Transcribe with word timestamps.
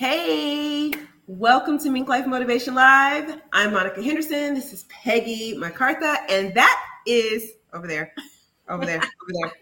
Hey, 0.00 0.94
welcome 1.26 1.78
to 1.80 1.90
Mink 1.90 2.08
Life 2.08 2.26
Motivation 2.26 2.74
Live. 2.74 3.38
I'm 3.52 3.74
Monica 3.74 4.02
Henderson. 4.02 4.54
This 4.54 4.72
is 4.72 4.84
Peggy 4.88 5.54
MacArthur, 5.58 6.16
and 6.30 6.54
that 6.54 6.82
is 7.06 7.50
over 7.74 7.86
there, 7.86 8.14
over 8.70 8.86
there, 8.86 8.96
over 8.96 9.32
there. 9.42 9.52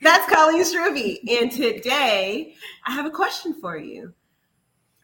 That's 0.00 0.26
Colleen 0.32 0.64
Struve. 0.64 1.18
And 1.28 1.52
today 1.52 2.54
I 2.86 2.92
have 2.92 3.04
a 3.04 3.10
question 3.10 3.60
for 3.60 3.76
you. 3.76 4.14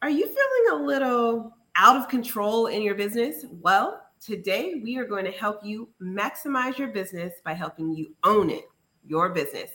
Are 0.00 0.08
you 0.08 0.24
feeling 0.26 0.80
a 0.80 0.86
little 0.86 1.54
out 1.76 1.96
of 1.96 2.08
control 2.08 2.68
in 2.68 2.80
your 2.80 2.94
business? 2.94 3.44
Well, 3.60 4.00
today 4.18 4.80
we 4.82 4.96
are 4.96 5.04
going 5.04 5.26
to 5.26 5.30
help 5.30 5.62
you 5.62 5.90
maximize 6.00 6.78
your 6.78 6.88
business 6.88 7.34
by 7.44 7.52
helping 7.52 7.92
you 7.92 8.14
own 8.24 8.48
it, 8.48 8.64
your 9.06 9.28
business. 9.28 9.72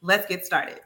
Let's 0.00 0.26
get 0.26 0.46
started. 0.46 0.80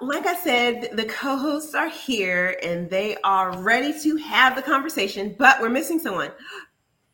Like 0.00 0.26
I 0.26 0.36
said, 0.36 0.90
the 0.92 1.04
co 1.04 1.36
hosts 1.36 1.74
are 1.74 1.88
here 1.88 2.58
and 2.62 2.88
they 2.88 3.16
are 3.24 3.60
ready 3.62 3.98
to 4.02 4.16
have 4.16 4.56
the 4.56 4.62
conversation, 4.62 5.34
but 5.38 5.60
we're 5.60 5.68
missing 5.68 5.98
someone. 5.98 6.30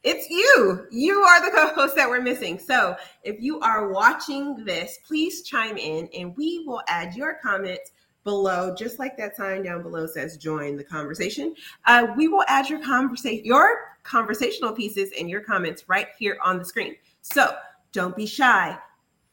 It's 0.02 0.28
you. 0.28 0.86
You 0.91 1.20
are 1.20 1.45
the 1.45 1.56
co 1.56 1.68
host 1.74 1.95
that 1.96 2.08
we're 2.08 2.22
missing. 2.22 2.58
So 2.58 2.96
if 3.22 3.41
you 3.41 3.60
are 3.60 3.92
watching 3.92 4.64
this, 4.64 4.98
please 5.06 5.42
chime 5.42 5.77
in 5.77 6.08
and 6.16 6.36
we 6.36 6.64
will 6.66 6.83
add 6.89 7.14
your 7.14 7.39
comments 7.42 7.92
below, 8.24 8.74
just 8.74 8.98
like 8.98 9.17
that 9.17 9.36
sign 9.36 9.62
down 9.62 9.83
below 9.83 10.06
says 10.06 10.36
join 10.36 10.77
the 10.77 10.84
conversation. 10.84 11.55
Uh, 11.86 12.08
we 12.17 12.28
will 12.28 12.44
add 12.48 12.69
your 12.69 12.83
conversation, 12.83 13.44
your 13.44 13.96
conversational 14.02 14.72
pieces 14.72 15.11
and 15.19 15.30
your 15.30 15.41
comments 15.41 15.89
right 15.89 16.08
here 16.19 16.39
on 16.42 16.58
the 16.58 16.64
screen. 16.64 16.96
So 17.20 17.55
don't 17.92 18.17
be 18.17 18.27
shy. 18.27 18.77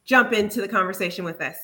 Jump 0.06 0.34
into 0.34 0.62
the 0.62 0.68
conversation 0.68 1.24
with 1.24 1.42
us. 1.42 1.58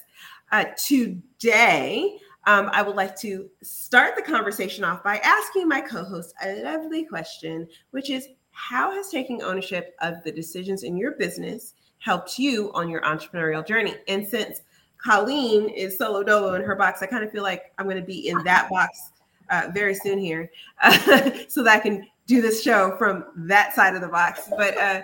Uh, 0.51 0.65
today, 0.77 2.17
um, 2.47 2.69
I 2.71 2.81
would 2.81 2.95
like 2.95 3.15
to 3.21 3.49
start 3.63 4.15
the 4.15 4.21
conversation 4.21 4.83
off 4.83 5.03
by 5.03 5.17
asking 5.17 5.67
my 5.67 5.81
co 5.81 6.03
host 6.03 6.33
a 6.43 6.61
lovely 6.61 7.05
question, 7.05 7.67
which 7.91 8.09
is 8.09 8.27
How 8.51 8.91
has 8.91 9.09
taking 9.09 9.41
ownership 9.41 9.95
of 10.01 10.23
the 10.23 10.31
decisions 10.31 10.83
in 10.83 10.97
your 10.97 11.13
business 11.13 11.73
helped 11.97 12.37
you 12.37 12.71
on 12.73 12.89
your 12.89 13.01
entrepreneurial 13.01 13.65
journey? 13.65 13.95
And 14.07 14.27
since 14.27 14.61
Colleen 14.97 15.69
is 15.69 15.97
solo 15.97 16.23
dolo 16.23 16.53
in 16.53 16.61
her 16.61 16.75
box, 16.75 17.01
I 17.01 17.07
kind 17.07 17.23
of 17.23 17.31
feel 17.31 17.43
like 17.43 17.73
I'm 17.77 17.85
going 17.85 17.97
to 17.97 18.03
be 18.03 18.27
in 18.27 18.43
that 18.43 18.69
box 18.69 19.11
uh, 19.49 19.69
very 19.73 19.95
soon 19.95 20.19
here 20.19 20.51
uh, 20.81 21.31
so 21.47 21.63
that 21.63 21.77
I 21.77 21.79
can 21.79 22.07
do 22.27 22.41
this 22.41 22.63
show 22.63 22.95
from 22.97 23.25
that 23.35 23.73
side 23.73 23.95
of 23.95 24.01
the 24.01 24.07
box. 24.07 24.49
But 24.49 24.77
uh, 24.77 25.01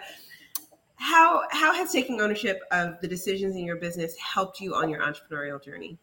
how 1.02 1.42
how 1.50 1.74
has 1.74 1.92
taking 1.92 2.22
ownership 2.22 2.62
of 2.72 3.02
the 3.02 3.08
decisions 3.08 3.56
in 3.56 3.66
your 3.66 3.78
business 3.78 4.16
helped 4.18 4.62
you 4.62 4.76
on 4.76 4.88
your 4.88 5.02
entrepreneurial 5.02 5.62
journey? 5.62 5.98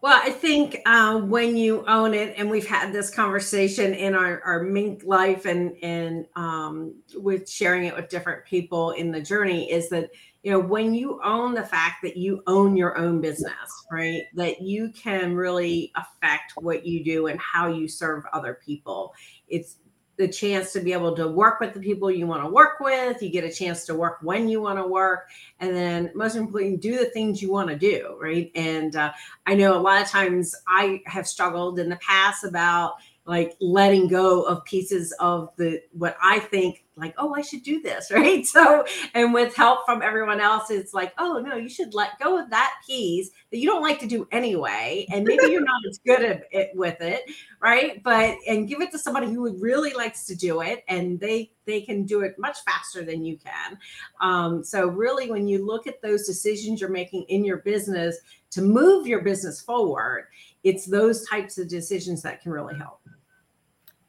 Well, 0.00 0.20
I 0.22 0.30
think 0.30 0.78
uh, 0.86 1.18
when 1.22 1.56
you 1.56 1.84
own 1.88 2.14
it, 2.14 2.34
and 2.36 2.48
we've 2.48 2.68
had 2.68 2.92
this 2.92 3.10
conversation 3.10 3.92
in 3.94 4.14
our, 4.14 4.40
our 4.42 4.62
mink 4.62 5.02
life 5.04 5.46
and 5.46 5.76
and 5.82 6.26
um, 6.36 6.94
with 7.16 7.50
sharing 7.50 7.86
it 7.86 7.96
with 7.96 8.08
different 8.08 8.44
people 8.44 8.92
in 8.92 9.10
the 9.10 9.20
journey, 9.20 9.68
is 9.68 9.88
that 9.88 10.10
you 10.44 10.52
know 10.52 10.60
when 10.60 10.94
you 10.94 11.20
own 11.24 11.54
the 11.54 11.64
fact 11.64 11.96
that 12.04 12.16
you 12.16 12.44
own 12.46 12.76
your 12.76 12.96
own 12.96 13.20
business, 13.20 13.84
right? 13.90 14.22
That 14.34 14.62
you 14.62 14.92
can 14.92 15.34
really 15.34 15.90
affect 15.96 16.52
what 16.56 16.86
you 16.86 17.02
do 17.02 17.26
and 17.26 17.40
how 17.40 17.66
you 17.66 17.88
serve 17.88 18.22
other 18.32 18.60
people. 18.64 19.12
It's 19.48 19.78
the 20.18 20.28
chance 20.28 20.72
to 20.72 20.80
be 20.80 20.92
able 20.92 21.14
to 21.14 21.28
work 21.28 21.60
with 21.60 21.72
the 21.72 21.80
people 21.80 22.10
you 22.10 22.26
want 22.26 22.42
to 22.42 22.50
work 22.50 22.80
with. 22.80 23.22
You 23.22 23.30
get 23.30 23.44
a 23.44 23.52
chance 23.52 23.86
to 23.86 23.94
work 23.94 24.18
when 24.20 24.48
you 24.48 24.60
want 24.60 24.78
to 24.78 24.86
work. 24.86 25.28
And 25.60 25.74
then, 25.74 26.10
most 26.14 26.34
importantly, 26.34 26.76
do 26.76 26.98
the 26.98 27.06
things 27.06 27.40
you 27.40 27.50
want 27.50 27.70
to 27.70 27.76
do. 27.76 28.18
Right. 28.20 28.50
And 28.54 28.96
uh, 28.96 29.12
I 29.46 29.54
know 29.54 29.78
a 29.78 29.80
lot 29.80 30.02
of 30.02 30.08
times 30.08 30.54
I 30.66 31.02
have 31.06 31.26
struggled 31.26 31.78
in 31.78 31.88
the 31.88 31.96
past 31.96 32.44
about 32.44 32.94
like 33.24 33.54
letting 33.60 34.08
go 34.08 34.42
of 34.42 34.64
pieces 34.64 35.14
of 35.20 35.50
the 35.56 35.82
what 35.92 36.16
I 36.20 36.40
think 36.40 36.84
like, 36.98 37.14
oh, 37.18 37.34
I 37.34 37.42
should 37.42 37.62
do 37.62 37.80
this, 37.80 38.10
right? 38.14 38.44
So, 38.46 38.84
and 39.14 39.32
with 39.32 39.54
help 39.54 39.84
from 39.84 40.02
everyone 40.02 40.40
else, 40.40 40.70
it's 40.70 40.94
like, 40.94 41.12
oh 41.18 41.42
no, 41.44 41.56
you 41.56 41.68
should 41.68 41.94
let 41.94 42.18
go 42.18 42.38
of 42.38 42.50
that 42.50 42.74
piece 42.86 43.30
that 43.50 43.58
you 43.58 43.66
don't 43.66 43.82
like 43.82 44.00
to 44.00 44.06
do 44.06 44.26
anyway, 44.30 45.06
and 45.10 45.24
maybe 45.24 45.46
you're 45.50 45.64
not 45.64 45.80
as 45.88 45.98
good 45.98 46.22
at 46.22 46.44
it 46.50 46.70
with 46.74 47.00
it, 47.00 47.22
right? 47.60 48.02
But 48.02 48.36
and 48.46 48.68
give 48.68 48.80
it 48.80 48.90
to 48.92 48.98
somebody 48.98 49.26
who 49.26 49.56
really 49.58 49.92
likes 49.92 50.26
to 50.26 50.34
do 50.34 50.60
it, 50.60 50.84
and 50.88 51.18
they 51.20 51.50
they 51.64 51.80
can 51.82 52.04
do 52.04 52.20
it 52.22 52.38
much 52.38 52.58
faster 52.64 53.04
than 53.04 53.24
you 53.24 53.38
can. 53.38 53.78
Um, 54.20 54.64
so, 54.64 54.88
really, 54.88 55.30
when 55.30 55.46
you 55.46 55.64
look 55.64 55.86
at 55.86 56.02
those 56.02 56.26
decisions 56.26 56.80
you're 56.80 56.90
making 56.90 57.24
in 57.28 57.44
your 57.44 57.58
business 57.58 58.16
to 58.50 58.62
move 58.62 59.06
your 59.06 59.22
business 59.22 59.60
forward, 59.60 60.28
it's 60.64 60.86
those 60.86 61.26
types 61.28 61.58
of 61.58 61.68
decisions 61.68 62.22
that 62.22 62.40
can 62.42 62.52
really 62.52 62.76
help. 62.76 63.00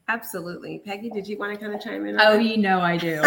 Absolutely. 0.10 0.80
Peggy, 0.80 1.12
did 1.12 1.28
you 1.28 1.38
want 1.38 1.54
to 1.54 1.60
kind 1.60 1.74
of 1.74 1.80
chime 1.80 2.08
in? 2.08 2.20
oh, 2.20 2.38
that? 2.38 2.44
you 2.44 2.58
know 2.58 2.82
I 2.82 2.98
do. 2.98 3.22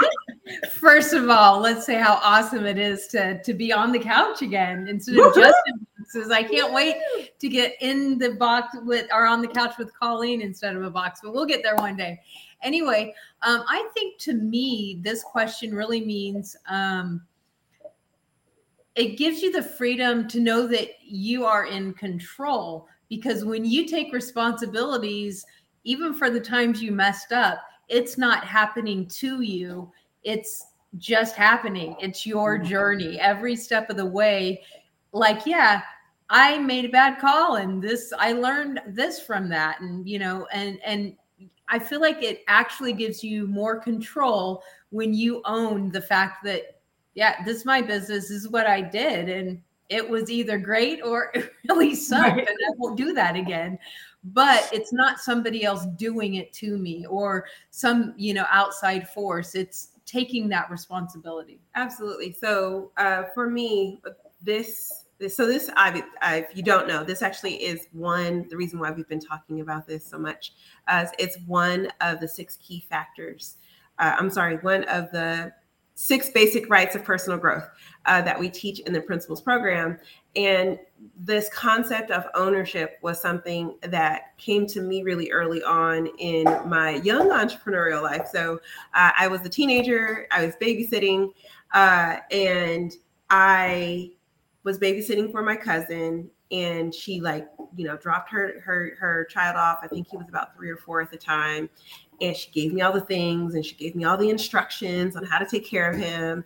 First 0.78 1.12
of 1.12 1.28
all, 1.28 1.58
let's 1.58 1.84
say 1.84 1.96
how 1.96 2.20
awesome 2.22 2.64
it 2.64 2.78
is 2.78 3.08
to 3.08 3.42
to 3.42 3.52
be 3.52 3.72
on 3.72 3.90
the 3.90 3.98
couch 3.98 4.40
again 4.40 4.86
instead 4.86 5.18
of 5.18 5.34
just 5.34 5.56
in 5.66 5.86
boxes. 5.98 6.30
I 6.30 6.44
can't 6.44 6.72
wait 6.72 6.94
to 7.40 7.48
get 7.48 7.74
in 7.80 8.18
the 8.18 8.34
box 8.34 8.76
with 8.82 9.08
or 9.12 9.26
on 9.26 9.42
the 9.42 9.48
couch 9.48 9.74
with 9.78 9.92
Colleen 9.98 10.40
instead 10.40 10.76
of 10.76 10.84
a 10.84 10.90
box, 10.90 11.20
but 11.24 11.34
we'll 11.34 11.44
get 11.44 11.64
there 11.64 11.74
one 11.74 11.96
day. 11.96 12.20
Anyway, 12.62 13.12
um, 13.42 13.64
I 13.68 13.88
think 13.92 14.18
to 14.20 14.34
me, 14.34 15.00
this 15.02 15.24
question 15.24 15.74
really 15.74 16.04
means 16.04 16.56
um, 16.68 17.20
it 18.94 19.18
gives 19.18 19.42
you 19.42 19.50
the 19.50 19.62
freedom 19.62 20.28
to 20.28 20.38
know 20.38 20.68
that 20.68 20.90
you 21.04 21.44
are 21.44 21.66
in 21.66 21.94
control 21.94 22.86
because 23.08 23.44
when 23.44 23.64
you 23.64 23.86
take 23.86 24.12
responsibilities 24.12 25.44
even 25.86 26.12
for 26.12 26.28
the 26.28 26.40
times 26.40 26.82
you 26.82 26.90
messed 26.90 27.32
up, 27.32 27.62
it's 27.88 28.18
not 28.18 28.44
happening 28.44 29.06
to 29.06 29.40
you. 29.40 29.90
It's 30.24 30.66
just 30.98 31.36
happening. 31.36 31.96
It's 32.00 32.26
your 32.26 32.58
mm-hmm. 32.58 32.68
journey 32.68 33.20
every 33.20 33.54
step 33.54 33.88
of 33.88 33.96
the 33.96 34.04
way. 34.04 34.62
Like, 35.12 35.46
yeah, 35.46 35.82
I 36.28 36.58
made 36.58 36.84
a 36.84 36.88
bad 36.88 37.20
call 37.20 37.56
and 37.56 37.80
this 37.80 38.12
I 38.18 38.32
learned 38.32 38.80
this 38.88 39.20
from 39.20 39.48
that 39.50 39.80
and 39.80 40.08
you 40.08 40.18
know 40.18 40.48
and 40.52 40.80
and 40.84 41.14
I 41.68 41.78
feel 41.78 42.00
like 42.00 42.20
it 42.20 42.42
actually 42.48 42.92
gives 42.92 43.22
you 43.22 43.46
more 43.46 43.78
control 43.78 44.64
when 44.90 45.14
you 45.14 45.40
own 45.44 45.90
the 45.92 46.00
fact 46.00 46.42
that 46.44 46.80
yeah, 47.14 47.44
this 47.44 47.58
is 47.58 47.64
my 47.64 47.80
business, 47.80 48.28
this 48.28 48.30
is 48.30 48.48
what 48.48 48.66
I 48.66 48.80
did 48.80 49.28
and 49.28 49.62
it 49.88 50.08
was 50.08 50.30
either 50.30 50.58
great 50.58 51.00
or 51.04 51.30
it 51.34 51.52
really 51.68 51.94
sucked 51.94 52.36
right. 52.36 52.48
and 52.48 52.48
I 52.48 52.72
won't 52.76 52.96
do 52.96 53.12
that 53.12 53.36
again 53.36 53.78
but 54.32 54.68
it's 54.72 54.92
not 54.92 55.20
somebody 55.20 55.64
else 55.64 55.86
doing 55.96 56.34
it 56.34 56.52
to 56.52 56.76
me 56.78 57.06
or 57.06 57.46
some 57.70 58.14
you 58.16 58.34
know 58.34 58.46
outside 58.50 59.08
force. 59.08 59.54
It's 59.54 59.90
taking 60.04 60.48
that 60.48 60.70
responsibility. 60.70 61.60
Absolutely. 61.74 62.32
So 62.32 62.92
uh, 62.96 63.24
for 63.34 63.50
me 63.50 64.00
this 64.42 65.06
so 65.28 65.46
this 65.46 65.70
I, 65.76 66.02
I, 66.20 66.36
if 66.36 66.56
you 66.56 66.62
don't 66.62 66.86
know 66.86 67.02
this 67.02 67.22
actually 67.22 67.54
is 67.54 67.88
one 67.92 68.46
the 68.50 68.56
reason 68.56 68.78
why 68.78 68.90
we've 68.90 69.08
been 69.08 69.20
talking 69.20 69.60
about 69.60 69.86
this 69.86 70.06
so 70.06 70.18
much 70.18 70.52
as 70.88 71.10
it's 71.18 71.38
one 71.46 71.88
of 72.02 72.20
the 72.20 72.28
six 72.28 72.58
key 72.58 72.84
factors 72.90 73.56
uh, 73.98 74.14
i'm 74.18 74.28
sorry 74.28 74.56
one 74.56 74.84
of 74.84 75.10
the 75.12 75.50
six 75.96 76.30
basic 76.30 76.70
rights 76.70 76.94
of 76.94 77.02
personal 77.02 77.38
growth 77.38 77.68
uh, 78.04 78.22
that 78.22 78.38
we 78.38 78.48
teach 78.48 78.80
in 78.80 78.92
the 78.92 79.00
principles 79.00 79.40
program 79.40 79.98
and 80.36 80.78
this 81.18 81.48
concept 81.48 82.10
of 82.10 82.26
ownership 82.34 82.98
was 83.00 83.20
something 83.20 83.76
that 83.80 84.36
came 84.36 84.66
to 84.66 84.82
me 84.82 85.02
really 85.02 85.30
early 85.30 85.62
on 85.62 86.06
in 86.18 86.44
my 86.66 86.96
young 86.96 87.30
entrepreneurial 87.30 88.02
life. 88.02 88.28
So 88.30 88.60
uh, 88.94 89.12
I 89.18 89.28
was 89.28 89.40
a 89.46 89.48
teenager, 89.48 90.26
I 90.30 90.44
was 90.44 90.54
babysitting, 90.56 91.32
uh, 91.72 92.18
and 92.30 92.92
I 93.30 94.12
was 94.62 94.78
babysitting 94.78 95.32
for 95.32 95.42
my 95.42 95.56
cousin 95.56 96.30
and 96.52 96.94
she 96.94 97.20
like 97.20 97.48
you 97.74 97.86
know 97.86 97.96
dropped 97.96 98.30
her 98.30 98.60
her 98.64 98.96
her 98.98 99.24
child 99.24 99.56
off 99.56 99.78
i 99.82 99.88
think 99.88 100.06
he 100.08 100.16
was 100.16 100.28
about 100.28 100.54
three 100.56 100.70
or 100.70 100.76
four 100.76 101.00
at 101.00 101.10
the 101.10 101.16
time 101.16 101.68
and 102.20 102.36
she 102.36 102.50
gave 102.52 102.72
me 102.72 102.82
all 102.82 102.92
the 102.92 103.00
things 103.00 103.54
and 103.54 103.66
she 103.66 103.74
gave 103.74 103.96
me 103.96 104.04
all 104.04 104.16
the 104.16 104.30
instructions 104.30 105.16
on 105.16 105.24
how 105.24 105.38
to 105.38 105.46
take 105.46 105.66
care 105.66 105.90
of 105.90 105.98
him 105.98 106.44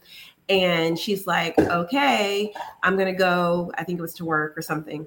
and 0.50 0.98
she's 0.98 1.28
like, 1.28 1.56
okay, 1.58 2.52
I'm 2.82 2.98
to 2.98 3.12
go. 3.12 3.70
I 3.78 3.84
think 3.84 4.00
it 4.00 4.02
was 4.02 4.14
to 4.14 4.24
work 4.24 4.58
or 4.58 4.62
something. 4.62 5.06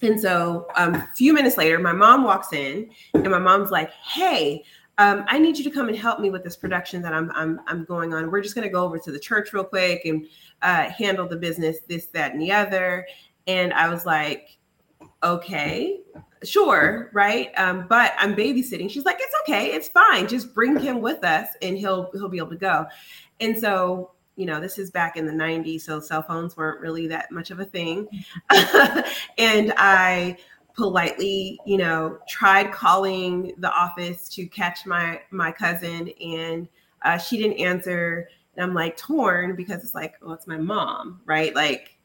And 0.00 0.18
so 0.18 0.66
um, 0.76 0.94
a 0.94 1.08
few 1.14 1.34
minutes 1.34 1.58
later, 1.58 1.78
my 1.78 1.92
mom 1.92 2.24
walks 2.24 2.54
in 2.54 2.90
and 3.12 3.30
my 3.30 3.38
mom's 3.38 3.70
like, 3.70 3.92
hey, 3.92 4.64
um, 4.96 5.26
I 5.28 5.38
need 5.38 5.58
you 5.58 5.64
to 5.64 5.70
come 5.70 5.88
and 5.88 5.96
help 5.96 6.20
me 6.20 6.30
with 6.30 6.42
this 6.42 6.56
production 6.56 7.02
that 7.02 7.12
I'm 7.12 7.30
I'm 7.32 7.60
I'm 7.66 7.84
going 7.84 8.14
on. 8.14 8.30
We're 8.30 8.40
just 8.40 8.54
going 8.54 8.66
to 8.66 8.72
go 8.72 8.82
over 8.82 8.98
to 8.98 9.12
the 9.12 9.20
church 9.20 9.52
real 9.52 9.62
quick 9.62 10.06
and 10.06 10.26
uh, 10.62 10.88
handle 10.88 11.28
the 11.28 11.36
business, 11.36 11.80
this, 11.86 12.06
that, 12.06 12.32
and 12.32 12.40
the 12.40 12.50
other. 12.50 13.06
And 13.46 13.72
I 13.72 13.88
was 13.88 14.04
like, 14.04 14.58
okay, 15.22 16.00
sure, 16.42 17.10
right? 17.12 17.50
Um, 17.56 17.86
but 17.88 18.12
I'm 18.18 18.34
babysitting. 18.34 18.90
She's 18.90 19.04
like, 19.04 19.18
it's 19.20 19.34
okay, 19.42 19.72
it's 19.72 19.88
fine. 19.88 20.28
Just 20.28 20.54
bring 20.54 20.78
him 20.78 21.00
with 21.00 21.24
us, 21.24 21.48
and 21.62 21.76
he'll 21.76 22.10
he'll 22.12 22.28
be 22.28 22.38
able 22.38 22.50
to 22.50 22.56
go. 22.56 22.86
And 23.40 23.58
so 23.58 24.12
you 24.36 24.44
know, 24.44 24.60
this 24.60 24.78
is 24.78 24.90
back 24.90 25.16
in 25.16 25.24
the 25.24 25.32
90s, 25.32 25.80
so 25.80 25.98
cell 25.98 26.22
phones 26.22 26.56
weren't 26.56 26.80
really 26.80 27.06
that 27.08 27.32
much 27.32 27.50
of 27.50 27.58
a 27.58 27.64
thing. 27.64 28.06
and 29.38 29.72
I 29.78 30.36
politely, 30.74 31.58
you 31.64 31.78
know, 31.78 32.18
tried 32.28 32.70
calling 32.70 33.54
the 33.58 33.72
office 33.72 34.28
to 34.28 34.46
catch 34.46 34.84
my 34.84 35.20
my 35.30 35.50
cousin, 35.50 36.10
and 36.20 36.68
uh, 37.02 37.18
she 37.18 37.38
didn't 37.38 37.58
answer. 37.58 38.28
And 38.56 38.64
I'm 38.64 38.74
like 38.74 38.96
torn 38.96 39.56
because 39.56 39.82
it's 39.82 39.94
like, 39.94 40.14
well, 40.20 40.34
it's 40.34 40.46
my 40.46 40.58
mom, 40.58 41.20
right? 41.24 41.54
Like 41.54 41.95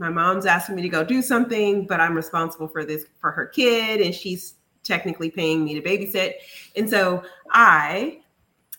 my 0.00 0.08
mom's 0.08 0.46
asking 0.46 0.74
me 0.74 0.82
to 0.82 0.88
go 0.88 1.04
do 1.04 1.22
something, 1.22 1.86
but 1.86 2.00
I'm 2.00 2.14
responsible 2.14 2.66
for 2.66 2.84
this 2.84 3.04
for 3.18 3.30
her 3.30 3.46
kid, 3.46 4.00
and 4.00 4.14
she's 4.14 4.54
technically 4.82 5.30
paying 5.30 5.64
me 5.64 5.78
to 5.78 5.82
babysit. 5.82 6.32
And 6.74 6.88
so 6.88 7.22
I, 7.52 8.22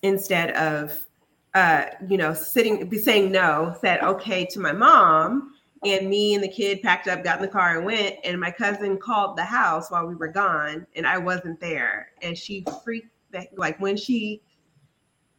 instead 0.02 0.52
of 0.52 1.06
uh, 1.54 1.86
you 2.08 2.18
know, 2.18 2.34
sitting 2.34 2.88
be 2.88 2.98
saying 2.98 3.32
no, 3.32 3.76
said 3.82 4.02
okay 4.02 4.46
to 4.46 4.60
my 4.60 4.72
mom 4.72 5.54
and 5.84 6.10
me 6.10 6.34
and 6.34 6.44
the 6.44 6.48
kid 6.48 6.82
packed 6.82 7.08
up, 7.08 7.24
got 7.24 7.38
in 7.38 7.42
the 7.42 7.48
car 7.48 7.78
and 7.78 7.86
went. 7.86 8.16
And 8.24 8.40
my 8.40 8.52
cousin 8.52 8.98
called 8.98 9.38
the 9.38 9.44
house 9.44 9.92
while 9.92 10.06
we 10.06 10.16
were 10.16 10.28
gone, 10.28 10.86
and 10.96 11.06
I 11.06 11.18
wasn't 11.18 11.60
there. 11.60 12.12
And 12.22 12.38
she 12.38 12.66
freaked 12.84 13.10
like 13.56 13.80
when 13.80 13.98
she 13.98 14.42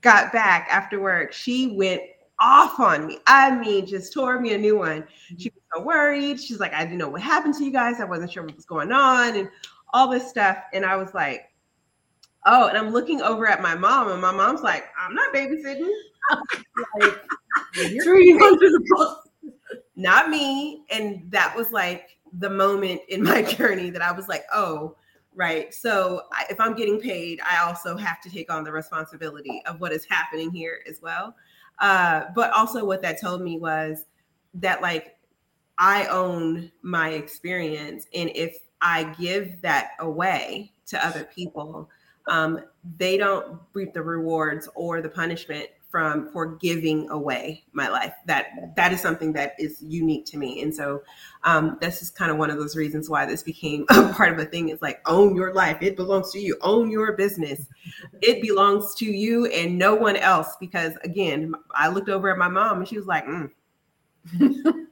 got 0.01 0.33
back 0.33 0.69
after 0.71 1.01
work, 1.01 1.33
she 1.33 1.77
went 1.77 2.03
off 2.41 2.81
on 2.81 3.07
me. 3.07 3.19
I 3.27 3.57
mean, 3.57 3.87
just 3.87 4.13
tore 4.13 4.41
me 4.41 4.53
a 4.55 4.59
new 4.59 4.77
one. 4.79 5.07
She 5.39 5.51
was 5.51 5.62
so 5.75 5.83
worried. 5.83 6.41
She's 6.41 6.61
like, 6.61 6.75
I 6.75 6.85
didn't 6.85 6.99
know 6.99 7.09
what 7.09 7.23
happened 7.23 7.55
to 7.55 7.65
you 7.65 7.71
guys. 7.71 8.01
I 8.01 8.05
wasn't 8.05 8.33
sure 8.33 8.43
what 8.43 8.57
was 8.57 8.65
going 8.65 8.93
on 8.93 9.37
and 9.37 9.49
all 9.93 10.09
this 10.09 10.29
stuff. 10.29 10.59
And 10.73 10.85
I 10.85 10.97
was 10.97 11.15
like, 11.15 11.53
oh, 12.47 12.69
and 12.69 12.77
I'm 12.77 12.91
looking 12.91 13.23
over 13.23 13.47
at 13.47 13.63
my 13.63 13.75
mom, 13.75 14.11
and 14.11 14.21
my 14.21 14.33
mom's 14.33 14.63
like, 14.63 14.85
I'm 14.99 15.15
not 15.15 15.33
babysitting. 15.35 15.91
like, 17.01 17.21
Three 18.03 18.39
not 19.95 20.31
me. 20.31 20.85
And 20.91 21.31
that 21.31 21.55
was 21.55 21.71
like 21.71 22.19
the 22.39 22.51
moment 22.51 23.03
in 23.09 23.23
my 23.23 23.43
journey 23.57 23.91
that 23.91 24.03
I 24.03 24.13
was 24.13 24.29
like, 24.29 24.45
oh, 24.53 24.97
right. 25.35 25.73
So 25.73 26.23
I, 26.33 26.47
if 26.51 26.61
I'm 26.61 26.75
getting 26.75 27.01
paid, 27.01 27.41
I 27.41 27.63
also 27.63 27.97
have 27.97 28.21
to 28.23 28.31
take 28.31 28.53
on 28.53 28.65
the 28.65 28.73
responsibility 28.73 29.63
of 29.67 29.81
what 29.81 29.93
is 29.93 30.05
happening 30.05 30.51
here 30.51 30.81
as 30.89 31.01
well. 31.03 31.35
Uh, 31.79 32.25
but 32.35 32.51
also, 32.53 32.85
what 32.85 33.03
that 33.03 33.21
told 33.21 33.43
me 33.43 33.59
was 33.59 34.07
that, 34.55 34.83
like, 34.83 35.17
I 35.83 36.07
own 36.07 36.71
my 36.83 37.11
experience. 37.11 38.07
And 38.15 38.31
if 38.37 38.57
I 38.81 39.03
give 39.19 39.61
that 39.63 39.91
away 39.99 40.71
to 40.87 41.05
other 41.05 41.25
people, 41.25 41.91
um, 42.29 42.61
they 42.99 43.17
don't 43.17 43.59
reap 43.73 43.93
the 43.93 44.03
rewards 44.03 44.69
or 44.77 45.03
the 45.03 45.09
punishment 45.09 45.67
from 45.91 46.31
for 46.33 46.55
giving 46.55 47.11
away 47.11 47.65
my 47.73 47.89
life. 47.89 48.15
That 48.27 48.77
that 48.77 48.93
is 48.93 49.01
something 49.01 49.33
that 49.33 49.57
is 49.59 49.83
unique 49.83 50.25
to 50.27 50.39
me, 50.39 50.63
and 50.63 50.73
so 50.73 51.03
um, 51.43 51.79
this 51.81 52.01
is 52.01 52.11
kind 52.11 52.31
of 52.31 52.39
one 52.39 52.49
of 52.49 52.59
those 52.59 52.77
reasons 52.77 53.11
why 53.11 53.27
this 53.27 53.43
became 53.43 53.85
a 53.91 54.13
part 54.13 54.33
of 54.33 54.39
a 54.39 54.45
thing. 54.45 54.69
It's 54.69 54.83
like 54.83 55.01
own 55.05 55.35
your 55.35 55.53
life; 55.53 55.79
it 55.83 55.97
belongs 55.97 56.31
to 56.33 56.39
you. 56.39 56.57
Own 56.61 56.93
your 56.93 57.13
business; 57.17 57.67
it 58.23 58.41
belongs 58.41 58.95
to 58.99 59.05
you 59.05 59.47
and 59.47 59.77
no 59.77 59.97
one 59.97 60.17
else. 60.17 60.57
Because 60.61 60.93
again, 61.03 61.53
I 61.75 61.89
looked 61.89 62.09
over 62.09 62.31
at 62.31 62.39
my 62.39 62.49
mom 62.49 62.79
and 62.79 62.89
she 62.89 62.97
was 62.97 63.07
like, 63.07 63.27
mm. 63.27 63.51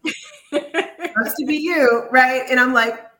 "Has 1.24 1.34
to 1.34 1.46
be 1.46 1.56
you, 1.56 2.06
right?" 2.10 2.44
And 2.48 2.60
I'm 2.60 2.72
like, 2.72 3.10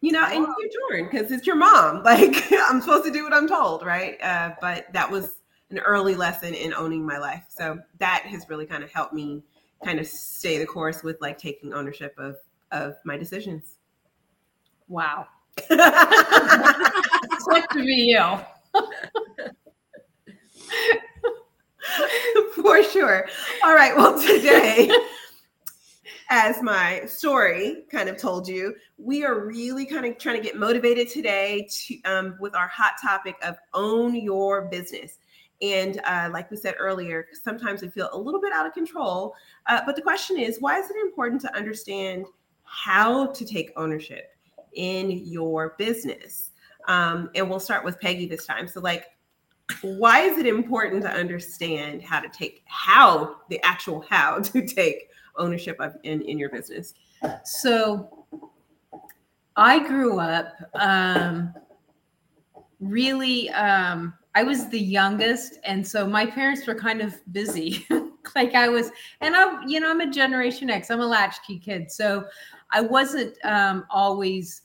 you 0.00 0.12
know, 0.12 0.24
and 0.24 0.46
you're 0.46 0.88
torn 0.88 1.10
because 1.10 1.30
it's 1.30 1.46
your 1.46 1.56
mom. 1.56 2.02
Like 2.04 2.52
I'm 2.52 2.80
supposed 2.80 3.04
to 3.04 3.12
do 3.12 3.24
what 3.24 3.32
I'm 3.32 3.48
told, 3.48 3.84
right? 3.84 4.20
Uh, 4.22 4.52
but 4.60 4.92
that 4.92 5.10
was 5.10 5.36
an 5.70 5.78
early 5.78 6.14
lesson 6.14 6.54
in 6.54 6.74
owning 6.74 7.06
my 7.06 7.18
life. 7.18 7.44
So 7.48 7.78
that 7.98 8.22
has 8.26 8.48
really 8.48 8.66
kind 8.66 8.82
of 8.82 8.90
helped 8.90 9.12
me 9.12 9.42
kind 9.84 10.00
of 10.00 10.06
stay 10.06 10.58
the 10.58 10.66
course 10.66 11.02
with 11.02 11.20
like 11.20 11.38
taking 11.38 11.72
ownership 11.72 12.14
of 12.18 12.36
of 12.72 12.96
my 13.04 13.16
decisions. 13.16 13.76
Wow. 14.88 15.26
Such 15.68 15.78
to 17.72 17.74
be 17.74 18.16
you. 18.16 18.38
For 22.54 22.82
sure. 22.84 23.26
All 23.64 23.74
right. 23.74 23.96
Well, 23.96 24.20
today 24.20 24.90
as 26.30 26.62
my 26.62 27.04
story 27.06 27.82
kind 27.90 28.08
of 28.08 28.16
told 28.16 28.46
you, 28.46 28.74
we 28.98 29.24
are 29.24 29.46
really 29.46 29.84
kind 29.84 30.06
of 30.06 30.16
trying 30.16 30.36
to 30.36 30.42
get 30.42 30.56
motivated 30.56 31.10
today 31.10 31.68
to 31.70 32.00
um, 32.02 32.36
with 32.38 32.54
our 32.54 32.68
hot 32.68 32.92
topic 33.02 33.34
of 33.42 33.56
own 33.74 34.14
your 34.14 34.62
business. 34.66 35.18
And 35.60 36.00
uh, 36.04 36.30
like 36.32 36.48
we 36.50 36.56
said 36.56 36.76
earlier, 36.78 37.26
sometimes 37.42 37.82
we 37.82 37.88
feel 37.88 38.08
a 38.12 38.18
little 38.18 38.40
bit 38.40 38.52
out 38.52 38.64
of 38.64 38.72
control. 38.72 39.34
Uh, 39.66 39.80
but 39.84 39.96
the 39.96 40.02
question 40.02 40.38
is, 40.38 40.58
why 40.60 40.78
is 40.78 40.88
it 40.88 40.96
important 40.96 41.40
to 41.42 41.54
understand 41.54 42.26
how 42.62 43.26
to 43.26 43.44
take 43.44 43.72
ownership 43.76 44.28
in 44.74 45.10
your 45.10 45.74
business? 45.78 46.52
Um, 46.86 47.28
and 47.34 47.50
we'll 47.50 47.60
start 47.60 47.84
with 47.84 48.00
Peggy 48.00 48.26
this 48.26 48.46
time. 48.46 48.68
So, 48.68 48.80
like, 48.80 49.06
why 49.82 50.20
is 50.20 50.38
it 50.38 50.46
important 50.46 51.02
to 51.02 51.10
understand 51.10 52.02
how 52.02 52.20
to 52.20 52.28
take 52.28 52.62
how 52.66 53.36
the 53.48 53.62
actual 53.62 54.04
how 54.08 54.38
to 54.40 54.66
take 54.66 55.09
ownership 55.36 55.76
of 55.80 55.96
in, 56.02 56.22
in 56.22 56.38
your 56.38 56.50
business? 56.50 56.94
So 57.44 58.26
I 59.56 59.86
grew 59.86 60.18
up 60.18 60.54
um, 60.74 61.52
really, 62.78 63.50
um, 63.50 64.14
I 64.34 64.42
was 64.42 64.68
the 64.68 64.80
youngest. 64.80 65.58
And 65.64 65.86
so 65.86 66.06
my 66.06 66.24
parents 66.24 66.66
were 66.66 66.74
kind 66.74 67.00
of 67.00 67.20
busy. 67.32 67.86
like 68.34 68.54
I 68.54 68.68
was, 68.68 68.90
and 69.20 69.34
I'm, 69.34 69.68
you 69.68 69.80
know, 69.80 69.90
I'm 69.90 70.00
a 70.00 70.10
Generation 70.10 70.70
X, 70.70 70.90
I'm 70.90 71.00
a 71.00 71.06
latchkey 71.06 71.58
kid. 71.58 71.90
So 71.90 72.24
I 72.70 72.80
wasn't 72.80 73.36
um, 73.44 73.84
always 73.90 74.62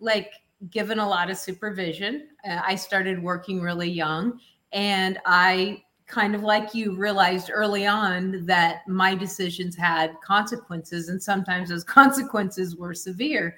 like 0.00 0.32
given 0.70 0.98
a 0.98 1.08
lot 1.08 1.30
of 1.30 1.36
supervision. 1.36 2.28
Uh, 2.48 2.60
I 2.64 2.74
started 2.74 3.22
working 3.22 3.60
really 3.60 3.90
young 3.90 4.40
and 4.72 5.18
I 5.26 5.82
kind 6.06 6.34
of 6.34 6.42
like 6.42 6.74
you 6.74 6.94
realized 6.94 7.50
early 7.52 7.86
on 7.86 8.44
that 8.46 8.86
my 8.86 9.14
decisions 9.14 9.74
had 9.74 10.20
consequences 10.22 11.08
and 11.08 11.22
sometimes 11.22 11.68
those 11.68 11.84
consequences 12.00 12.76
were 12.76 12.94
severe. 12.94 13.56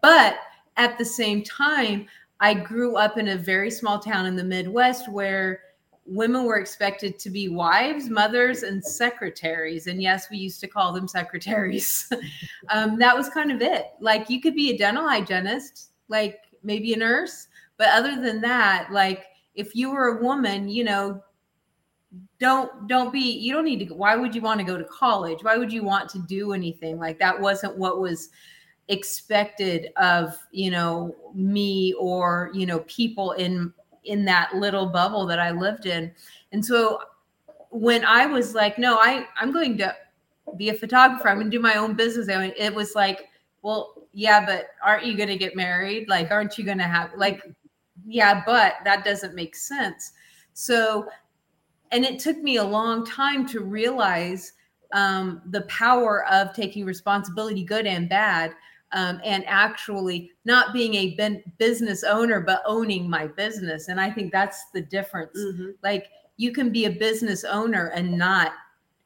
But 0.00 0.36
at 0.76 0.98
the 0.98 1.04
same 1.04 1.42
time 1.42 2.06
i 2.40 2.54
grew 2.54 2.96
up 2.96 3.18
in 3.18 3.28
a 3.28 3.36
very 3.36 3.70
small 3.70 3.98
town 3.98 4.26
in 4.26 4.36
the 4.36 4.44
midwest 4.44 5.10
where 5.10 5.60
women 6.06 6.44
were 6.44 6.58
expected 6.58 7.18
to 7.18 7.30
be 7.30 7.48
wives 7.48 8.08
mothers 8.08 8.64
and 8.64 8.84
secretaries. 8.84 9.86
And 9.86 10.02
yes 10.02 10.28
we 10.30 10.38
used 10.38 10.60
to 10.60 10.68
call 10.68 10.92
them 10.92 11.08
secretaries. 11.08 12.12
Um, 12.68 12.96
that 13.00 13.16
was 13.16 13.28
kind 13.28 13.50
of 13.50 13.60
it. 13.60 13.88
Like 14.00 14.30
you 14.30 14.40
could 14.40 14.54
be 14.54 14.70
a 14.70 14.78
dental 14.78 15.06
hygienist 15.06 15.90
like 16.08 16.38
maybe 16.62 16.92
a 16.94 16.96
nurse 16.96 17.48
but 17.76 17.88
other 17.88 18.20
than 18.22 18.40
that 18.40 18.90
like 18.92 19.24
if 19.56 19.74
you 19.74 19.90
were 19.90 20.16
a 20.16 20.22
woman 20.22 20.68
you 20.68 20.84
know 20.84 21.20
don't 22.38 22.88
don't 22.88 23.12
be 23.12 23.20
you 23.20 23.52
don't 23.52 23.64
need 23.64 23.86
to 23.86 23.94
why 23.94 24.16
would 24.16 24.34
you 24.34 24.40
want 24.40 24.60
to 24.60 24.66
go 24.66 24.76
to 24.76 24.84
college? 24.84 25.38
Why 25.42 25.56
would 25.56 25.72
you 25.72 25.82
want 25.82 26.08
to 26.10 26.18
do 26.18 26.52
anything? 26.52 26.98
Like 26.98 27.18
that 27.18 27.38
wasn't 27.38 27.76
what 27.76 28.00
was 28.00 28.30
expected 28.88 29.88
of 29.96 30.36
you 30.50 30.70
know 30.70 31.14
me 31.34 31.94
or 31.98 32.50
you 32.52 32.66
know 32.66 32.80
people 32.80 33.32
in 33.32 33.72
in 34.04 34.24
that 34.24 34.52
little 34.56 34.86
bubble 34.86 35.24
that 35.26 35.38
i 35.38 35.50
lived 35.50 35.86
in. 35.86 36.12
And 36.50 36.64
so 36.64 37.00
when 37.70 38.04
i 38.04 38.26
was 38.26 38.54
like 38.54 38.76
no 38.76 38.96
i 38.96 39.26
i'm 39.40 39.52
going 39.52 39.78
to 39.78 39.94
be 40.56 40.68
a 40.68 40.74
photographer. 40.74 41.28
I'm 41.28 41.36
going 41.36 41.50
to 41.50 41.56
do 41.56 41.62
my 41.62 41.76
own 41.76 41.94
business. 41.94 42.28
I 42.28 42.36
mean, 42.36 42.52
it 42.56 42.74
was 42.74 42.94
like 42.94 43.28
well 43.62 43.94
yeah 44.12 44.44
but 44.44 44.66
aren't 44.84 45.06
you 45.06 45.16
going 45.16 45.28
to 45.28 45.38
get 45.38 45.56
married? 45.56 46.08
Like 46.08 46.30
aren't 46.30 46.58
you 46.58 46.64
going 46.64 46.78
to 46.78 46.84
have 46.84 47.12
like 47.16 47.42
yeah 48.04 48.42
but 48.44 48.74
that 48.84 49.04
doesn't 49.04 49.34
make 49.34 49.54
sense. 49.54 50.12
So 50.54 51.08
and 51.92 52.04
it 52.04 52.18
took 52.18 52.38
me 52.38 52.56
a 52.56 52.64
long 52.64 53.06
time 53.06 53.46
to 53.48 53.60
realize 53.60 54.54
um, 54.92 55.42
the 55.50 55.62
power 55.62 56.26
of 56.26 56.52
taking 56.54 56.84
responsibility, 56.84 57.62
good 57.62 57.86
and 57.86 58.08
bad, 58.08 58.54
um, 58.92 59.20
and 59.24 59.44
actually 59.46 60.32
not 60.44 60.72
being 60.72 60.94
a 60.94 61.14
ben- 61.14 61.42
business 61.58 62.02
owner, 62.02 62.40
but 62.40 62.62
owning 62.66 63.08
my 63.08 63.26
business. 63.26 63.88
And 63.88 64.00
I 64.00 64.10
think 64.10 64.32
that's 64.32 64.64
the 64.74 64.80
difference. 64.80 65.38
Mm-hmm. 65.38 65.70
Like 65.82 66.08
you 66.36 66.52
can 66.52 66.70
be 66.70 66.86
a 66.86 66.90
business 66.90 67.44
owner 67.44 67.86
and 67.88 68.18
not 68.18 68.52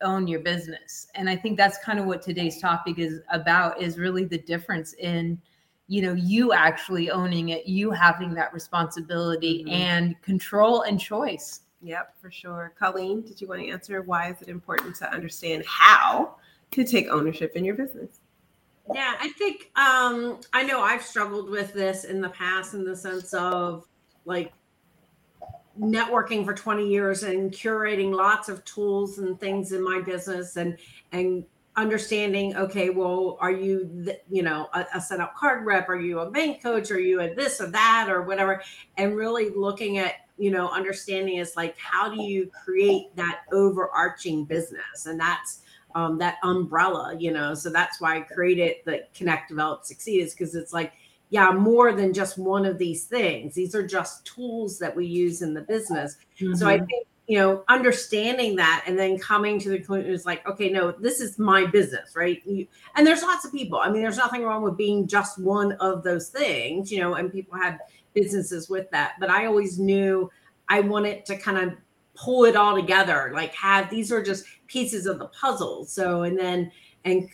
own 0.03 0.27
your 0.27 0.41
business. 0.41 1.09
And 1.15 1.29
I 1.29 1.37
think 1.37 1.57
that's 1.57 1.79
kind 1.79 1.99
of 1.99 2.07
what 2.07 2.23
today's 2.23 2.61
topic 2.61 2.99
is 2.99 3.21
about 3.31 3.81
is 3.81 3.99
really 3.99 4.25
the 4.25 4.39
difference 4.39 4.95
in 4.95 5.41
you 5.89 6.03
know 6.03 6.15
you 6.15 6.53
actually 6.53 7.13
owning 7.13 7.51
it 7.51 7.65
you 7.65 7.93
having 7.93 8.35
that 8.35 8.53
responsibility 8.53 9.63
mm-hmm. 9.63 9.73
and 9.73 10.21
control 10.21 10.83
and 10.83 10.99
choice 10.99 11.61
yep 11.83 12.15
for 12.21 12.31
sure. 12.31 12.73
Colleen 12.79 13.23
did 13.23 13.41
you 13.41 13.49
want 13.49 13.61
to 13.61 13.69
answer 13.69 14.03
why 14.03 14.31
is 14.31 14.43
it 14.43 14.49
important 14.49 14.95
to 14.97 15.13
understand 15.13 15.65
how 15.67 16.37
to 16.71 16.85
take 16.85 17.09
ownership 17.09 17.53
in 17.57 17.65
your 17.65 17.75
business? 17.75 18.21
Yeah 18.95 19.15
i 19.19 19.29
think 19.31 19.71
um 19.75 20.41
i 20.53 20.63
know 20.63 20.81
i've 20.81 21.03
struggled 21.03 21.51
with 21.51 21.73
this 21.75 22.05
in 22.05 22.21
the 22.21 22.29
past 22.29 22.75
in 22.75 22.85
the 22.85 22.97
sense 22.97 23.35
of 23.35 23.85
like 24.27 24.53
networking 25.81 26.45
for 26.45 26.55
20 26.55 26.89
years 26.89 27.23
and 27.23 27.53
curating 27.53 28.15
lots 28.15 28.49
of 28.49 28.65
tools 28.65 29.19
and 29.19 29.39
things 29.41 29.73
in 29.73 29.83
my 29.83 30.01
business 30.01 30.57
and 30.57 30.79
and 31.13 31.45
understanding 31.77 32.57
okay 32.57 32.89
well 32.89 33.37
are 33.41 33.51
you 33.51 34.09
you 34.31 34.43
know 34.43 34.69
a, 34.73 34.87
a 34.95 35.01
set 35.01 35.21
up 35.21 35.35
card 35.37 35.67
rep? 35.67 35.89
Are 35.89 36.01
you 36.01 36.21
a 36.21 36.31
bank 36.31 36.63
coach? 36.63 36.91
Are 36.91 36.99
you 36.99 37.21
a 37.21 37.35
this 37.35 37.61
or 37.61 37.67
that 37.67 38.09
or 38.09 38.23
whatever? 38.23 38.63
And 38.97 39.15
really 39.15 39.51
looking 39.51 39.99
at 39.99 40.26
you 40.39 40.51
know 40.51 40.69
understanding 40.69 41.37
is 41.37 41.57
like 41.57 41.77
how 41.79 42.09
do 42.09 42.23
you 42.23 42.51
create 42.65 43.15
that 43.17 43.43
overarching 43.53 44.45
business 44.45 45.07
and 45.07 45.19
that's 45.19 45.61
um, 45.95 46.19
that 46.19 46.37
umbrella 46.43 47.17
you 47.19 47.33
know 47.33 47.55
so 47.55 47.71
that's 47.71 48.01
why 48.01 48.17
i 48.17 48.21
created 48.21 48.77
the 48.85 49.05
connect 49.15 49.49
develop 49.49 49.85
succeed 49.85 50.21
is 50.21 50.35
because 50.35 50.55
it's 50.55 50.73
like 50.73 50.93
yeah 51.31 51.51
more 51.51 51.93
than 51.93 52.13
just 52.13 52.39
one 52.39 52.67
of 52.67 52.79
these 52.79 53.05
things 53.05 53.55
these 53.55 53.75
are 53.75 53.87
just 53.87 54.25
tools 54.27 54.79
that 54.79 54.95
we 54.95 55.07
use 55.07 55.43
in 55.43 55.55
the 55.55 55.63
business 55.63 56.17
mm-hmm. 56.39 56.55
so 56.55 56.67
i 56.67 56.77
mm-hmm. 56.77 56.87
think 56.87 57.07
you 57.27 57.39
know, 57.39 57.65
understanding 57.69 58.55
that 58.57 58.85
and 58.87 58.97
then 58.97 59.19
coming 59.19 59.59
to 59.59 59.69
the 59.69 59.79
conclusion 59.79 60.13
is 60.13 60.25
like, 60.25 60.47
okay, 60.49 60.71
no, 60.71 60.93
this 60.93 61.21
is 61.21 61.39
my 61.39 61.67
business, 61.67 62.15
right? 62.15 62.41
You, 62.47 62.69
and 62.95 63.05
there's 63.05 63.23
lots 63.23 63.45
of 63.45 63.51
people. 63.51 63.81
I 63.81 63.91
mean, 63.91 64.03
there's 64.03 64.17
nothing 64.17 64.45
wrong 64.45 64.63
with 64.63 64.77
being 64.77 65.09
just 65.09 65.39
one 65.41 65.73
of 65.73 66.05
those 66.05 66.29
things, 66.29 66.93
you 66.93 67.01
know, 67.01 67.15
and 67.15 67.33
people 67.33 67.59
have 67.59 67.81
businesses 68.17 68.69
with 68.69 68.91
that. 68.91 69.15
But 69.21 69.31
I 69.31 69.47
always 69.47 69.79
knew 69.79 70.29
I 70.69 70.81
wanted 70.81 71.25
to 71.27 71.37
kind 71.37 71.59
of 71.59 71.79
pull 72.15 72.45
it 72.45 72.57
all 72.57 72.75
together, 72.75 73.31
like 73.35 73.55
have 73.55 73.91
these 73.91 74.11
are 74.11 74.23
just 74.23 74.45
pieces 74.67 75.07
of 75.07 75.19
the 75.19 75.27
puzzle. 75.27 75.85
So, 75.85 76.23
and 76.23 76.37
then, 76.37 76.73
and 77.05 77.29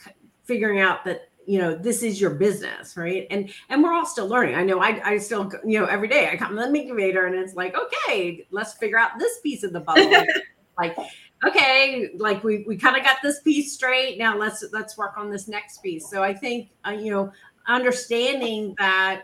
figuring 0.44 0.80
out 0.80 1.04
that 1.04 1.28
you 1.46 1.58
know 1.58 1.74
this 1.74 2.02
is 2.04 2.20
your 2.20 2.30
business 2.30 2.96
right 2.96 3.26
and 3.30 3.50
and 3.68 3.82
we're 3.82 3.92
all 3.92 4.06
still 4.06 4.28
learning 4.28 4.54
i 4.54 4.62
know 4.62 4.80
i, 4.80 5.00
I 5.04 5.18
still 5.18 5.50
you 5.64 5.80
know 5.80 5.86
every 5.86 6.06
day 6.06 6.28
i 6.28 6.36
come 6.36 6.50
to 6.50 6.54
the 6.54 6.66
incubator 6.72 7.26
and 7.26 7.34
it's 7.34 7.54
like 7.54 7.76
okay 7.76 8.46
let's 8.50 8.74
figure 8.74 8.96
out 8.96 9.18
this 9.18 9.40
piece 9.40 9.64
of 9.64 9.72
the 9.72 9.80
puzzle 9.80 10.24
like 10.78 10.96
okay 11.44 12.10
like 12.16 12.44
we 12.44 12.64
we 12.68 12.76
kind 12.76 12.96
of 12.96 13.02
got 13.02 13.16
this 13.22 13.40
piece 13.40 13.72
straight 13.72 14.18
now 14.18 14.36
let's 14.36 14.64
let's 14.72 14.96
work 14.96 15.14
on 15.16 15.30
this 15.30 15.48
next 15.48 15.82
piece 15.82 16.08
so 16.08 16.22
i 16.22 16.32
think 16.32 16.70
uh, 16.86 16.90
you 16.90 17.10
know 17.10 17.32
understanding 17.66 18.74
that 18.78 19.22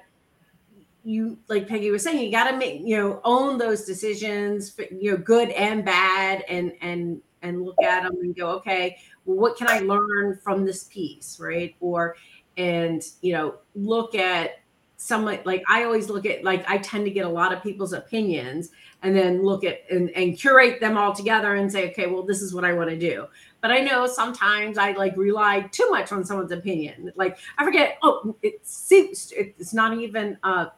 you 1.09 1.38
like 1.49 1.67
peggy 1.67 1.91
was 1.91 2.03
saying 2.03 2.23
you 2.23 2.31
got 2.31 2.50
to 2.50 2.57
make 2.57 2.83
you 2.85 2.97
know 2.97 3.21
own 3.25 3.57
those 3.57 3.85
decisions 3.85 4.77
you 4.91 5.11
know 5.11 5.17
good 5.17 5.49
and 5.50 5.85
bad 5.85 6.45
and 6.49 6.73
and 6.83 7.21
and 7.43 7.62
look 7.62 7.81
at 7.83 8.03
them 8.03 8.17
and 8.21 8.37
go 8.37 8.50
okay 8.50 8.99
well, 9.29 9.37
what 9.37 9.57
can 9.57 9.69
I 9.69 9.81
learn 9.81 10.38
from 10.43 10.65
this 10.65 10.85
piece, 10.85 11.38
right? 11.38 11.77
Or 11.81 12.17
and 12.57 13.03
you 13.21 13.35
know, 13.35 13.57
look 13.75 14.15
at 14.15 14.61
someone 14.97 15.38
like 15.45 15.62
I 15.69 15.85
always 15.85 16.09
look 16.09 16.27
at 16.27 16.43
like 16.43 16.69
I 16.69 16.79
tend 16.79 17.05
to 17.05 17.11
get 17.11 17.27
a 17.27 17.29
lot 17.29 17.53
of 17.53 17.62
people's 17.62 17.93
opinions 17.93 18.71
and 19.03 19.15
then 19.15 19.45
look 19.45 19.65
at 19.65 19.85
and, 19.91 20.11
and 20.11 20.37
curate 20.37 20.81
them 20.81 20.97
all 20.97 21.15
together 21.15 21.55
and 21.55 21.71
say, 21.71 21.91
okay, 21.91 22.07
well, 22.07 22.23
this 22.23 22.41
is 22.41 22.55
what 22.55 22.65
I 22.65 22.73
want 22.73 22.88
to 22.88 22.99
do. 22.99 23.27
But 23.61 23.71
I 23.71 23.81
know 23.81 24.07
sometimes 24.07 24.79
I 24.79 24.93
like 24.93 25.17
rely 25.17 25.61
too 25.73 25.88
much 25.91 26.11
on 26.11 26.25
someone's 26.25 26.53
opinion. 26.53 27.12
Like 27.15 27.38
I 27.59 27.65
forget, 27.65 27.99
oh, 28.03 28.35
it's 28.43 28.88
it's 28.91 29.75
not 29.75 29.99
even 29.99 30.38
a 30.43 30.69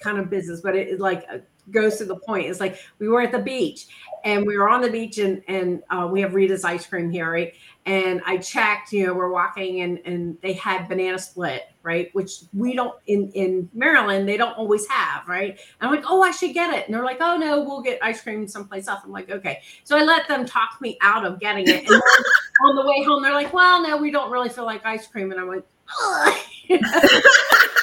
kind 0.00 0.18
of 0.18 0.30
business, 0.30 0.60
but 0.60 0.76
it 0.76 1.00
like 1.00 1.26
goes 1.70 1.96
to 1.98 2.04
the 2.04 2.16
point. 2.16 2.46
It's 2.46 2.60
like 2.60 2.78
we 2.98 3.08
were 3.08 3.20
at 3.20 3.32
the 3.32 3.38
beach 3.38 3.86
and 4.24 4.46
we 4.46 4.56
were 4.56 4.68
on 4.68 4.80
the 4.80 4.90
beach 4.90 5.18
and 5.18 5.42
and 5.48 5.82
uh, 5.90 6.08
we 6.10 6.20
have 6.20 6.34
Rita's 6.34 6.64
ice 6.64 6.86
cream 6.86 7.10
here, 7.10 7.30
right? 7.30 7.54
And 7.86 8.20
I 8.26 8.36
checked, 8.38 8.92
you 8.92 9.06
know, 9.06 9.14
we're 9.14 9.30
walking 9.30 9.80
and 9.80 9.98
and 10.04 10.36
they 10.42 10.54
had 10.54 10.88
banana 10.88 11.18
split, 11.18 11.70
right? 11.82 12.14
Which 12.14 12.42
we 12.52 12.74
don't 12.74 12.94
in 13.06 13.30
in 13.32 13.68
Maryland 13.74 14.28
they 14.28 14.36
don't 14.36 14.56
always 14.56 14.86
have, 14.88 15.26
right? 15.28 15.58
And 15.80 15.88
I'm 15.88 15.94
like, 15.94 16.04
oh, 16.06 16.22
I 16.22 16.30
should 16.30 16.54
get 16.54 16.74
it. 16.74 16.86
And 16.86 16.94
they're 16.94 17.04
like, 17.04 17.18
oh 17.20 17.36
no, 17.36 17.62
we'll 17.62 17.82
get 17.82 17.98
ice 18.02 18.20
cream 18.20 18.46
someplace 18.46 18.88
else. 18.88 19.00
I'm 19.04 19.12
like, 19.12 19.30
okay. 19.30 19.62
So 19.84 19.96
I 19.96 20.02
let 20.02 20.28
them 20.28 20.46
talk 20.46 20.80
me 20.80 20.98
out 21.00 21.24
of 21.24 21.40
getting 21.40 21.68
it. 21.68 21.88
And 21.88 22.02
on 22.64 22.76
the 22.76 22.86
way 22.86 23.02
home, 23.04 23.22
they're 23.22 23.32
like, 23.32 23.52
well, 23.52 23.82
no, 23.82 23.96
we 23.96 24.10
don't 24.10 24.30
really 24.30 24.48
feel 24.48 24.64
like 24.64 24.84
ice 24.84 25.06
cream. 25.06 25.30
And 25.32 25.40
I'm 25.40 25.48
like, 25.48 25.64
oh. 25.98 26.44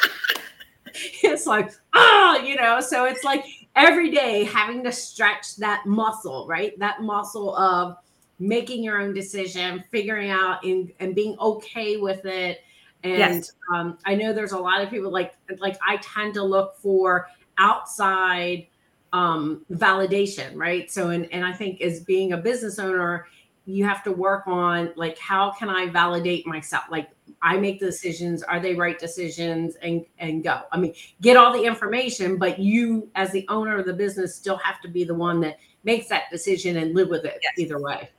it's 1.24 1.46
like, 1.46 1.72
ah, 1.94 2.38
oh, 2.40 2.44
you 2.44 2.56
know. 2.56 2.80
So 2.82 3.06
it's 3.06 3.24
like 3.24 3.46
every 3.76 4.12
day 4.12 4.44
having 4.44 4.84
to 4.84 4.92
stretch 4.92 5.56
that 5.58 5.86
muscle, 5.86 6.48
right? 6.48 6.78
That 6.80 7.02
muscle 7.02 7.56
of 7.56 7.98
making 8.40 8.84
your 8.84 9.02
own 9.02 9.14
decision, 9.14 9.84
figuring 9.92 10.30
out 10.30 10.64
and, 10.64 10.92
and 11.00 11.16
being 11.16 11.38
okay 11.40 11.98
with 11.98 12.26
it. 12.26 12.64
And 13.04 13.18
yes. 13.18 13.52
um, 13.74 13.98
I 14.06 14.16
know 14.16 14.34
there's 14.34 14.52
a 14.52 14.58
lot 14.58 14.82
of 14.82 14.90
people 14.90 15.12
like 15.12 15.36
like 15.60 15.78
I 15.88 15.98
tend 15.98 16.34
to 16.36 16.44
look 16.44 16.76
for 16.78 17.28
outside 17.58 18.68
um, 19.14 19.64
validation, 19.72 20.56
right? 20.56 20.92
So 20.92 21.10
and 21.12 21.32
and 21.32 21.46
I 21.46 21.54
think 21.54 21.82
as 21.82 22.00
being 22.00 22.34
a 22.34 22.38
business 22.38 22.80
owner, 22.80 23.28
you 23.66 23.84
have 23.84 24.04
to 24.04 24.12
work 24.12 24.48
on 24.48 24.94
like 24.96 25.18
how 25.18 25.52
can 25.52 25.70
I 25.70 25.88
validate 25.88 26.46
myself? 26.46 26.86
Like 26.90 27.10
I 27.42 27.58
make 27.58 27.80
the 27.80 27.88
decisions, 27.88 28.44
are 28.44 28.60
they 28.60 28.76
right 28.76 28.98
decisions 28.98 29.76
and 29.82 30.06
and 30.20 30.44
go. 30.44 30.62
I 30.72 30.78
mean, 30.78 30.94
get 31.22 31.36
all 31.36 31.52
the 31.52 31.64
information, 31.64 32.38
but 32.38 32.60
you 32.60 33.10
as 33.16 33.32
the 33.32 33.46
owner 33.50 33.78
of 33.78 33.86
the 33.86 33.94
business 33.94 34.36
still 34.36 34.58
have 34.58 34.82
to 34.82 34.88
be 34.88 35.04
the 35.04 35.16
one 35.16 35.40
that 35.42 35.58
makes 35.84 36.08
that 36.10 36.24
decision 36.32 36.78
and 36.78 36.94
live 36.94 37.10
with 37.10 37.26
it 37.26 37.40
yes. 37.42 37.54
either 37.58 37.80
way. 37.80 38.10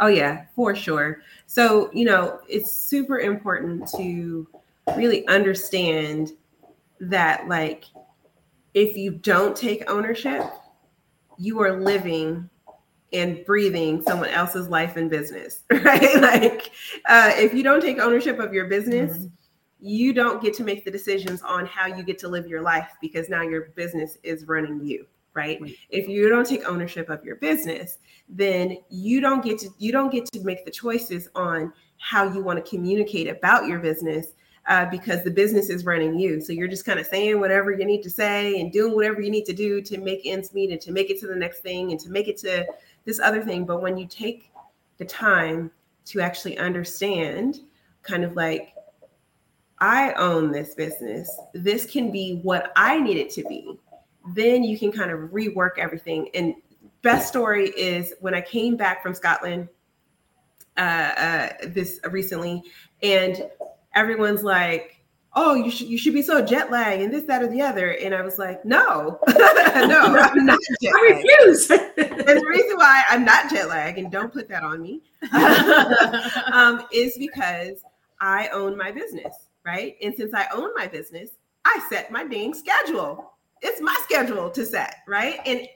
Oh 0.00 0.08
yeah, 0.08 0.46
for 0.54 0.74
sure. 0.74 1.22
So, 1.46 1.90
you 1.92 2.04
know, 2.04 2.40
it's 2.48 2.72
super 2.72 3.20
important 3.20 3.88
to 3.96 4.46
really 4.96 5.26
understand 5.28 6.32
that 7.00 7.48
like 7.48 7.84
if 8.74 8.96
you 8.96 9.12
don't 9.12 9.56
take 9.56 9.88
ownership, 9.88 10.42
you 11.38 11.60
are 11.60 11.80
living 11.80 12.50
and 13.14 13.44
breathing 13.46 14.02
someone 14.02 14.28
else's 14.30 14.68
life 14.68 14.96
and 14.96 15.08
business, 15.08 15.62
right? 15.70 16.20
like, 16.20 16.72
uh, 17.08 17.32
if 17.36 17.54
you 17.54 17.62
don't 17.62 17.80
take 17.80 17.98
ownership 17.98 18.38
of 18.38 18.52
your 18.52 18.66
business, 18.66 19.16
mm-hmm. 19.16 19.26
you 19.80 20.12
don't 20.12 20.42
get 20.42 20.52
to 20.54 20.64
make 20.64 20.84
the 20.84 20.90
decisions 20.90 21.40
on 21.42 21.64
how 21.66 21.86
you 21.86 22.02
get 22.02 22.18
to 22.18 22.28
live 22.28 22.46
your 22.46 22.60
life 22.60 22.90
because 23.00 23.28
now 23.28 23.42
your 23.42 23.70
business 23.76 24.18
is 24.22 24.44
running 24.46 24.84
you, 24.84 25.06
right? 25.32 25.60
Mm-hmm. 25.60 25.72
If 25.88 26.08
you 26.08 26.28
don't 26.28 26.46
take 26.46 26.68
ownership 26.68 27.08
of 27.08 27.24
your 27.24 27.36
business, 27.36 27.98
then 28.28 28.78
you 28.90 29.20
don't 29.20 29.44
get 29.44 29.58
to 29.60 29.68
you 29.78 29.92
don't 29.92 30.10
get 30.10 30.26
to 30.26 30.42
make 30.42 30.64
the 30.64 30.70
choices 30.70 31.28
on 31.34 31.72
how 31.98 32.30
you 32.32 32.42
want 32.42 32.62
to 32.62 32.68
communicate 32.68 33.28
about 33.28 33.66
your 33.66 33.78
business 33.78 34.32
uh, 34.66 34.86
because 34.86 35.22
the 35.24 35.30
business 35.30 35.68
is 35.68 35.84
running 35.84 36.18
you. 36.18 36.40
So 36.40 36.52
you're 36.52 36.68
just 36.68 36.86
kind 36.86 36.98
of 36.98 37.06
saying 37.06 37.38
whatever 37.38 37.70
you 37.70 37.84
need 37.84 38.02
to 38.02 38.10
say 38.10 38.60
and 38.60 38.72
doing 38.72 38.94
whatever 38.94 39.20
you 39.20 39.30
need 39.30 39.44
to 39.46 39.52
do 39.52 39.82
to 39.82 39.98
make 39.98 40.22
ends 40.24 40.54
meet 40.54 40.70
and 40.70 40.80
to 40.80 40.92
make 40.92 41.10
it 41.10 41.20
to 41.20 41.26
the 41.26 41.36
next 41.36 41.60
thing 41.60 41.90
and 41.90 42.00
to 42.00 42.10
make 42.10 42.28
it 42.28 42.38
to 42.38 42.66
this 43.04 43.20
other 43.20 43.42
thing. 43.42 43.64
But 43.64 43.82
when 43.82 43.96
you 43.96 44.06
take 44.06 44.50
the 44.98 45.04
time 45.04 45.70
to 46.06 46.20
actually 46.20 46.58
understand, 46.58 47.60
kind 48.02 48.24
of 48.24 48.36
like, 48.36 48.74
I 49.78 50.12
own 50.14 50.52
this 50.52 50.74
business, 50.74 51.30
this 51.52 51.84
can 51.84 52.10
be 52.10 52.40
what 52.42 52.72
I 52.76 53.00
need 53.00 53.16
it 53.16 53.30
to 53.30 53.42
be, 53.44 53.78
then 54.34 54.64
you 54.64 54.78
can 54.78 54.92
kind 54.92 55.10
of 55.10 55.30
rework 55.30 55.78
everything. 55.78 56.28
And 56.34 56.54
best 57.02 57.28
story 57.28 57.70
is 57.70 58.14
when 58.20 58.34
I 58.34 58.40
came 58.40 58.76
back 58.76 59.02
from 59.02 59.14
Scotland 59.14 59.68
uh, 60.76 60.80
uh, 60.80 61.48
this 61.66 62.00
recently, 62.10 62.62
and 63.02 63.48
everyone's 63.94 64.42
like, 64.42 65.03
oh, 65.36 65.54
you 65.54 65.70
should 65.70 65.88
you 65.88 65.98
should 65.98 66.14
be 66.14 66.22
so 66.22 66.44
jet 66.44 66.70
lagged 66.70 67.02
and 67.02 67.12
this, 67.12 67.24
that, 67.24 67.42
or 67.42 67.48
the 67.48 67.60
other. 67.60 67.92
And 67.92 68.14
I 68.14 68.22
was 68.22 68.38
like, 68.38 68.64
no, 68.64 69.18
no, 69.28 70.00
I'm 70.00 70.46
not 70.46 70.58
jet 70.80 70.92
I 70.94 71.14
refuse. 71.14 71.70
and 71.70 71.90
the 71.96 72.46
reason 72.48 72.76
why 72.76 73.02
I'm 73.08 73.24
not 73.24 73.50
jet 73.50 73.68
lagged, 73.68 73.98
and 73.98 74.10
don't 74.10 74.32
put 74.32 74.48
that 74.48 74.62
on 74.62 74.82
me, 74.82 75.02
um, 76.52 76.86
is 76.92 77.16
because 77.18 77.82
I 78.20 78.48
own 78.48 78.76
my 78.76 78.90
business, 78.90 79.48
right? 79.64 79.96
And 80.02 80.14
since 80.14 80.34
I 80.34 80.46
own 80.54 80.70
my 80.76 80.86
business, 80.86 81.30
I 81.64 81.84
set 81.90 82.10
my 82.10 82.24
dang 82.24 82.54
schedule. 82.54 83.32
It's 83.62 83.80
my 83.80 83.96
schedule 84.02 84.50
to 84.50 84.64
set, 84.64 84.96
right? 85.08 85.40
And 85.46 85.66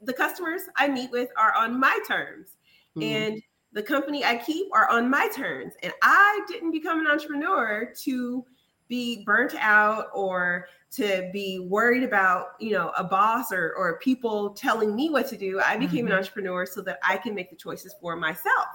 the 0.00 0.12
customers 0.12 0.62
I 0.76 0.88
meet 0.88 1.10
with 1.10 1.28
are 1.36 1.54
on 1.56 1.78
my 1.78 1.98
terms. 2.06 2.56
Mm-hmm. 2.96 3.02
And 3.02 3.42
the 3.72 3.82
company 3.82 4.24
I 4.24 4.36
keep 4.36 4.66
are 4.72 4.88
on 4.90 5.10
my 5.10 5.28
terms. 5.34 5.74
And 5.82 5.92
I 6.02 6.40
didn't 6.48 6.72
become 6.72 7.00
an 7.00 7.06
entrepreneur 7.06 7.92
to 8.02 8.44
be 8.92 9.24
burnt 9.24 9.54
out 9.58 10.08
or 10.12 10.66
to 10.90 11.30
be 11.32 11.58
worried 11.58 12.02
about 12.02 12.48
you 12.60 12.72
know 12.72 12.92
a 12.98 13.04
boss 13.04 13.50
or 13.50 13.72
or 13.78 13.98
people 14.00 14.50
telling 14.50 14.94
me 14.94 15.08
what 15.08 15.26
to 15.26 15.36
do 15.36 15.58
i 15.64 15.78
became 15.78 16.04
mm-hmm. 16.04 16.12
an 16.12 16.18
entrepreneur 16.18 16.66
so 16.66 16.82
that 16.82 16.98
i 17.02 17.16
can 17.16 17.34
make 17.34 17.48
the 17.48 17.56
choices 17.56 17.94
for 18.02 18.16
myself 18.16 18.68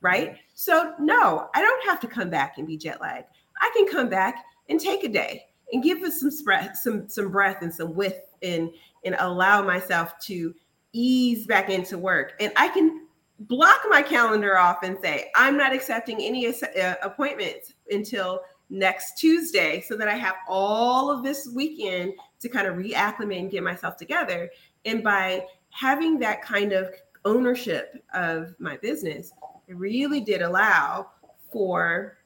right 0.00 0.36
so 0.54 0.94
no 1.00 1.48
i 1.56 1.60
don't 1.60 1.84
have 1.84 1.98
to 1.98 2.06
come 2.06 2.30
back 2.30 2.56
and 2.58 2.68
be 2.68 2.76
jet 2.76 3.00
lagged 3.00 3.26
i 3.60 3.70
can 3.74 3.84
come 3.88 4.08
back 4.08 4.44
and 4.68 4.78
take 4.78 5.02
a 5.02 5.08
day 5.08 5.44
and 5.72 5.82
give 5.82 6.02
us 6.02 6.20
some 6.20 6.30
breath, 6.44 6.76
some 6.76 7.08
some 7.08 7.30
breath 7.30 7.62
and 7.62 7.72
some 7.72 7.94
width 7.94 8.34
and 8.42 8.70
and 9.04 9.16
allow 9.18 9.62
myself 9.62 10.18
to 10.20 10.54
ease 10.92 11.46
back 11.46 11.68
into 11.68 11.98
work. 11.98 12.34
And 12.40 12.52
I 12.56 12.68
can 12.68 13.06
block 13.40 13.80
my 13.90 14.00
calendar 14.00 14.56
off 14.56 14.78
and 14.84 14.96
say, 15.02 15.30
I'm 15.34 15.56
not 15.56 15.74
accepting 15.74 16.22
any 16.22 16.46
uh, 16.46 16.94
appointments 17.02 17.74
until 17.90 18.40
next 18.70 19.18
Tuesday 19.18 19.80
so 19.86 19.96
that 19.96 20.08
I 20.08 20.14
have 20.14 20.36
all 20.48 21.10
of 21.10 21.22
this 21.22 21.48
weekend 21.54 22.14
to 22.40 22.48
kind 22.48 22.66
of 22.66 22.76
reacclimate 22.76 23.38
and 23.38 23.50
get 23.50 23.62
myself 23.62 23.96
together. 23.96 24.50
And 24.84 25.02
by 25.02 25.46
having 25.70 26.18
that 26.20 26.42
kind 26.42 26.72
of 26.72 26.90
ownership 27.24 28.02
of 28.14 28.54
my 28.58 28.76
business, 28.78 29.32
it 29.68 29.76
really 29.76 30.20
did 30.20 30.42
allow 30.42 31.10
for 31.52 32.18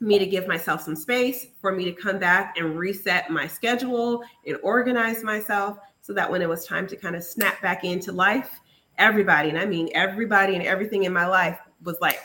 me 0.00 0.18
to 0.18 0.26
give 0.26 0.46
myself 0.46 0.82
some 0.82 0.96
space, 0.96 1.46
for 1.60 1.72
me 1.72 1.84
to 1.84 1.92
come 1.92 2.18
back 2.18 2.56
and 2.58 2.76
reset 2.76 3.30
my 3.30 3.46
schedule 3.46 4.22
and 4.46 4.56
organize 4.62 5.22
myself 5.22 5.78
so 6.00 6.12
that 6.12 6.30
when 6.30 6.42
it 6.42 6.48
was 6.48 6.66
time 6.66 6.86
to 6.86 6.96
kind 6.96 7.16
of 7.16 7.22
snap 7.22 7.60
back 7.62 7.84
into 7.84 8.12
life, 8.12 8.60
everybody, 8.98 9.48
and 9.48 9.58
I 9.58 9.66
mean 9.66 9.88
everybody 9.94 10.54
and 10.54 10.64
everything 10.64 11.04
in 11.04 11.12
my 11.12 11.26
life 11.26 11.58
was 11.82 11.96
like 12.00 12.18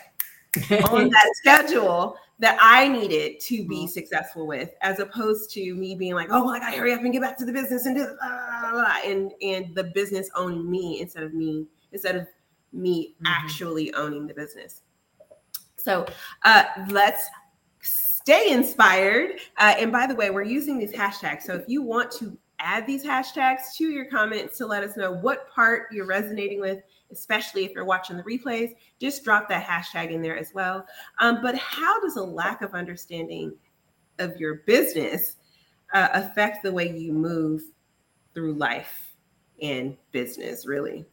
on 0.90 1.10
that 1.10 1.30
schedule 1.34 2.16
that 2.38 2.58
I 2.60 2.88
needed 2.88 3.38
to 3.40 3.68
be 3.68 3.80
mm-hmm. 3.80 3.86
successful 3.86 4.46
with, 4.46 4.70
as 4.80 4.98
opposed 4.98 5.50
to 5.50 5.74
me 5.74 5.94
being 5.94 6.14
like, 6.14 6.28
oh, 6.30 6.44
well, 6.44 6.54
I 6.54 6.58
gotta 6.58 6.76
hurry 6.76 6.92
up 6.92 7.00
and 7.00 7.12
get 7.12 7.22
back 7.22 7.36
to 7.38 7.44
the 7.44 7.52
business 7.52 7.86
and 7.86 7.96
do 7.96 8.06
blah, 8.06 8.60
blah, 8.60 8.72
blah, 8.72 8.96
and 9.04 9.32
and 9.42 9.74
the 9.74 9.84
business 9.84 10.30
owning 10.34 10.70
me 10.70 11.00
instead 11.00 11.22
of 11.22 11.34
me, 11.34 11.66
instead 11.92 12.16
of 12.16 12.26
me 12.72 13.14
mm-hmm. 13.14 13.26
actually 13.26 13.92
owning 13.94 14.26
the 14.26 14.34
business. 14.34 14.82
So 15.76 16.06
uh, 16.44 16.64
let's 16.88 17.26
stay 17.82 18.50
inspired. 18.50 19.40
Uh, 19.56 19.74
and 19.78 19.90
by 19.90 20.06
the 20.06 20.14
way, 20.14 20.30
we're 20.30 20.42
using 20.42 20.78
these 20.78 20.92
hashtags. 20.92 21.42
So 21.42 21.54
if 21.54 21.64
you 21.68 21.82
want 21.82 22.10
to 22.12 22.36
add 22.58 22.86
these 22.86 23.04
hashtags 23.04 23.74
to 23.78 23.84
your 23.88 24.04
comments 24.04 24.58
to 24.58 24.66
let 24.66 24.82
us 24.84 24.96
know 24.96 25.12
what 25.12 25.50
part 25.50 25.88
you're 25.92 26.06
resonating 26.06 26.60
with, 26.60 26.80
especially 27.12 27.64
if 27.64 27.72
you're 27.72 27.84
watching 27.84 28.16
the 28.16 28.22
replays, 28.22 28.74
just 29.00 29.24
drop 29.24 29.48
that 29.48 29.66
hashtag 29.66 30.10
in 30.12 30.22
there 30.22 30.36
as 30.36 30.52
well. 30.54 30.86
Um, 31.18 31.40
but 31.42 31.56
how 31.56 32.00
does 32.00 32.16
a 32.16 32.22
lack 32.22 32.62
of 32.62 32.74
understanding 32.74 33.52
of 34.18 34.36
your 34.36 34.56
business 34.66 35.36
uh, 35.94 36.08
affect 36.12 36.62
the 36.62 36.72
way 36.72 36.96
you 36.96 37.12
move 37.12 37.62
through 38.34 38.54
life 38.54 39.14
and 39.60 39.96
business, 40.12 40.66
really? 40.66 41.04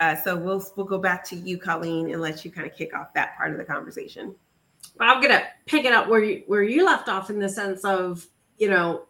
Uh, 0.00 0.16
so 0.16 0.36
we'll 0.36 0.64
we'll 0.76 0.86
go 0.86 0.98
back 0.98 1.24
to 1.28 1.36
you, 1.36 1.56
Colleen, 1.56 2.10
and 2.10 2.20
let 2.20 2.44
you 2.44 2.50
kind 2.50 2.66
of 2.66 2.76
kick 2.76 2.92
off 2.92 3.14
that 3.14 3.36
part 3.36 3.52
of 3.52 3.58
the 3.58 3.64
conversation. 3.64 4.34
But 4.96 5.08
I'm 5.08 5.22
gonna 5.22 5.44
pick 5.66 5.84
it 5.84 5.92
up 5.92 6.08
where 6.08 6.24
you 6.24 6.42
where 6.48 6.64
you 6.64 6.84
left 6.84 7.08
off 7.08 7.30
in 7.30 7.38
the 7.38 7.48
sense 7.48 7.84
of 7.84 8.26
you 8.58 8.68
know 8.68 9.06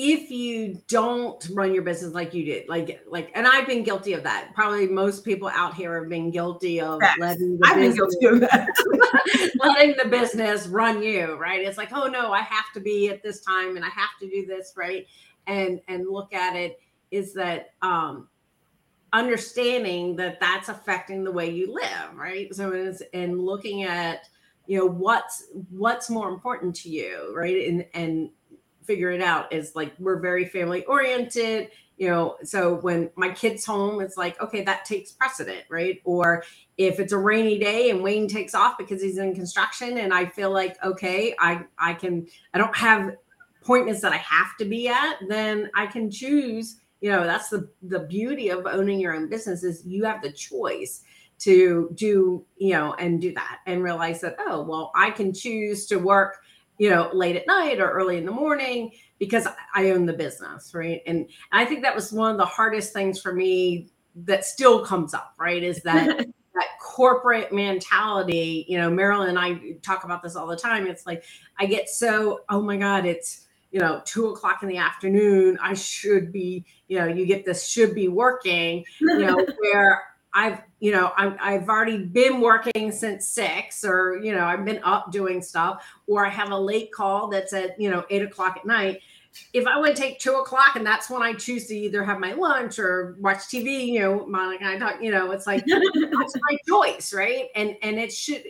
if 0.00 0.30
you 0.30 0.80
don't 0.86 1.44
run 1.52 1.74
your 1.74 1.82
business 1.82 2.14
like 2.14 2.32
you 2.32 2.44
did, 2.44 2.68
like 2.68 3.04
like, 3.08 3.32
and 3.34 3.48
I've 3.48 3.66
been 3.66 3.82
guilty 3.82 4.12
of 4.12 4.22
that. 4.22 4.50
Probably 4.54 4.86
most 4.86 5.24
people 5.24 5.48
out 5.48 5.74
here 5.74 6.00
have 6.00 6.08
been 6.08 6.30
guilty 6.30 6.80
of 6.80 7.02
letting 7.18 7.58
the 7.58 7.66
I've 7.66 7.74
business, 7.74 8.14
been 8.14 8.30
guilty 8.30 8.44
of 8.44 8.48
that. 8.48 9.52
letting 9.60 9.96
the 10.00 10.08
business 10.08 10.68
run 10.68 11.02
you, 11.02 11.34
right? 11.34 11.60
It's 11.66 11.76
like, 11.76 11.92
oh 11.92 12.06
no, 12.06 12.32
I 12.32 12.42
have 12.42 12.66
to 12.74 12.80
be 12.80 13.08
at 13.08 13.24
this 13.24 13.40
time 13.40 13.74
and 13.74 13.84
I 13.84 13.88
have 13.88 14.10
to 14.20 14.30
do 14.30 14.46
this, 14.46 14.74
right? 14.76 15.04
And 15.48 15.80
and 15.88 16.08
look 16.08 16.32
at 16.32 16.54
it 16.54 16.78
is 17.10 17.34
that 17.34 17.70
um 17.82 18.28
understanding 19.12 20.14
that 20.14 20.38
that's 20.38 20.68
affecting 20.68 21.24
the 21.24 21.32
way 21.32 21.50
you 21.50 21.74
live, 21.74 22.14
right? 22.14 22.54
So 22.54 22.70
it's 22.70 23.02
and 23.12 23.40
looking 23.40 23.82
at 23.82 24.28
you 24.68 24.78
know 24.78 24.86
what's 24.86 25.48
what's 25.70 26.08
more 26.08 26.28
important 26.28 26.76
to 26.76 26.88
you, 26.88 27.34
right? 27.34 27.66
And 27.66 27.84
and 27.94 28.30
figure 28.88 29.10
it 29.10 29.20
out 29.20 29.52
is 29.52 29.76
like 29.76 29.92
we're 29.98 30.18
very 30.18 30.46
family 30.46 30.82
oriented 30.86 31.68
you 31.98 32.08
know 32.08 32.36
so 32.42 32.76
when 32.76 33.10
my 33.16 33.28
kids 33.28 33.66
home 33.66 34.00
it's 34.00 34.16
like 34.16 34.40
okay 34.40 34.64
that 34.64 34.86
takes 34.86 35.12
precedent 35.12 35.62
right? 35.68 36.00
Or 36.04 36.42
if 36.78 36.98
it's 36.98 37.12
a 37.12 37.18
rainy 37.18 37.58
day 37.58 37.90
and 37.90 38.02
wayne 38.02 38.26
takes 38.26 38.54
off 38.54 38.78
because 38.78 39.02
he's 39.02 39.18
in 39.18 39.34
construction 39.34 39.98
and 39.98 40.14
i 40.14 40.24
feel 40.24 40.50
like 40.50 40.82
okay 40.82 41.34
i 41.38 41.62
i 41.78 41.92
can 41.92 42.26
i 42.54 42.58
don't 42.58 42.76
have 42.76 43.14
appointments 43.60 44.00
that 44.00 44.12
i 44.12 44.16
have 44.16 44.56
to 44.58 44.64
be 44.64 44.88
at 44.88 45.16
then 45.28 45.70
i 45.74 45.86
can 45.86 46.10
choose 46.10 46.76
you 47.00 47.10
know 47.10 47.24
that's 47.24 47.50
the 47.50 47.68
the 47.82 48.00
beauty 48.00 48.48
of 48.48 48.64
owning 48.66 49.00
your 49.00 49.14
own 49.14 49.28
business 49.28 49.62
is 49.62 49.84
you 49.84 50.04
have 50.04 50.22
the 50.22 50.32
choice 50.32 51.02
to 51.38 51.90
do 51.94 52.44
you 52.56 52.72
know 52.72 52.94
and 52.94 53.20
do 53.20 53.34
that 53.34 53.58
and 53.66 53.82
realize 53.82 54.20
that 54.20 54.36
oh 54.38 54.62
well 54.62 54.92
i 54.94 55.10
can 55.10 55.32
choose 55.32 55.86
to 55.86 55.96
work 55.96 56.38
you 56.78 56.90
know, 56.90 57.10
late 57.12 57.36
at 57.36 57.46
night 57.46 57.80
or 57.80 57.90
early 57.90 58.16
in 58.16 58.24
the 58.24 58.32
morning 58.32 58.92
because 59.18 59.46
I 59.74 59.90
own 59.90 60.06
the 60.06 60.12
business, 60.12 60.72
right? 60.74 61.02
And 61.06 61.28
I 61.52 61.64
think 61.64 61.82
that 61.82 61.94
was 61.94 62.12
one 62.12 62.30
of 62.30 62.38
the 62.38 62.44
hardest 62.44 62.92
things 62.92 63.20
for 63.20 63.32
me 63.32 63.88
that 64.14 64.44
still 64.44 64.84
comes 64.84 65.12
up, 65.12 65.34
right? 65.38 65.62
Is 65.62 65.82
that 65.82 66.18
that 66.54 66.68
corporate 66.80 67.52
mentality, 67.52 68.64
you 68.68 68.78
know, 68.78 68.90
Marilyn 68.90 69.28
and 69.28 69.38
I 69.38 69.76
talk 69.82 70.04
about 70.04 70.22
this 70.22 70.36
all 70.36 70.46
the 70.46 70.56
time. 70.56 70.86
It's 70.86 71.06
like 71.06 71.24
I 71.58 71.66
get 71.66 71.88
so, 71.88 72.40
oh 72.48 72.62
my 72.62 72.76
God, 72.76 73.06
it's 73.06 73.46
you 73.70 73.80
know, 73.80 74.00
two 74.04 74.28
o'clock 74.28 74.62
in 74.62 74.68
the 74.68 74.78
afternoon. 74.78 75.58
I 75.60 75.74
should 75.74 76.32
be, 76.32 76.64
you 76.88 76.98
know, 76.98 77.06
you 77.06 77.26
get 77.26 77.44
this 77.44 77.66
should 77.66 77.94
be 77.94 78.08
working, 78.08 78.84
you 79.00 79.18
know, 79.18 79.36
where 79.58 80.04
I've, 80.38 80.62
you 80.78 80.92
know, 80.92 81.12
i 81.16 81.34
I've 81.40 81.68
already 81.68 81.98
been 81.98 82.40
working 82.40 82.92
since 82.92 83.26
six, 83.26 83.84
or 83.84 84.20
you 84.22 84.32
know, 84.32 84.44
I've 84.44 84.64
been 84.64 84.80
up 84.84 85.10
doing 85.10 85.42
stuff, 85.42 85.84
or 86.06 86.24
I 86.24 86.28
have 86.28 86.52
a 86.52 86.58
late 86.58 86.92
call 86.92 87.26
that's 87.28 87.52
at 87.52 87.80
you 87.80 87.90
know 87.90 88.04
eight 88.08 88.22
o'clock 88.22 88.56
at 88.56 88.64
night. 88.64 89.00
If 89.52 89.66
I 89.66 89.78
would 89.78 89.96
take 89.96 90.20
two 90.20 90.34
o'clock 90.34 90.76
and 90.76 90.86
that's 90.86 91.10
when 91.10 91.22
I 91.22 91.32
choose 91.32 91.66
to 91.66 91.76
either 91.76 92.04
have 92.04 92.18
my 92.18 92.34
lunch 92.34 92.78
or 92.78 93.16
watch 93.20 93.38
TV, 93.38 93.86
you 93.86 94.00
know, 94.00 94.26
Monica 94.26 94.64
and 94.64 94.72
I 94.72 94.78
talk, 94.78 95.02
you 95.02 95.10
know, 95.10 95.30
it's 95.32 95.46
like 95.46 95.64
that's 95.66 96.34
my 96.48 96.56
choice, 96.68 97.12
right? 97.12 97.46
And 97.56 97.76
and 97.82 97.98
it 97.98 98.12
should 98.12 98.44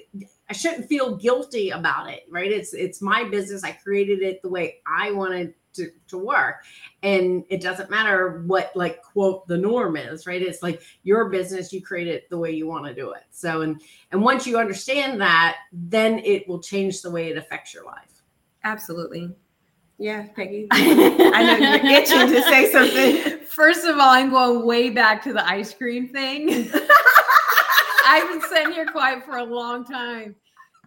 I 0.50 0.52
shouldn't 0.52 0.88
feel 0.88 1.16
guilty 1.16 1.70
about 1.70 2.10
it, 2.10 2.24
right? 2.30 2.52
It's 2.52 2.74
it's 2.74 3.00
my 3.00 3.24
business. 3.24 3.64
I 3.64 3.72
created 3.72 4.20
it 4.20 4.42
the 4.42 4.50
way 4.50 4.80
I 4.86 5.10
wanted 5.12 5.54
to, 5.78 5.90
to 6.08 6.18
work. 6.18 6.64
And 7.02 7.44
it 7.48 7.60
doesn't 7.60 7.90
matter 7.90 8.42
what 8.46 8.70
like 8.74 9.02
quote 9.02 9.46
the 9.48 9.56
norm 9.56 9.96
is 9.96 10.26
right? 10.26 10.42
It's 10.42 10.62
like 10.62 10.82
your 11.02 11.28
business 11.28 11.72
you 11.72 11.82
create 11.82 12.08
it 12.08 12.28
the 12.30 12.38
way 12.38 12.50
you 12.50 12.66
want 12.66 12.86
to 12.86 12.94
do 12.94 13.12
it. 13.12 13.24
So 13.30 13.62
and 13.62 13.80
and 14.12 14.22
once 14.22 14.46
you 14.46 14.58
understand 14.58 15.20
that 15.20 15.56
then 15.72 16.20
it 16.20 16.48
will 16.48 16.60
change 16.60 17.02
the 17.02 17.10
way 17.10 17.30
it 17.30 17.36
affects 17.36 17.72
your 17.72 17.84
life. 17.84 18.22
Absolutely. 18.64 19.30
Yeah 19.98 20.26
peggy. 20.36 20.68
I 20.70 21.42
know 21.42 21.56
you're 21.56 22.00
itching 22.00 22.28
to 22.28 22.42
say 22.42 22.70
something. 22.70 23.38
First 23.46 23.84
of 23.84 23.96
all 23.96 24.10
i'm 24.10 24.30
going 24.30 24.64
way 24.64 24.90
back 24.90 25.22
to 25.24 25.32
the 25.32 25.46
ice 25.46 25.74
cream 25.74 26.08
thing. 26.08 26.70
I've 28.04 28.28
been 28.28 28.40
sitting 28.48 28.72
here 28.72 28.86
quiet 28.86 29.24
for 29.24 29.36
a 29.36 29.44
long 29.44 29.84
time 29.84 30.34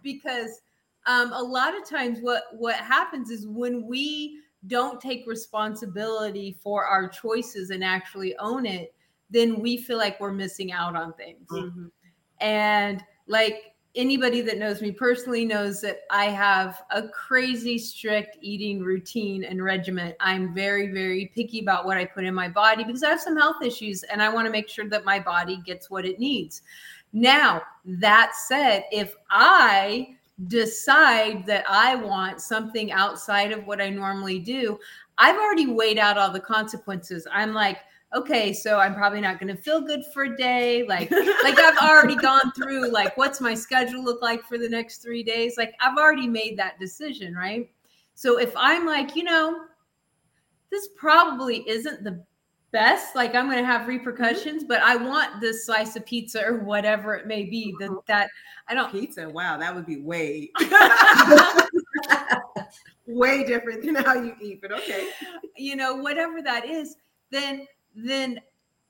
because 0.02 0.60
um, 1.06 1.32
a 1.32 1.42
lot 1.42 1.76
of 1.76 1.88
times 1.88 2.18
what 2.20 2.44
what 2.52 2.76
happens 2.76 3.30
is 3.30 3.46
when 3.46 3.86
we 3.86 4.40
don't 4.66 5.00
take 5.00 5.26
responsibility 5.26 6.56
for 6.62 6.84
our 6.84 7.08
choices 7.08 7.70
and 7.70 7.82
actually 7.82 8.36
own 8.38 8.66
it, 8.66 8.94
then 9.30 9.60
we 9.60 9.76
feel 9.76 9.98
like 9.98 10.20
we're 10.20 10.32
missing 10.32 10.72
out 10.72 10.94
on 10.94 11.12
things. 11.14 11.48
Mm-hmm. 11.50 11.86
And 12.40 13.02
like 13.26 13.72
anybody 13.94 14.40
that 14.40 14.58
knows 14.58 14.80
me 14.80 14.90
personally 14.90 15.44
knows 15.44 15.80
that 15.82 16.00
I 16.10 16.26
have 16.26 16.82
a 16.90 17.08
crazy 17.08 17.78
strict 17.78 18.38
eating 18.40 18.80
routine 18.80 19.44
and 19.44 19.62
regimen. 19.62 20.14
I'm 20.20 20.54
very, 20.54 20.88
very 20.88 21.30
picky 21.34 21.60
about 21.60 21.84
what 21.84 21.98
I 21.98 22.04
put 22.04 22.24
in 22.24 22.34
my 22.34 22.48
body 22.48 22.84
because 22.84 23.02
I 23.02 23.10
have 23.10 23.20
some 23.20 23.36
health 23.36 23.62
issues 23.62 24.02
and 24.04 24.22
I 24.22 24.28
want 24.28 24.46
to 24.46 24.52
make 24.52 24.68
sure 24.68 24.88
that 24.88 25.04
my 25.04 25.18
body 25.18 25.60
gets 25.64 25.90
what 25.90 26.06
it 26.06 26.18
needs. 26.18 26.62
Now, 27.12 27.62
that 27.84 28.32
said, 28.34 28.84
if 28.90 29.14
I 29.30 30.16
decide 30.46 31.46
that 31.46 31.64
I 31.68 31.94
want 31.94 32.40
something 32.40 32.90
outside 32.92 33.52
of 33.52 33.66
what 33.66 33.80
I 33.80 33.90
normally 33.90 34.38
do, 34.38 34.78
I've 35.18 35.36
already 35.36 35.66
weighed 35.66 35.98
out 35.98 36.18
all 36.18 36.30
the 36.30 36.40
consequences. 36.40 37.26
I'm 37.30 37.52
like, 37.52 37.78
okay, 38.14 38.52
so 38.52 38.78
I'm 38.78 38.94
probably 38.94 39.20
not 39.20 39.40
going 39.40 39.54
to 39.54 39.60
feel 39.60 39.80
good 39.80 40.02
for 40.12 40.24
a 40.24 40.36
day. 40.36 40.84
Like, 40.86 41.10
like 41.10 41.58
I've 41.58 41.78
already 41.78 42.16
gone 42.16 42.52
through 42.52 42.90
like, 42.90 43.16
what's 43.16 43.40
my 43.40 43.54
schedule 43.54 44.04
look 44.04 44.20
like 44.20 44.42
for 44.44 44.58
the 44.58 44.68
next 44.68 44.98
three 44.98 45.22
days? 45.22 45.54
Like, 45.56 45.74
I've 45.80 45.96
already 45.96 46.26
made 46.26 46.58
that 46.58 46.78
decision, 46.78 47.34
right? 47.34 47.70
So 48.14 48.38
if 48.38 48.52
I'm 48.56 48.86
like, 48.86 49.16
you 49.16 49.24
know, 49.24 49.64
this 50.70 50.88
probably 50.96 51.68
isn't 51.68 52.04
the 52.04 52.24
best 52.72 53.14
like 53.14 53.34
i'm 53.34 53.46
going 53.46 53.58
to 53.58 53.64
have 53.64 53.82
mm-hmm. 53.82 53.90
repercussions 53.90 54.64
but 54.64 54.80
i 54.82 54.96
want 54.96 55.40
this 55.40 55.66
slice 55.66 55.94
of 55.94 56.04
pizza 56.06 56.44
or 56.44 56.64
whatever 56.64 57.14
it 57.14 57.26
may 57.26 57.44
be 57.44 57.74
that 57.78 57.90
mm-hmm. 57.90 57.98
that 58.06 58.28
i 58.68 58.74
don't 58.74 58.90
pizza? 58.90 59.28
Wow 59.28 59.58
that 59.58 59.74
would 59.74 59.86
be 59.86 60.00
way 60.00 60.50
way 63.06 63.44
different 63.44 63.84
than 63.84 63.96
how 63.96 64.14
you 64.14 64.34
eat 64.40 64.60
but 64.60 64.72
okay. 64.72 65.08
You 65.56 65.76
know 65.76 65.96
whatever 65.96 66.42
that 66.42 66.64
is 66.64 66.96
then 67.30 67.66
then 67.94 68.40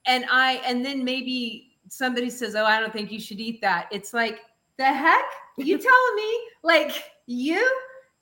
and 0.07 0.25
i 0.31 0.63
and 0.65 0.85
then 0.85 1.05
maybe 1.05 1.77
somebody 1.89 2.31
says 2.31 2.55
oh 2.55 2.65
i 2.65 2.79
don't 2.79 2.93
think 2.93 3.11
you 3.11 3.21
should 3.21 3.41
eat 3.41 3.61
that. 3.61 3.89
It's 3.91 4.15
like 4.15 4.41
the 4.79 4.85
heck? 4.85 5.25
You 5.59 5.79
telling 5.79 6.17
me 6.17 6.41
like 6.63 7.05
you 7.27 7.69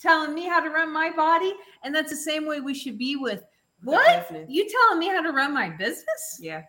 telling 0.00 0.34
me 0.34 0.46
how 0.46 0.60
to 0.60 0.70
run 0.70 0.92
my 0.92 1.10
body. 1.10 1.52
And 1.84 1.94
that's 1.94 2.10
the 2.10 2.16
same 2.16 2.46
way 2.46 2.60
we 2.60 2.74
should 2.74 2.98
be 2.98 3.16
with 3.16 3.44
what? 3.84 4.30
You 4.48 4.68
telling 4.68 4.98
me 4.98 5.08
how 5.08 5.22
to 5.22 5.32
run 5.32 5.54
my 5.54 5.70
business? 5.70 6.38
Yeah. 6.40 6.62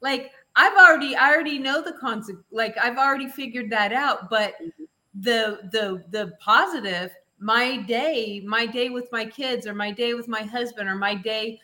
Like 0.00 0.32
I've 0.56 0.76
already 0.76 1.16
I 1.16 1.32
already 1.32 1.58
know 1.58 1.82
the 1.82 1.92
concept. 1.92 2.42
Like 2.50 2.76
I've 2.78 2.98
already 2.98 3.28
figured 3.28 3.70
that 3.70 3.92
out. 3.92 4.30
But 4.30 4.54
Mhm. 4.60 4.88
the 5.14 5.58
the 5.72 6.04
the 6.10 6.32
positive, 6.40 7.12
my 7.38 7.78
day, 7.78 8.42
my 8.46 8.66
day 8.66 8.88
with 8.90 9.10
my 9.12 9.24
kids 9.24 9.66
or 9.66 9.74
my 9.74 9.90
day 9.90 10.14
with 10.14 10.28
my 10.28 10.42
husband 10.42 10.88
or 10.88 10.96
my 10.96 11.14
day 11.14 11.60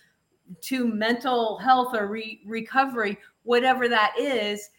to 0.60 0.86
mental 0.86 1.58
health 1.58 1.94
or 1.94 2.06
re- 2.08 2.40
recovery, 2.46 3.18
whatever 3.44 3.88
that 3.88 4.12
is, 4.18 4.70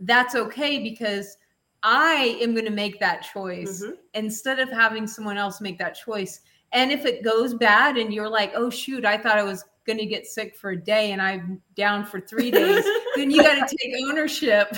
that's 0.00 0.34
okay 0.34 0.82
because 0.82 1.36
I 1.82 2.38
am 2.40 2.52
going 2.54 2.64
to 2.66 2.70
make 2.70 2.98
that 3.00 3.22
choice 3.22 3.82
Mhm. 3.84 3.96
instead 4.14 4.58
of 4.58 4.68
having 4.70 5.06
someone 5.06 5.38
else 5.38 5.60
make 5.60 5.78
that 5.78 5.94
choice. 5.94 6.40
And 6.72 6.90
if 6.90 7.04
it 7.04 7.24
goes 7.24 7.54
bad 7.54 7.96
and 7.96 8.12
you're 8.12 8.28
like, 8.28 8.52
oh, 8.54 8.70
shoot, 8.70 9.04
I 9.04 9.16
thought 9.16 9.38
I 9.38 9.42
was 9.42 9.64
going 9.86 9.98
to 9.98 10.06
get 10.06 10.26
sick 10.26 10.54
for 10.54 10.70
a 10.70 10.76
day 10.76 11.12
and 11.12 11.22
I'm 11.22 11.62
down 11.74 12.04
for 12.04 12.20
three 12.20 12.50
days, 12.50 12.84
then 13.16 13.30
you 13.30 13.42
got 13.42 13.66
to 13.66 13.76
take 13.76 13.94
ownership. 14.06 14.76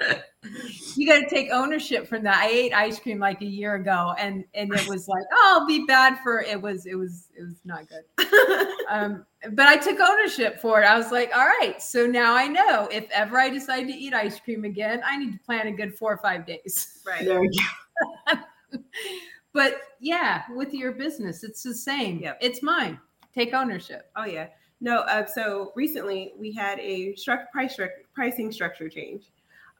you 0.96 1.06
got 1.06 1.18
to 1.20 1.28
take 1.28 1.50
ownership 1.50 2.06
from 2.06 2.22
that. 2.22 2.38
I 2.38 2.48
ate 2.48 2.72
ice 2.72 3.00
cream 3.00 3.18
like 3.18 3.42
a 3.42 3.46
year 3.46 3.74
ago 3.74 4.14
and 4.18 4.44
and 4.54 4.72
it 4.72 4.86
was 4.88 5.08
like, 5.08 5.24
oh, 5.32 5.58
I'll 5.58 5.66
be 5.66 5.84
bad 5.86 6.18
for 6.22 6.40
it 6.40 6.60
was 6.60 6.86
it 6.86 6.94
was 6.94 7.28
it 7.36 7.42
was 7.42 7.60
not 7.64 7.86
good. 7.88 8.68
Um, 8.90 9.24
but 9.52 9.68
I 9.68 9.78
took 9.78 9.98
ownership 10.00 10.60
for 10.60 10.82
it. 10.82 10.84
I 10.84 10.98
was 10.98 11.10
like, 11.10 11.30
all 11.34 11.46
right, 11.46 11.80
so 11.80 12.06
now 12.06 12.34
I 12.34 12.46
know 12.46 12.88
if 12.92 13.08
ever 13.10 13.38
I 13.38 13.48
decide 13.48 13.84
to 13.84 13.92
eat 13.94 14.12
ice 14.12 14.38
cream 14.38 14.66
again, 14.66 15.00
I 15.02 15.16
need 15.16 15.32
to 15.32 15.38
plan 15.38 15.66
a 15.66 15.72
good 15.72 15.96
four 15.96 16.12
or 16.12 16.18
five 16.18 16.44
days. 16.44 17.00
right. 17.06 17.24
There 17.24 17.42
you 17.42 17.50
But 19.52 19.82
yeah, 20.00 20.42
with 20.54 20.72
your 20.72 20.92
business, 20.92 21.44
it's 21.44 21.62
the 21.62 21.74
same. 21.74 22.20
Yep. 22.20 22.38
It's 22.40 22.62
mine. 22.62 22.98
Take 23.34 23.54
ownership. 23.54 24.10
Oh 24.16 24.24
yeah. 24.24 24.48
No. 24.80 25.00
Uh, 25.00 25.26
so 25.26 25.72
recently 25.74 26.32
we 26.38 26.52
had 26.52 26.78
a 26.80 27.14
struct 27.14 27.50
price 27.52 27.76
stru- 27.76 27.88
pricing 28.14 28.50
structure 28.50 28.88
change, 28.88 29.30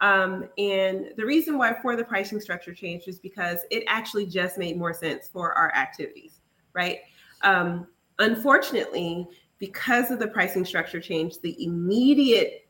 um, 0.00 0.48
and 0.58 1.12
the 1.16 1.24
reason 1.24 1.58
why 1.58 1.74
for 1.80 1.96
the 1.96 2.04
pricing 2.04 2.40
structure 2.40 2.74
change 2.74 3.04
is 3.06 3.18
because 3.18 3.61
it 3.70 3.85
actually 3.87 4.26
just 4.26 4.58
made 4.58 4.76
more 4.76 4.92
sense 4.92 5.28
for 5.28 5.52
our 5.52 5.72
activities, 5.74 6.40
right? 6.72 7.00
Um, 7.42 7.87
unfortunately, 8.18 9.28
because 9.58 10.11
of 10.11 10.18
the 10.18 10.26
pricing 10.26 10.64
structure 10.64 11.00
change, 11.00 11.38
the 11.40 11.62
immediate 11.64 12.68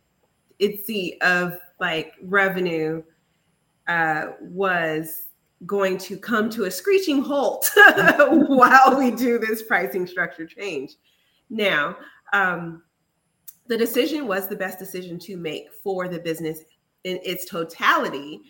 itsy 0.60 1.18
of 1.22 1.56
like 1.80 2.14
revenue 2.22 3.02
uh, 3.88 4.32
was 4.40 5.28
going 5.66 5.98
to 5.98 6.16
come 6.16 6.50
to 6.50 6.64
a 6.64 6.70
screeching 6.70 7.22
halt 7.22 7.70
while 8.30 8.98
we 8.98 9.10
do 9.10 9.38
this 9.38 9.62
pricing 9.62 10.06
structure 10.06 10.46
change. 10.46 10.96
Now, 11.50 11.96
um, 12.32 12.82
the 13.68 13.76
decision 13.76 14.26
was 14.26 14.48
the 14.48 14.56
best 14.56 14.78
decision 14.78 15.18
to 15.20 15.36
make 15.36 15.72
for 15.72 16.08
the 16.08 16.18
business 16.18 16.60
in 17.04 17.18
its 17.24 17.44
totality, 17.44 18.40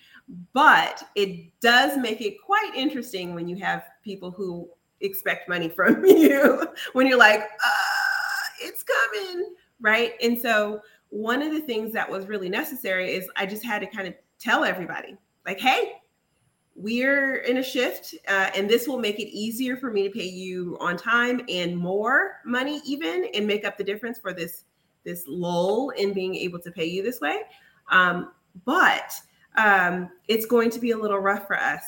but 0.52 1.02
it 1.14 1.50
does 1.60 1.98
make 1.98 2.20
it 2.20 2.36
quite 2.44 2.70
interesting 2.74 3.34
when 3.34 3.48
you 3.48 3.56
have 3.56 3.84
people 4.02 4.30
who 4.30 4.68
expect 5.00 5.48
money 5.48 5.68
from 5.76 6.04
you 6.04 6.66
when 6.92 7.06
you're 7.06 7.18
like, 7.18 7.40
uh, 7.40 8.48
it's 8.60 8.84
coming, 8.84 9.54
right? 9.80 10.12
And 10.22 10.40
so, 10.40 10.80
one 11.10 11.42
of 11.42 11.52
the 11.52 11.60
things 11.60 11.92
that 11.92 12.10
was 12.10 12.26
really 12.26 12.48
necessary 12.48 13.12
is 13.12 13.28
I 13.36 13.44
just 13.44 13.62
had 13.62 13.80
to 13.80 13.86
kind 13.86 14.08
of 14.08 14.14
tell 14.38 14.64
everybody, 14.64 15.16
like, 15.44 15.60
hey, 15.60 15.92
we're 16.74 17.36
in 17.36 17.58
a 17.58 17.62
shift 17.62 18.14
uh, 18.28 18.50
and 18.54 18.68
this 18.68 18.88
will 18.88 18.98
make 18.98 19.18
it 19.18 19.28
easier 19.28 19.76
for 19.76 19.90
me 19.90 20.04
to 20.04 20.10
pay 20.10 20.26
you 20.26 20.76
on 20.80 20.96
time 20.96 21.42
and 21.48 21.76
more 21.76 22.40
money 22.44 22.80
even 22.86 23.26
and 23.34 23.46
make 23.46 23.64
up 23.64 23.76
the 23.76 23.84
difference 23.84 24.18
for 24.18 24.32
this 24.32 24.64
this 25.04 25.24
lull 25.26 25.90
in 25.90 26.12
being 26.12 26.34
able 26.34 26.60
to 26.60 26.70
pay 26.70 26.84
you 26.84 27.02
this 27.02 27.20
way. 27.20 27.40
Um, 27.90 28.32
but 28.64 29.12
um, 29.56 30.10
it's 30.28 30.46
going 30.46 30.70
to 30.70 30.78
be 30.78 30.92
a 30.92 30.96
little 30.96 31.18
rough 31.18 31.46
for 31.46 31.58
us. 31.58 31.82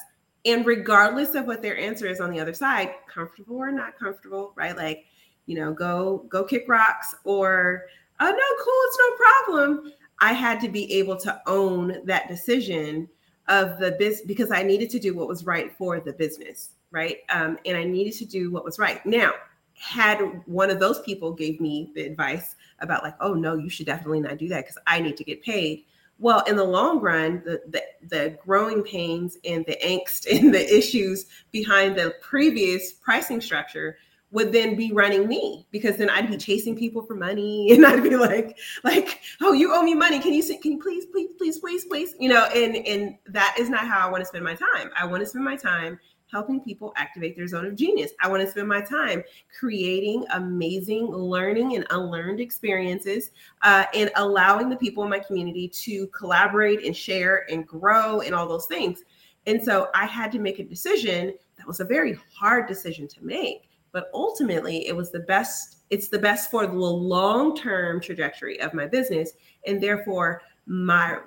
And 0.44 0.66
regardless 0.66 1.34
of 1.34 1.46
what 1.46 1.62
their 1.62 1.78
answer 1.78 2.06
is 2.06 2.20
on 2.20 2.30
the 2.30 2.40
other 2.40 2.52
side 2.52 2.92
comfortable 3.08 3.56
or 3.56 3.70
not 3.70 3.98
comfortable 3.98 4.52
right? 4.56 4.76
Like 4.76 5.06
you 5.46 5.56
know 5.56 5.72
go 5.72 6.26
go 6.28 6.44
kick 6.44 6.64
rocks 6.68 7.14
or 7.24 7.84
oh 8.20 8.30
no 8.30 8.64
cool 8.64 8.74
it's 8.86 8.98
no 8.98 9.16
problem. 9.16 9.92
I 10.20 10.32
had 10.32 10.60
to 10.60 10.68
be 10.68 10.92
able 10.94 11.16
to 11.18 11.40
own 11.46 11.96
that 12.04 12.28
decision 12.28 13.08
of 13.48 13.78
the 13.78 13.92
business 13.92 14.26
because 14.26 14.50
I 14.50 14.62
needed 14.62 14.90
to 14.90 14.98
do 14.98 15.14
what 15.14 15.28
was 15.28 15.44
right 15.44 15.76
for 15.76 16.00
the 16.00 16.12
business, 16.12 16.70
right? 16.90 17.18
Um, 17.30 17.58
and 17.66 17.76
I 17.76 17.84
needed 17.84 18.14
to 18.14 18.24
do 18.24 18.50
what 18.50 18.64
was 18.64 18.78
right. 18.78 19.04
Now, 19.04 19.32
had 19.74 20.18
one 20.46 20.70
of 20.70 20.78
those 20.78 21.00
people 21.02 21.32
gave 21.32 21.60
me 21.60 21.90
the 21.94 22.02
advice 22.02 22.56
about 22.80 23.02
like, 23.02 23.14
oh 23.20 23.34
no, 23.34 23.54
you 23.56 23.68
should 23.68 23.86
definitely 23.86 24.20
not 24.20 24.38
do 24.38 24.48
that 24.48 24.62
because 24.62 24.78
I 24.86 25.00
need 25.00 25.16
to 25.16 25.24
get 25.24 25.42
paid. 25.42 25.84
Well, 26.18 26.44
in 26.44 26.56
the 26.56 26.64
long 26.64 27.00
run, 27.00 27.42
the, 27.44 27.60
the 27.68 27.82
the 28.08 28.38
growing 28.44 28.82
pains 28.82 29.36
and 29.44 29.64
the 29.66 29.76
angst 29.84 30.26
and 30.30 30.54
the 30.54 30.76
issues 30.76 31.26
behind 31.50 31.96
the 31.96 32.14
previous 32.22 32.92
pricing 32.92 33.40
structure 33.40 33.98
would 34.34 34.52
then 34.52 34.74
be 34.74 34.90
running 34.92 35.28
me 35.28 35.64
because 35.70 35.96
then 35.96 36.10
I'd 36.10 36.28
be 36.28 36.36
chasing 36.36 36.76
people 36.76 37.02
for 37.02 37.14
money 37.14 37.70
and 37.72 37.86
I'd 37.86 38.02
be 38.02 38.16
like, 38.16 38.58
like, 38.82 39.20
oh, 39.40 39.52
you 39.52 39.72
owe 39.72 39.82
me 39.82 39.94
money. 39.94 40.18
Can 40.18 40.34
you 40.34 40.42
can 40.58 40.72
you 40.72 40.78
please, 40.78 41.06
please, 41.06 41.30
please, 41.38 41.58
please, 41.58 41.84
please? 41.86 42.14
You 42.18 42.28
know, 42.28 42.44
and 42.46 42.76
and 42.86 43.16
that 43.28 43.54
is 43.58 43.70
not 43.70 43.86
how 43.86 44.06
I 44.06 44.10
want 44.10 44.22
to 44.22 44.26
spend 44.26 44.44
my 44.44 44.54
time. 44.54 44.90
I 45.00 45.06
want 45.06 45.22
to 45.22 45.26
spend 45.26 45.44
my 45.44 45.56
time 45.56 45.98
helping 46.32 46.60
people 46.60 46.92
activate 46.96 47.36
their 47.36 47.46
zone 47.46 47.64
of 47.64 47.76
genius. 47.76 48.10
I 48.20 48.28
want 48.28 48.42
to 48.42 48.50
spend 48.50 48.66
my 48.66 48.80
time 48.80 49.22
creating 49.56 50.24
amazing 50.32 51.06
learning 51.06 51.76
and 51.76 51.86
unlearned 51.90 52.40
experiences 52.40 53.30
uh, 53.62 53.84
and 53.94 54.10
allowing 54.16 54.68
the 54.68 54.76
people 54.76 55.04
in 55.04 55.10
my 55.10 55.20
community 55.20 55.68
to 55.68 56.08
collaborate 56.08 56.84
and 56.84 56.96
share 56.96 57.46
and 57.50 57.64
grow 57.64 58.20
and 58.20 58.34
all 58.34 58.48
those 58.48 58.66
things. 58.66 59.04
And 59.46 59.62
so 59.62 59.90
I 59.94 60.06
had 60.06 60.32
to 60.32 60.40
make 60.40 60.58
a 60.58 60.64
decision 60.64 61.34
that 61.56 61.68
was 61.68 61.78
a 61.78 61.84
very 61.84 62.18
hard 62.36 62.66
decision 62.66 63.06
to 63.06 63.24
make 63.24 63.68
but 63.94 64.10
ultimately 64.12 64.86
it 64.88 64.94
was 64.94 65.10
the 65.10 65.20
best 65.20 65.76
it's 65.88 66.08
the 66.08 66.18
best 66.18 66.50
for 66.50 66.66
the 66.66 66.72
long-term 66.72 68.00
trajectory 68.00 68.60
of 68.60 68.74
my 68.74 68.86
business 68.86 69.32
and 69.66 69.82
therefore 69.82 70.42
my 70.66 71.18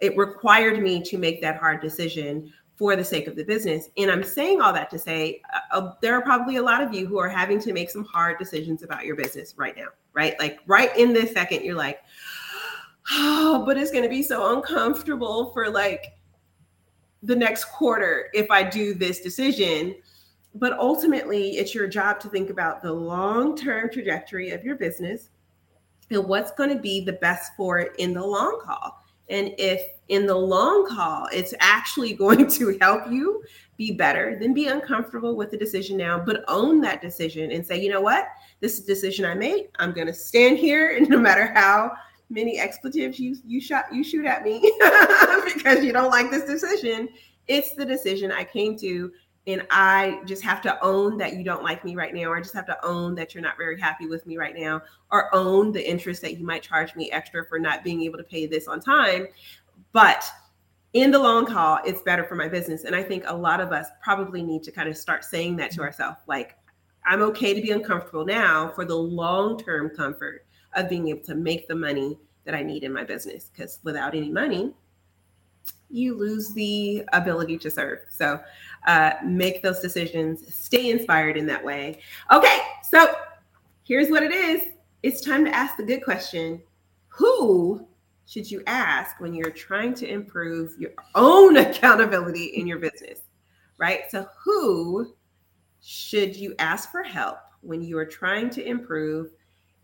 it 0.00 0.16
required 0.16 0.82
me 0.82 1.00
to 1.02 1.16
make 1.16 1.40
that 1.40 1.56
hard 1.56 1.80
decision 1.80 2.52
for 2.74 2.96
the 2.96 3.04
sake 3.04 3.26
of 3.26 3.36
the 3.36 3.44
business. 3.44 3.88
And 3.96 4.10
i'm 4.10 4.24
saying 4.24 4.60
all 4.60 4.72
that 4.72 4.90
to 4.90 4.98
say 4.98 5.40
uh, 5.54 5.78
uh, 5.78 5.92
there 6.02 6.14
are 6.14 6.22
probably 6.22 6.56
a 6.56 6.62
lot 6.62 6.82
of 6.82 6.92
you 6.92 7.06
who 7.06 7.18
are 7.18 7.28
having 7.28 7.60
to 7.60 7.72
make 7.72 7.88
some 7.90 8.04
hard 8.04 8.38
decisions 8.38 8.82
about 8.82 9.06
your 9.06 9.16
business 9.16 9.54
right 9.56 9.76
now 9.76 9.88
right? 10.12 10.38
Like 10.40 10.58
right 10.66 10.94
in 10.96 11.12
this 11.12 11.32
second 11.32 11.64
you're 11.64 11.76
like 11.76 12.00
oh 13.12 13.62
but 13.64 13.78
it's 13.78 13.92
going 13.92 14.02
to 14.02 14.10
be 14.10 14.22
so 14.22 14.56
uncomfortable 14.56 15.52
for 15.52 15.70
like 15.70 16.14
the 17.22 17.36
next 17.36 17.66
quarter 17.66 18.30
if 18.32 18.50
i 18.50 18.62
do 18.62 18.94
this 18.94 19.20
decision 19.20 19.94
but 20.54 20.78
ultimately 20.78 21.56
it's 21.56 21.74
your 21.74 21.86
job 21.86 22.18
to 22.20 22.28
think 22.28 22.50
about 22.50 22.82
the 22.82 22.92
long-term 22.92 23.90
trajectory 23.90 24.50
of 24.50 24.64
your 24.64 24.76
business 24.76 25.30
and 26.10 26.26
what's 26.26 26.50
going 26.52 26.70
to 26.70 26.80
be 26.80 27.04
the 27.04 27.12
best 27.14 27.52
for 27.56 27.78
it 27.78 27.92
in 27.98 28.12
the 28.12 28.24
long 28.24 28.60
haul. 28.66 29.04
And 29.28 29.54
if 29.58 29.80
in 30.08 30.26
the 30.26 30.34
long 30.34 30.88
haul 30.90 31.28
it's 31.32 31.54
actually 31.60 32.12
going 32.24 32.48
to 32.48 32.76
help 32.80 33.10
you 33.10 33.42
be 33.76 33.92
better 33.92 34.36
then 34.38 34.52
be 34.52 34.66
uncomfortable 34.66 35.36
with 35.36 35.50
the 35.50 35.56
decision 35.56 35.96
now 35.96 36.18
but 36.18 36.44
own 36.48 36.82
that 36.82 37.00
decision 37.00 37.50
and 37.52 37.64
say 37.64 37.80
you 37.80 37.88
know 37.88 38.00
what? 38.00 38.26
This 38.60 38.78
is 38.78 38.84
a 38.84 38.86
decision 38.86 39.24
i 39.24 39.34
made. 39.34 39.68
I'm 39.78 39.92
going 39.92 40.08
to 40.08 40.14
stand 40.14 40.58
here 40.58 40.96
and 40.96 41.08
no 41.08 41.18
matter 41.18 41.52
how 41.54 41.92
many 42.28 42.58
expletives 42.58 43.18
you 43.18 43.36
you 43.46 43.60
shot 43.60 43.84
you 43.92 44.02
shoot 44.02 44.26
at 44.26 44.42
me 44.42 44.60
because 45.54 45.84
you 45.84 45.92
don't 45.92 46.10
like 46.10 46.30
this 46.30 46.44
decision. 46.44 47.08
It's 47.46 47.74
the 47.74 47.84
decision 47.84 48.32
i 48.32 48.44
came 48.44 48.76
to 48.78 49.12
and 49.46 49.66
I 49.70 50.20
just 50.26 50.42
have 50.42 50.60
to 50.62 50.82
own 50.84 51.16
that 51.18 51.34
you 51.34 51.44
don't 51.44 51.62
like 51.62 51.84
me 51.84 51.96
right 51.96 52.14
now, 52.14 52.24
or 52.24 52.36
I 52.36 52.40
just 52.40 52.54
have 52.54 52.66
to 52.66 52.84
own 52.84 53.14
that 53.14 53.34
you're 53.34 53.42
not 53.42 53.56
very 53.56 53.80
happy 53.80 54.06
with 54.06 54.26
me 54.26 54.36
right 54.36 54.54
now, 54.56 54.82
or 55.10 55.34
own 55.34 55.72
the 55.72 55.88
interest 55.88 56.20
that 56.22 56.38
you 56.38 56.44
might 56.44 56.62
charge 56.62 56.94
me 56.94 57.10
extra 57.10 57.46
for 57.46 57.58
not 57.58 57.82
being 57.82 58.02
able 58.02 58.18
to 58.18 58.24
pay 58.24 58.46
this 58.46 58.68
on 58.68 58.80
time. 58.80 59.26
But 59.92 60.24
in 60.92 61.10
the 61.10 61.18
long 61.18 61.46
haul, 61.46 61.78
it's 61.84 62.02
better 62.02 62.24
for 62.24 62.34
my 62.34 62.48
business. 62.48 62.84
And 62.84 62.94
I 62.94 63.02
think 63.02 63.24
a 63.26 63.34
lot 63.34 63.60
of 63.60 63.72
us 63.72 63.88
probably 64.02 64.42
need 64.42 64.62
to 64.64 64.72
kind 64.72 64.88
of 64.88 64.96
start 64.96 65.24
saying 65.24 65.56
that 65.56 65.70
to 65.70 65.76
mm-hmm. 65.76 65.86
ourselves 65.86 66.18
like, 66.26 66.56
I'm 67.06 67.22
okay 67.22 67.54
to 67.54 67.62
be 67.62 67.70
uncomfortable 67.70 68.26
now 68.26 68.72
for 68.74 68.84
the 68.84 68.96
long 68.96 69.58
term 69.58 69.90
comfort 69.90 70.44
of 70.74 70.88
being 70.88 71.08
able 71.08 71.24
to 71.24 71.34
make 71.34 71.66
the 71.66 71.74
money 71.74 72.18
that 72.44 72.54
I 72.54 72.62
need 72.62 72.84
in 72.84 72.92
my 72.92 73.04
business. 73.04 73.50
Because 73.52 73.80
without 73.84 74.14
any 74.14 74.30
money, 74.30 74.74
you 75.90 76.16
lose 76.16 76.52
the 76.52 77.04
ability 77.12 77.58
to 77.58 77.70
serve. 77.70 78.00
So 78.10 78.40
uh, 78.86 79.12
make 79.24 79.62
those 79.62 79.80
decisions, 79.80 80.54
stay 80.54 80.90
inspired 80.90 81.36
in 81.36 81.46
that 81.46 81.64
way. 81.64 82.00
Okay, 82.32 82.58
so 82.88 83.14
here's 83.84 84.10
what 84.10 84.22
it 84.22 84.32
is 84.32 84.68
it's 85.02 85.20
time 85.20 85.44
to 85.44 85.54
ask 85.54 85.76
the 85.76 85.82
good 85.82 86.04
question 86.04 86.62
Who 87.08 87.86
should 88.26 88.50
you 88.50 88.62
ask 88.66 89.18
when 89.18 89.34
you're 89.34 89.50
trying 89.50 89.94
to 89.94 90.08
improve 90.08 90.74
your 90.78 90.92
own 91.14 91.56
accountability 91.66 92.46
in 92.46 92.66
your 92.66 92.78
business? 92.78 93.20
Right? 93.78 94.10
So, 94.10 94.28
who 94.44 95.14
should 95.82 96.36
you 96.36 96.54
ask 96.58 96.90
for 96.90 97.02
help 97.02 97.38
when 97.62 97.82
you 97.82 97.96
are 97.98 98.06
trying 98.06 98.50
to 98.50 98.64
improve 98.64 99.30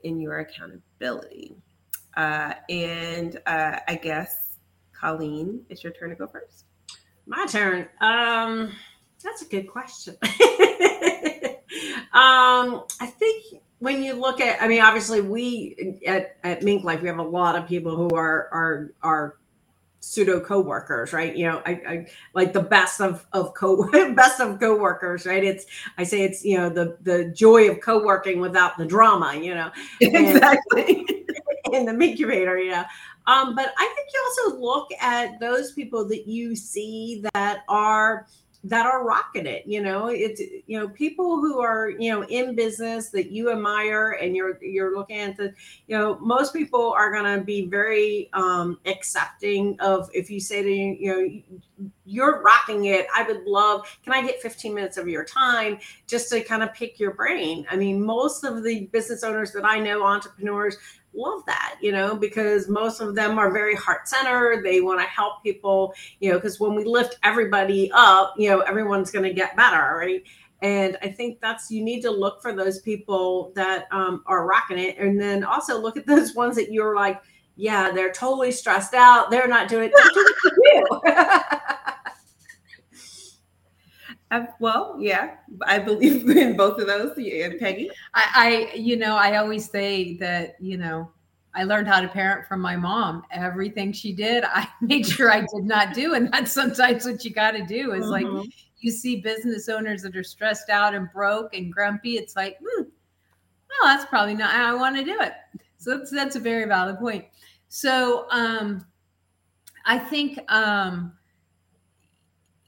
in 0.05 0.21
your 0.21 0.41
accountability? 0.41 1.57
Uh, 2.17 2.55
and 2.71 3.41
uh, 3.47 3.79
I 3.89 3.95
guess, 3.97 4.46
Colleen, 4.99 5.65
it's 5.69 5.85
your 5.85 5.93
turn 5.93 6.11
to 6.11 6.17
go 6.17 6.27
first. 6.27 6.65
My 7.27 7.47
turn. 7.47 7.89
Um, 8.01 8.73
that's 9.23 9.43
a 9.43 9.47
good 9.47 9.69
question. 9.69 10.17
um, 12.13 12.85
I 13.01 13.07
think 13.07 13.61
when 13.79 14.03
you 14.03 14.15
look 14.15 14.41
at, 14.41 14.63
I 14.63 14.69
mean, 14.69 14.81
obviously, 14.81 15.21
we 15.21 16.01
at, 16.07 16.37
at 16.45 16.63
Mink 16.63 16.85
Life, 16.85 17.03
we 17.03 17.09
have 17.09 17.19
a 17.19 17.23
lot 17.23 17.57
of 17.57 17.67
people 17.67 17.97
who 17.97 18.15
are 18.17 18.49
are 18.53 18.93
are 19.03 19.37
pseudo 20.01 20.39
co-workers 20.39 21.13
right 21.13 21.35
you 21.35 21.45
know 21.45 21.61
I, 21.67 21.71
I 21.71 22.07
like 22.33 22.53
the 22.53 22.63
best 22.63 23.01
of 23.01 23.27
of 23.33 23.55
co 23.55 23.91
best 24.15 24.41
of 24.41 24.61
co-workers 24.61 25.27
right 25.27 25.43
it's 25.43 25.67
i 25.99 26.05
say 26.05 26.23
it's 26.23 26.45
you 26.45 26.57
know 26.57 26.69
the 26.69 26.97
the 27.03 27.33
joy 27.35 27.69
of 27.69 27.81
co-working 27.81 28.39
without 28.39 28.79
the 28.79 28.87
drama 28.87 29.35
you 29.35 29.53
know 29.53 29.73
exactly 30.01 31.27
in 31.73 31.85
the 31.85 31.93
incubator 32.05 32.59
you 32.59 32.71
know 32.71 32.85
um 33.27 33.55
but 33.55 33.73
i 33.79 33.93
think 33.95 34.09
you 34.13 34.47
also 34.49 34.61
look 34.61 34.89
at 35.01 35.39
those 35.41 35.73
people 35.73 36.07
that 36.07 36.27
you 36.27 36.55
see 36.55 37.25
that 37.33 37.65
are 37.69 38.27
that 38.67 38.85
are 38.85 39.05
rocking 39.05 39.47
it 39.47 39.65
you 39.67 39.81
know? 39.81 40.09
It's 40.09 40.41
you 40.67 40.79
know 40.79 40.89
people 40.89 41.37
who 41.37 41.61
are 41.61 41.91
you 41.91 42.11
know 42.11 42.25
in 42.25 42.55
business 42.55 43.11
that 43.11 43.31
you 43.31 43.51
admire 43.51 44.19
and 44.21 44.35
you're 44.35 44.59
you're 44.63 44.97
looking 44.97 45.19
at 45.19 45.37
the 45.37 45.55
you 45.87 45.97
know 45.97 46.19
most 46.19 46.53
people 46.53 46.93
are 46.93 47.13
going 47.13 47.39
to 47.39 47.45
be 47.45 47.67
very 47.67 48.29
um 48.33 48.79
accepting 48.87 49.79
of 49.81 50.11
if 50.13 50.31
you 50.31 50.41
say 50.41 50.63
to 50.63 50.71
you 50.71 50.97
you 50.99 51.13
know 51.13 51.91
you're 52.07 52.43
rocking 52.43 52.87
it. 52.87 53.07
I 53.15 53.25
would 53.25 53.45
love 53.45 53.87
can 54.03 54.13
i 54.13 54.23
get 54.23 54.41
15 54.41 54.75
minutes 54.75 54.97
of 54.97 55.09
your 55.09 55.25
time 55.25 55.79
just 56.07 56.31
to 56.31 56.41
kind 56.43 56.63
of 56.63 56.73
pick 56.73 56.99
your 56.99 57.15
brain? 57.15 57.67
I 57.71 57.77
mean 57.77 58.05
most 58.05 58.45
of 58.45 58.63
the 58.65 58.87
business 58.87 59.23
owners 59.23 59.53
that 59.53 59.65
i 59.65 59.79
know 59.79 60.03
entrepreneurs 60.05 60.77
love 61.17 61.45
that, 61.47 61.77
you 61.81 61.93
know, 61.93 62.15
because 62.15 62.69
most 62.69 63.01
of 63.01 63.15
them 63.15 63.39
are 63.39 63.51
very 63.53 63.75
heart 63.75 64.09
centered. 64.09 64.65
They 64.65 64.81
want 64.81 65.01
to 65.01 65.07
help 65.07 65.43
people, 65.43 65.95
you 66.21 66.31
know, 66.31 66.39
because 66.39 66.61
when 66.61 66.75
we 66.75 66.85
lift 66.85 67.19
everybody 67.23 67.91
up, 67.95 68.35
you 68.37 68.51
know, 68.51 68.61
everyone's 68.61 69.11
going 69.11 69.25
to 69.25 69.33
get 69.33 69.57
better, 69.57 69.97
right? 69.97 70.23
And 70.63 70.97
I 71.03 71.09
think 71.09 71.41
that's 71.41 71.71
you 71.71 71.85
need 71.85 72.01
to 72.03 72.11
look 72.11 72.41
for 72.41 72.53
those 72.53 72.81
people 72.81 73.53
that 73.55 73.87
um, 73.91 74.23
are 74.27 74.47
rocking 74.47 74.79
it, 74.79 74.97
and 74.99 75.21
then 75.21 75.45
also 75.45 75.81
look 75.81 75.97
at 75.97 76.07
those 76.07 76.35
ones 76.35 76.57
that 76.57 76.73
you're 76.73 76.95
like, 76.95 77.21
yeah, 77.57 77.91
they're 77.91 78.13
totally 78.13 78.53
stressed 78.53 78.95
out. 78.95 79.31
They're 79.31 79.49
not 79.49 79.69
doing 79.69 79.91
it. 79.93 80.85
Uh, 84.31 84.47
well, 84.59 84.97
yeah, 84.99 85.37
I 85.67 85.79
believe 85.79 86.29
in 86.37 86.57
both 86.57 86.81
of 86.81 86.87
those. 86.87 87.17
Yeah, 87.17 87.51
Peggy. 87.59 87.91
I, 88.15 88.71
I, 88.73 88.77
you 88.77 88.97
know, 88.97 89.17
I 89.17 89.37
always 89.37 89.71
say 89.71 90.17
that, 90.19 90.57
you 90.61 90.77
know, 90.77 91.11
I 91.55 91.65
learned 91.65 91.89
how 91.89 92.01
to 92.01 92.09
parent 92.09 92.47
from 92.47 92.61
my 92.61 92.77
mom. 92.77 93.23
Everything 93.31 93.93
she 93.93 94.13
did, 94.13 94.45
I 94.45 94.69
made 94.81 95.07
sure 95.07 95.33
I 95.33 95.41
did 95.41 95.65
not 95.65 95.95
do. 95.95 96.15
And 96.15 96.31
that's 96.33 96.53
sometimes 96.53 97.05
what 97.07 97.25
you 97.25 97.31
got 97.31 97.53
to 97.53 97.65
do 97.65 97.93
is 97.93 98.07
mm-hmm. 98.07 98.37
like 98.37 98.47
you 98.79 98.91
see 98.91 99.21
business 99.21 99.69
owners 99.69 100.03
that 100.03 100.17
are 100.17 100.25
stressed 100.25 100.69
out 100.69 100.95
and 100.95 101.11
broke 101.13 101.55
and 101.55 101.73
grumpy. 101.73 102.17
It's 102.17 102.37
like, 102.37 102.59
hmm, 102.59 102.83
well, 102.83 103.97
that's 103.97 104.05
probably 104.05 104.35
not 104.35 104.53
how 104.53 104.77
I 104.77 104.79
want 104.79 104.97
to 104.97 105.05
do 105.05 105.19
it. 105.21 105.33
So 105.79 105.97
that's, 105.97 106.11
that's 106.11 106.37
a 106.37 106.41
very 106.41 106.65
valid 106.67 106.99
point. 106.99 107.25
So 107.69 108.27
um, 108.31 108.85
I 109.87 109.99
think 109.99 110.41
um, 110.53 111.13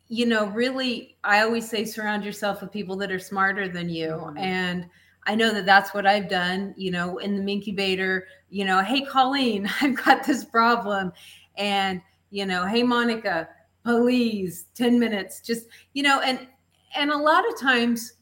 you 0.09 0.27
know, 0.27 0.47
really, 0.47 1.17
I 1.25 1.41
always 1.41 1.69
say 1.69 1.85
surround 1.85 2.25
yourself 2.25 2.61
with 2.61 2.73
people 2.73 2.97
that 2.97 3.13
are 3.13 3.19
smarter 3.19 3.69
than 3.69 3.89
you. 3.89 4.09
Mm-hmm. 4.09 4.39
And 4.39 4.87
I 5.27 5.35
know 5.35 5.53
that 5.53 5.67
that's 5.67 5.93
what 5.93 6.07
I've 6.07 6.29
done, 6.29 6.75
you 6.77 6.91
know, 6.91 7.19
in 7.19 7.45
the 7.45 7.53
incubator, 7.53 8.27
you 8.49 8.65
know, 8.65 8.83
hey, 8.83 9.03
Colleen, 9.03 9.69
I've 9.81 9.97
got 10.03 10.25
this 10.25 10.45
problem. 10.45 11.13
And, 11.57 12.01
you 12.31 12.47
know, 12.47 12.67
hey, 12.67 12.83
Monica, 12.83 13.49
please, 13.85 14.67
10 14.75 14.99
minutes, 14.99 15.41
just, 15.41 15.67
you 15.93 16.03
know, 16.03 16.21
and, 16.21 16.47
and 16.97 17.11
a 17.11 17.17
lot 17.17 17.47
of 17.49 17.61
times 17.61 18.15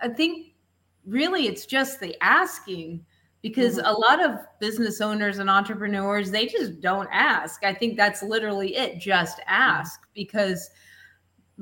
I 0.00 0.08
think 0.08 0.52
really 1.06 1.46
it's 1.46 1.66
just 1.66 2.00
the 2.00 2.16
asking 2.22 3.04
because 3.42 3.76
mm-hmm. 3.76 3.86
a 3.86 3.92
lot 3.92 4.22
of 4.22 4.38
business 4.60 5.00
owners 5.00 5.38
and 5.38 5.50
entrepreneurs 5.50 6.30
they 6.30 6.46
just 6.46 6.80
don't 6.80 7.08
ask 7.10 7.64
i 7.64 7.74
think 7.74 7.96
that's 7.96 8.22
literally 8.22 8.76
it 8.76 9.00
just 9.00 9.40
ask 9.48 10.00
mm-hmm. 10.00 10.10
because 10.14 10.70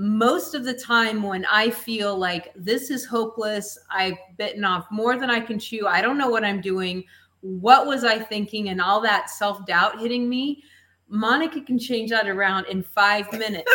most 0.01 0.55
of 0.55 0.65
the 0.65 0.73
time 0.73 1.23
when 1.23 1.45
I 1.45 1.69
feel 1.69 2.17
like 2.17 2.55
this 2.57 2.89
is 2.89 3.05
hopeless, 3.05 3.79
I've 3.91 4.17
bitten 4.39 4.65
off 4.65 4.87
more 4.91 5.19
than 5.19 5.29
I 5.29 5.41
can 5.41 5.59
chew, 5.59 5.87
I 5.87 6.01
don't 6.01 6.17
know 6.17 6.31
what 6.31 6.43
I'm 6.43 6.63
doing, 6.63 7.05
what 7.43 7.87
was 7.87 8.03
I 8.03 8.19
thinking, 8.19 8.71
and 8.71 8.81
all 8.81 9.03
that 9.03 9.29
self 9.29 9.67
doubt 9.67 10.01
hitting 10.01 10.27
me, 10.27 10.63
Monica 11.07 11.61
can 11.61 11.79
change 11.79 12.09
that 12.13 12.27
around 12.27 12.65
in 12.69 12.83
five 12.83 13.31
minutes. 13.31 13.71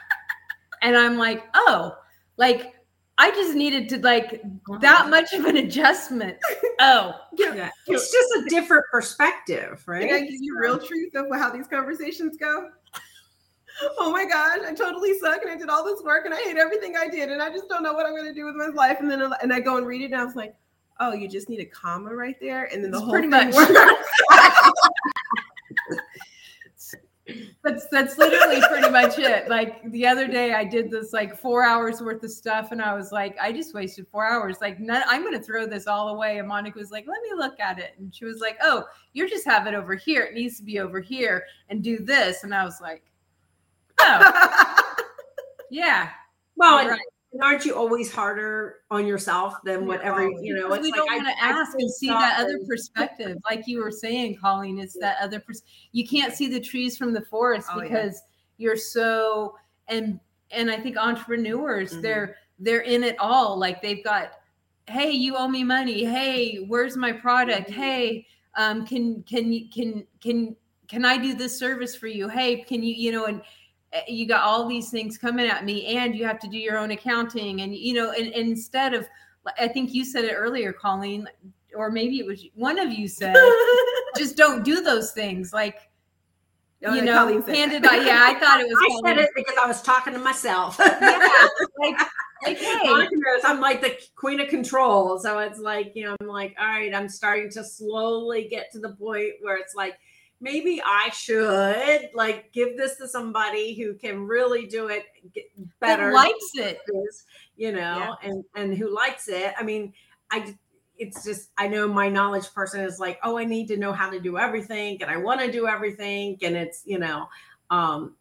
and 0.82 0.96
I'm 0.96 1.18
like, 1.18 1.44
oh, 1.52 1.94
like 2.38 2.72
I 3.18 3.30
just 3.32 3.54
needed 3.54 3.90
to 3.90 3.98
like 3.98 4.40
that 4.80 5.10
much 5.10 5.34
of 5.34 5.44
an 5.44 5.58
adjustment. 5.58 6.38
Oh, 6.80 7.12
yeah. 7.36 7.70
It's 7.86 8.10
just 8.10 8.28
a 8.38 8.48
different 8.48 8.84
perspective, 8.90 9.84
right? 9.86 10.08
Can 10.08 10.14
I 10.14 10.20
give 10.20 10.40
you 10.40 10.58
real 10.58 10.78
truth 10.78 11.14
of 11.14 11.26
how 11.34 11.50
these 11.50 11.68
conversations 11.68 12.38
go? 12.38 12.70
Oh 13.98 14.10
my 14.10 14.24
gosh, 14.24 14.60
I 14.66 14.74
totally 14.74 15.18
suck 15.18 15.42
and 15.42 15.50
I 15.50 15.56
did 15.56 15.68
all 15.68 15.84
this 15.84 16.02
work 16.02 16.24
and 16.24 16.34
I 16.34 16.38
hate 16.38 16.56
everything 16.56 16.96
I 16.96 17.08
did 17.08 17.30
and 17.30 17.42
I 17.42 17.50
just 17.50 17.68
don't 17.68 17.82
know 17.82 17.92
what 17.92 18.06
I'm 18.06 18.14
going 18.14 18.26
to 18.26 18.34
do 18.34 18.46
with 18.46 18.54
my 18.54 18.68
life. 18.68 18.98
And 19.00 19.10
then 19.10 19.32
and 19.42 19.52
I 19.52 19.60
go 19.60 19.76
and 19.76 19.86
read 19.86 20.02
it 20.02 20.06
and 20.06 20.16
I 20.16 20.24
was 20.24 20.36
like, 20.36 20.56
oh, 21.00 21.12
you 21.12 21.28
just 21.28 21.48
need 21.48 21.60
a 21.60 21.64
comma 21.64 22.14
right 22.14 22.36
there, 22.40 22.68
and 22.72 22.84
then 22.84 22.90
the 22.90 22.98
it's 22.98 23.04
whole 23.04 23.12
pretty 23.12 23.28
much. 23.28 23.54
that's 27.64 27.88
that's 27.88 28.18
literally 28.18 28.60
pretty 28.68 28.90
much 28.90 29.18
it. 29.18 29.48
Like 29.48 29.90
the 29.90 30.06
other 30.06 30.28
day, 30.28 30.52
I 30.54 30.64
did 30.64 30.90
this 30.90 31.12
like 31.12 31.36
four 31.36 31.64
hours 31.64 32.00
worth 32.00 32.22
of 32.22 32.30
stuff, 32.30 32.72
and 32.72 32.80
I 32.80 32.94
was 32.94 33.12
like, 33.12 33.36
I 33.40 33.52
just 33.52 33.74
wasted 33.74 34.06
four 34.08 34.26
hours. 34.26 34.58
Like, 34.60 34.80
none, 34.80 35.02
I'm 35.06 35.22
going 35.22 35.38
to 35.38 35.42
throw 35.42 35.66
this 35.66 35.86
all 35.86 36.08
away. 36.08 36.38
And 36.38 36.48
Monica 36.48 36.78
was 36.78 36.90
like, 36.90 37.06
Let 37.06 37.20
me 37.22 37.30
look 37.36 37.60
at 37.60 37.78
it, 37.78 37.94
and 37.98 38.14
she 38.14 38.24
was 38.24 38.40
like, 38.40 38.56
Oh, 38.62 38.84
you 39.12 39.28
just 39.28 39.44
have 39.46 39.66
it 39.66 39.74
over 39.74 39.94
here. 39.94 40.22
It 40.22 40.32
needs 40.34 40.56
to 40.58 40.62
be 40.62 40.80
over 40.80 41.00
here, 41.00 41.44
and 41.68 41.82
do 41.82 41.98
this. 41.98 42.44
And 42.44 42.54
I 42.54 42.64
was 42.64 42.80
like 42.80 43.02
Yeah. 45.74 46.10
Well, 46.54 46.88
right. 46.88 47.00
aren't 47.42 47.64
you 47.64 47.74
always 47.74 48.12
harder 48.12 48.76
on 48.92 49.08
yourself 49.08 49.54
than 49.64 49.86
whatever 49.86 50.22
you 50.22 50.54
know? 50.54 50.68
we 50.68 50.92
don't 50.92 51.06
want 51.06 51.26
to 51.26 51.44
ask 51.44 51.72
and 51.76 51.90
see 51.90 52.06
that 52.06 52.38
other 52.38 52.60
perspective, 52.68 53.38
like 53.50 53.66
you 53.66 53.82
were 53.82 53.90
saying, 53.90 54.36
Colleen. 54.36 54.78
It's 54.78 54.96
that 55.00 55.16
other 55.20 55.40
person. 55.40 55.66
You 55.90 56.06
can't 56.06 56.32
see 56.32 56.46
the 56.46 56.60
trees 56.60 56.96
from 56.96 57.12
the 57.12 57.22
forest 57.22 57.68
oh, 57.72 57.80
because 57.80 58.22
yeah. 58.56 58.64
you're 58.64 58.76
so 58.76 59.56
and 59.88 60.20
and 60.52 60.70
I 60.70 60.78
think 60.78 60.96
entrepreneurs 60.96 61.90
mm-hmm. 61.90 62.02
they're 62.02 62.36
they're 62.60 62.82
in 62.82 63.02
it 63.02 63.16
all. 63.18 63.58
Like 63.58 63.82
they've 63.82 64.04
got, 64.04 64.34
hey, 64.86 65.10
you 65.10 65.34
owe 65.36 65.48
me 65.48 65.64
money. 65.64 66.04
Hey, 66.04 66.58
where's 66.68 66.96
my 66.96 67.10
product? 67.10 67.68
Mm-hmm. 67.68 67.82
Hey, 67.82 68.26
um, 68.54 68.86
can 68.86 69.24
can 69.24 69.52
you 69.52 69.68
can 69.70 70.06
can 70.22 70.54
can 70.86 71.04
I 71.04 71.16
do 71.16 71.34
this 71.34 71.58
service 71.58 71.96
for 71.96 72.06
you? 72.06 72.28
Hey, 72.28 72.62
can 72.62 72.80
you 72.80 72.94
you 72.94 73.10
know 73.10 73.24
and 73.24 73.42
Eh, 73.94 74.02
you 74.08 74.26
got 74.26 74.42
all 74.42 74.66
these 74.66 74.90
things 74.90 75.16
coming 75.16 75.46
at 75.46 75.64
me 75.64 75.96
and 75.96 76.16
you 76.16 76.24
have 76.24 76.40
to 76.40 76.48
do 76.48 76.58
your 76.58 76.76
own 76.76 76.90
accounting 76.90 77.60
and 77.62 77.74
you 77.74 77.94
know 77.94 78.10
and, 78.10 78.26
and 78.26 78.50
instead 78.50 78.92
of 78.92 79.06
i 79.58 79.68
think 79.68 79.94
you 79.94 80.04
said 80.04 80.24
it 80.24 80.34
earlier 80.34 80.72
colleen 80.72 81.28
or 81.76 81.90
maybe 81.90 82.18
it 82.18 82.26
was 82.26 82.44
one 82.54 82.78
of 82.78 82.92
you 82.92 83.06
said 83.06 83.36
just 84.16 84.36
don't 84.36 84.64
do 84.64 84.82
those 84.82 85.12
things 85.12 85.52
like 85.52 85.88
oh, 86.84 86.94
you 86.94 87.02
know 87.02 87.40
handed 87.42 87.86
I, 87.86 88.04
yeah 88.04 88.24
i 88.24 88.34
thought 88.38 88.60
it 88.60 88.66
was 88.66 89.02
i 89.06 89.08
said 89.08 89.18
it 89.18 89.30
because 89.34 89.56
i 89.62 89.66
was 89.66 89.80
talking 89.80 90.12
to 90.12 90.18
myself. 90.18 90.76
Yeah 90.80 91.48
like 91.78 91.96
like 92.46 92.58
hey. 92.58 93.06
I'm 93.44 93.60
like 93.60 93.80
the 93.80 93.96
queen 94.16 94.40
of 94.40 94.48
control 94.48 95.18
so 95.20 95.38
it's 95.38 95.58
like 95.58 95.92
you 95.94 96.04
know 96.04 96.16
i'm 96.20 96.26
like 96.26 96.54
all 96.58 96.66
right 96.66 96.94
i'm 96.94 97.08
starting 97.08 97.50
to 97.50 97.64
slowly 97.64 98.48
get 98.48 98.72
to 98.72 98.80
the 98.80 98.90
point 98.90 99.34
where 99.40 99.56
it's 99.56 99.74
like 99.74 99.98
maybe 100.40 100.82
I 100.84 101.10
should 101.10 102.10
like 102.14 102.52
give 102.52 102.76
this 102.76 102.96
to 102.96 103.08
somebody 103.08 103.74
who 103.74 103.94
can 103.94 104.26
really 104.26 104.66
do 104.66 104.88
it 104.88 105.04
better, 105.80 106.10
that 106.10 106.14
likes 106.14 106.50
it, 106.54 106.80
you 107.56 107.72
know, 107.72 108.16
yeah. 108.22 108.30
and 108.30 108.44
and 108.54 108.76
who 108.76 108.94
likes 108.94 109.28
it. 109.28 109.54
I 109.58 109.62
mean, 109.62 109.92
I 110.30 110.54
it's 110.98 111.24
just 111.24 111.50
I 111.58 111.68
know 111.68 111.88
my 111.88 112.08
knowledge 112.08 112.52
person 112.54 112.80
is 112.80 113.00
like, 113.00 113.18
oh, 113.22 113.38
I 113.38 113.44
need 113.44 113.68
to 113.68 113.76
know 113.76 113.92
how 113.92 114.10
to 114.10 114.20
do 114.20 114.38
everything, 114.38 115.00
and 115.02 115.10
I 115.10 115.16
want 115.16 115.40
to 115.40 115.50
do 115.50 115.66
everything, 115.66 116.38
and 116.42 116.56
it's 116.56 116.82
you 116.84 116.98
know, 116.98 117.28
um, 117.70 118.14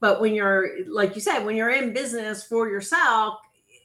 but 0.00 0.20
when 0.20 0.34
you're 0.34 0.84
like 0.88 1.14
you 1.14 1.20
said, 1.20 1.44
when 1.44 1.56
you're 1.56 1.70
in 1.70 1.92
business 1.92 2.42
for 2.44 2.68
yourself, 2.68 3.38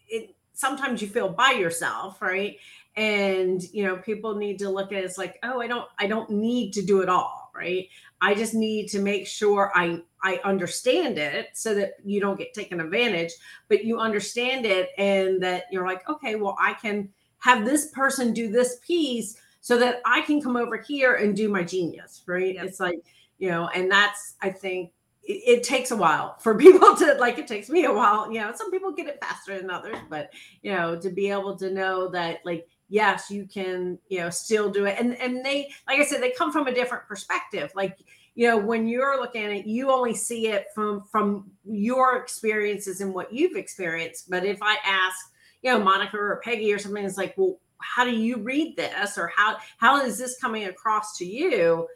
it 0.08 0.36
sometimes 0.54 1.02
you 1.02 1.08
feel 1.08 1.30
by 1.30 1.52
yourself, 1.52 2.22
right? 2.22 2.58
And 2.96 3.62
you 3.74 3.84
know, 3.84 3.98
people 3.98 4.36
need 4.36 4.60
to 4.60 4.70
look 4.70 4.92
at 4.92 5.00
it 5.00 5.06
as 5.06 5.18
like, 5.18 5.40
oh, 5.44 5.62
I 5.62 5.68
don't, 5.68 5.88
I 5.98 6.08
don't 6.08 6.30
need 6.30 6.74
to 6.74 6.82
do 6.82 7.02
it 7.02 7.10
all 7.10 7.41
right? 7.56 7.88
I 8.22 8.34
just 8.34 8.54
need 8.54 8.88
to 8.90 9.00
make 9.00 9.28
sure 9.28 9.72
I 9.76 10.02
I 10.24 10.40
understand 10.44 11.18
it 11.18 11.50
so 11.54 11.74
that 11.76 11.94
you 12.04 12.20
don't 12.20 12.38
get 12.38 12.54
taken 12.54 12.80
advantage, 12.80 13.32
but 13.68 13.84
you 13.84 14.00
understand 14.00 14.66
it 14.66 14.90
and 14.98 15.42
that 15.42 15.64
you're 15.72 15.86
like, 15.86 16.08
okay, 16.08 16.36
well, 16.36 16.56
I 16.60 16.74
can 16.74 17.10
have 17.40 17.66
this 17.66 17.88
person 17.88 18.34
do 18.34 18.52
this 18.52 18.80
piece 18.86 19.38
so 19.62 19.78
that 19.78 20.02
I 20.06 20.22
can 20.22 20.42
come 20.42 20.56
over 20.56 20.78
here 20.78 21.16
and 21.16 21.36
do 21.36 21.50
my 21.50 21.64
genius, 21.64 22.24
right? 22.28 22.56
Yep. 22.56 22.66
It's 22.66 22.80
like, 22.80 23.00
you 23.40 23.50
know, 23.50 23.68
and 23.70 23.90
that's 23.90 24.36
I 24.42 24.50
think 24.50 24.92
it, 25.24 25.60
it, 25.60 25.64
takes 25.64 25.92
a 25.92 25.96
while 25.96 26.38
for 26.40 26.56
people 26.58 26.96
to 26.96 27.16
like 27.16 27.38
it 27.40 27.48
takes 27.48 27.70
me 27.70 27.86
a 27.86 27.94
while, 27.94 28.32
you 28.32 28.40
know, 28.40 28.52
some 28.56 28.72
people 28.72 28.92
get 28.92 29.08
it 29.08 29.20
faster 29.22 29.58
than 29.58 29.70
others, 29.70 29.98
but 30.10 30.32
you 30.62 30.72
know, 30.72 31.00
to 31.00 31.10
be 31.10 31.30
able 31.30 31.56
to 31.58 31.72
know 31.72 32.10
that 32.10 32.40
like 32.46 32.68
yes, 32.92 33.32
you 33.32 33.48
can, 33.48 33.98
you 34.10 34.20
know, 34.20 34.30
still 34.30 34.70
do 34.70 34.86
it. 34.86 34.98
And 35.00 35.16
and 35.16 35.44
they, 35.44 35.72
like 35.88 36.00
I 36.00 36.06
said, 36.06 36.22
they 36.22 36.32
come 36.32 36.52
from 36.52 36.68
a 36.68 36.74
different 36.74 37.08
perspective. 37.08 37.72
Like, 37.74 37.98
you 38.36 38.48
know, 38.48 38.58
when 38.58 38.86
you're 38.88 39.20
looking 39.20 39.46
at 39.46 39.52
it, 39.52 39.66
you 39.66 39.90
only 39.90 40.14
see 40.14 40.50
it 40.50 40.68
from 40.76 41.02
from 41.10 41.50
your 41.66 42.18
experiences 42.18 43.02
and 43.02 43.14
what 43.14 43.34
you've 43.34 43.56
experienced. 43.56 44.30
But 44.30 44.46
if 44.46 44.60
I 44.62 44.76
ask, 44.86 45.18
you 45.64 45.72
know, 45.72 45.80
Monica 45.84 46.18
or 46.18 46.42
Peggy 46.44 46.72
or 46.74 46.80
something, 46.80 47.04
it's 47.04 47.18
like, 47.18 47.34
well, 47.38 47.60
how 47.80 48.04
do 48.04 48.12
you 48.12 48.38
read 48.38 48.76
this, 48.76 49.18
or 49.18 49.32
how 49.36 49.58
how 49.78 50.04
is 50.04 50.18
this 50.18 50.38
coming 50.40 50.66
across 50.66 51.18
to 51.18 51.26
you? 51.26 51.88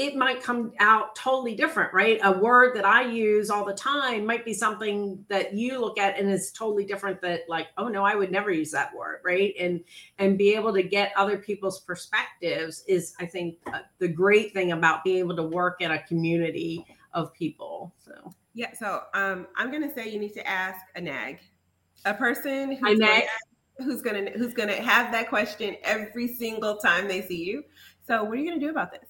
It 0.00 0.16
might 0.16 0.42
come 0.42 0.72
out 0.80 1.14
totally 1.14 1.54
different, 1.54 1.92
right? 1.92 2.18
A 2.24 2.32
word 2.32 2.74
that 2.74 2.86
I 2.86 3.02
use 3.02 3.50
all 3.50 3.66
the 3.66 3.74
time 3.74 4.24
might 4.24 4.46
be 4.46 4.54
something 4.54 5.22
that 5.28 5.52
you 5.52 5.78
look 5.78 5.98
at 5.98 6.18
and 6.18 6.30
is 6.30 6.52
totally 6.52 6.86
different 6.86 7.20
that 7.20 7.42
like, 7.50 7.66
oh 7.76 7.86
no, 7.86 8.02
I 8.02 8.14
would 8.14 8.32
never 8.32 8.50
use 8.50 8.70
that 8.70 8.94
word, 8.94 9.20
right? 9.22 9.52
And 9.60 9.84
and 10.18 10.38
be 10.38 10.54
able 10.54 10.72
to 10.72 10.82
get 10.82 11.12
other 11.16 11.36
people's 11.36 11.80
perspectives 11.80 12.82
is 12.88 13.14
I 13.20 13.26
think 13.26 13.58
uh, 13.74 13.80
the 13.98 14.08
great 14.08 14.54
thing 14.54 14.72
about 14.72 15.04
being 15.04 15.18
able 15.18 15.36
to 15.36 15.42
work 15.42 15.82
in 15.82 15.90
a 15.90 16.02
community 16.04 16.86
of 17.12 17.34
people. 17.34 17.92
So 18.02 18.32
yeah, 18.54 18.72
so 18.72 19.02
um, 19.12 19.48
I'm 19.54 19.70
gonna 19.70 19.92
say 19.92 20.08
you 20.08 20.18
need 20.18 20.32
to 20.32 20.48
ask 20.48 20.80
a 20.96 21.00
nag, 21.02 21.40
a 22.06 22.14
person 22.14 22.72
who's 22.72 22.98
gonna, 22.98 23.22
who's 23.76 24.00
gonna 24.00 24.30
who's 24.30 24.54
gonna 24.54 24.80
have 24.80 25.12
that 25.12 25.28
question 25.28 25.76
every 25.84 26.26
single 26.26 26.78
time 26.78 27.06
they 27.06 27.20
see 27.20 27.44
you. 27.44 27.64
So 28.06 28.24
what 28.24 28.32
are 28.32 28.36
you 28.36 28.48
gonna 28.48 28.60
do 28.60 28.70
about 28.70 28.92
this? 28.92 29.09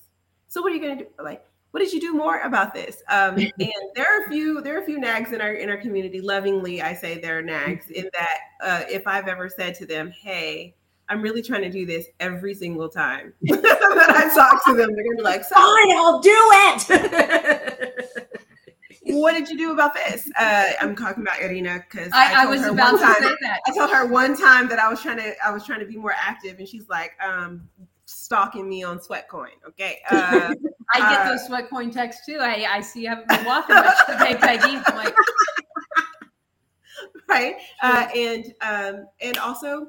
So 0.50 0.60
what 0.60 0.72
are 0.72 0.74
you 0.74 0.82
going 0.82 0.98
to 0.98 1.04
do? 1.04 1.10
Like, 1.22 1.46
what 1.70 1.78
did 1.78 1.92
you 1.92 2.00
do 2.00 2.12
more 2.12 2.40
about 2.40 2.74
this? 2.74 3.02
Um, 3.08 3.36
and 3.38 3.72
there 3.94 4.04
are 4.04 4.26
a 4.26 4.28
few 4.28 4.60
there 4.60 4.76
are 4.76 4.82
a 4.82 4.84
few 4.84 4.98
nags 4.98 5.32
in 5.32 5.40
our 5.40 5.52
in 5.52 5.70
our 5.70 5.76
community. 5.76 6.20
Lovingly, 6.20 6.82
I 6.82 6.92
say 6.92 7.18
they're 7.18 7.40
nags 7.40 7.88
in 7.90 8.10
that 8.12 8.38
uh, 8.62 8.82
if 8.90 9.06
I've 9.06 9.28
ever 9.28 9.48
said 9.48 9.76
to 9.76 9.86
them, 9.86 10.10
"Hey," 10.10 10.74
I'm 11.08 11.22
really 11.22 11.40
trying 11.40 11.62
to 11.62 11.70
do 11.70 11.86
this 11.86 12.06
every 12.18 12.54
single 12.54 12.88
time 12.88 13.32
that 13.42 14.10
I 14.10 14.34
talk 14.34 14.64
to 14.66 14.74
them. 14.74 14.92
They're 14.92 15.04
gonna 15.04 15.16
be 15.16 15.22
like, 15.22 15.44
"Fine, 15.44 15.92
I'll 15.92 16.18
do 16.20 16.30
it." 16.34 18.08
what 19.02 19.32
did 19.34 19.48
you 19.48 19.56
do 19.56 19.70
about 19.72 19.94
this? 19.94 20.28
Uh, 20.36 20.64
I'm 20.80 20.96
talking 20.96 21.22
about 21.22 21.40
Irina 21.40 21.84
because 21.88 22.12
I, 22.12 22.34
I, 22.34 22.42
I 22.42 22.46
was 22.46 22.64
about 22.64 22.98
to 22.98 23.04
time, 23.04 23.14
say 23.22 23.36
that. 23.42 23.60
I 23.68 23.76
told 23.76 23.90
her 23.90 24.04
one 24.04 24.36
time 24.36 24.68
that 24.68 24.80
I 24.80 24.88
was 24.88 25.00
trying 25.00 25.18
to 25.18 25.32
I 25.46 25.52
was 25.52 25.64
trying 25.64 25.78
to 25.78 25.86
be 25.86 25.96
more 25.96 26.14
active, 26.18 26.58
and 26.58 26.66
she's 26.66 26.88
like, 26.88 27.12
um, 27.24 27.68
stalking 28.10 28.68
me 28.68 28.82
on 28.82 28.98
Sweatcoin. 28.98 29.56
Okay. 29.66 30.00
Uh, 30.10 30.54
I 30.92 30.98
get 30.98 31.20
uh, 31.20 31.28
those 31.30 31.48
Sweatcoin 31.48 31.92
texts 31.92 32.26
too. 32.26 32.38
I, 32.40 32.66
I 32.68 32.80
see 32.80 33.02
you 33.02 33.08
haven't 33.08 33.28
been 33.28 33.44
walking 33.44 33.76
much 33.76 33.96
today, 34.08 34.34
Peggy. 34.34 34.76
I'm 34.86 34.96
like, 34.96 35.14
right. 37.28 37.54
Uh, 37.82 38.08
and 38.16 38.54
um, 38.60 39.06
and 39.20 39.36
also 39.38 39.86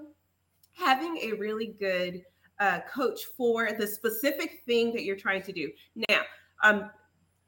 having 0.73 1.17
a 1.17 1.31
really 1.33 1.75
good 1.79 2.23
uh, 2.59 2.81
coach 2.81 3.21
for 3.35 3.71
the 3.71 3.87
specific 3.87 4.61
thing 4.67 4.93
that 4.93 5.03
you're 5.03 5.15
trying 5.15 5.41
to 5.41 5.51
do. 5.51 5.71
Now, 6.07 6.21
um, 6.63 6.91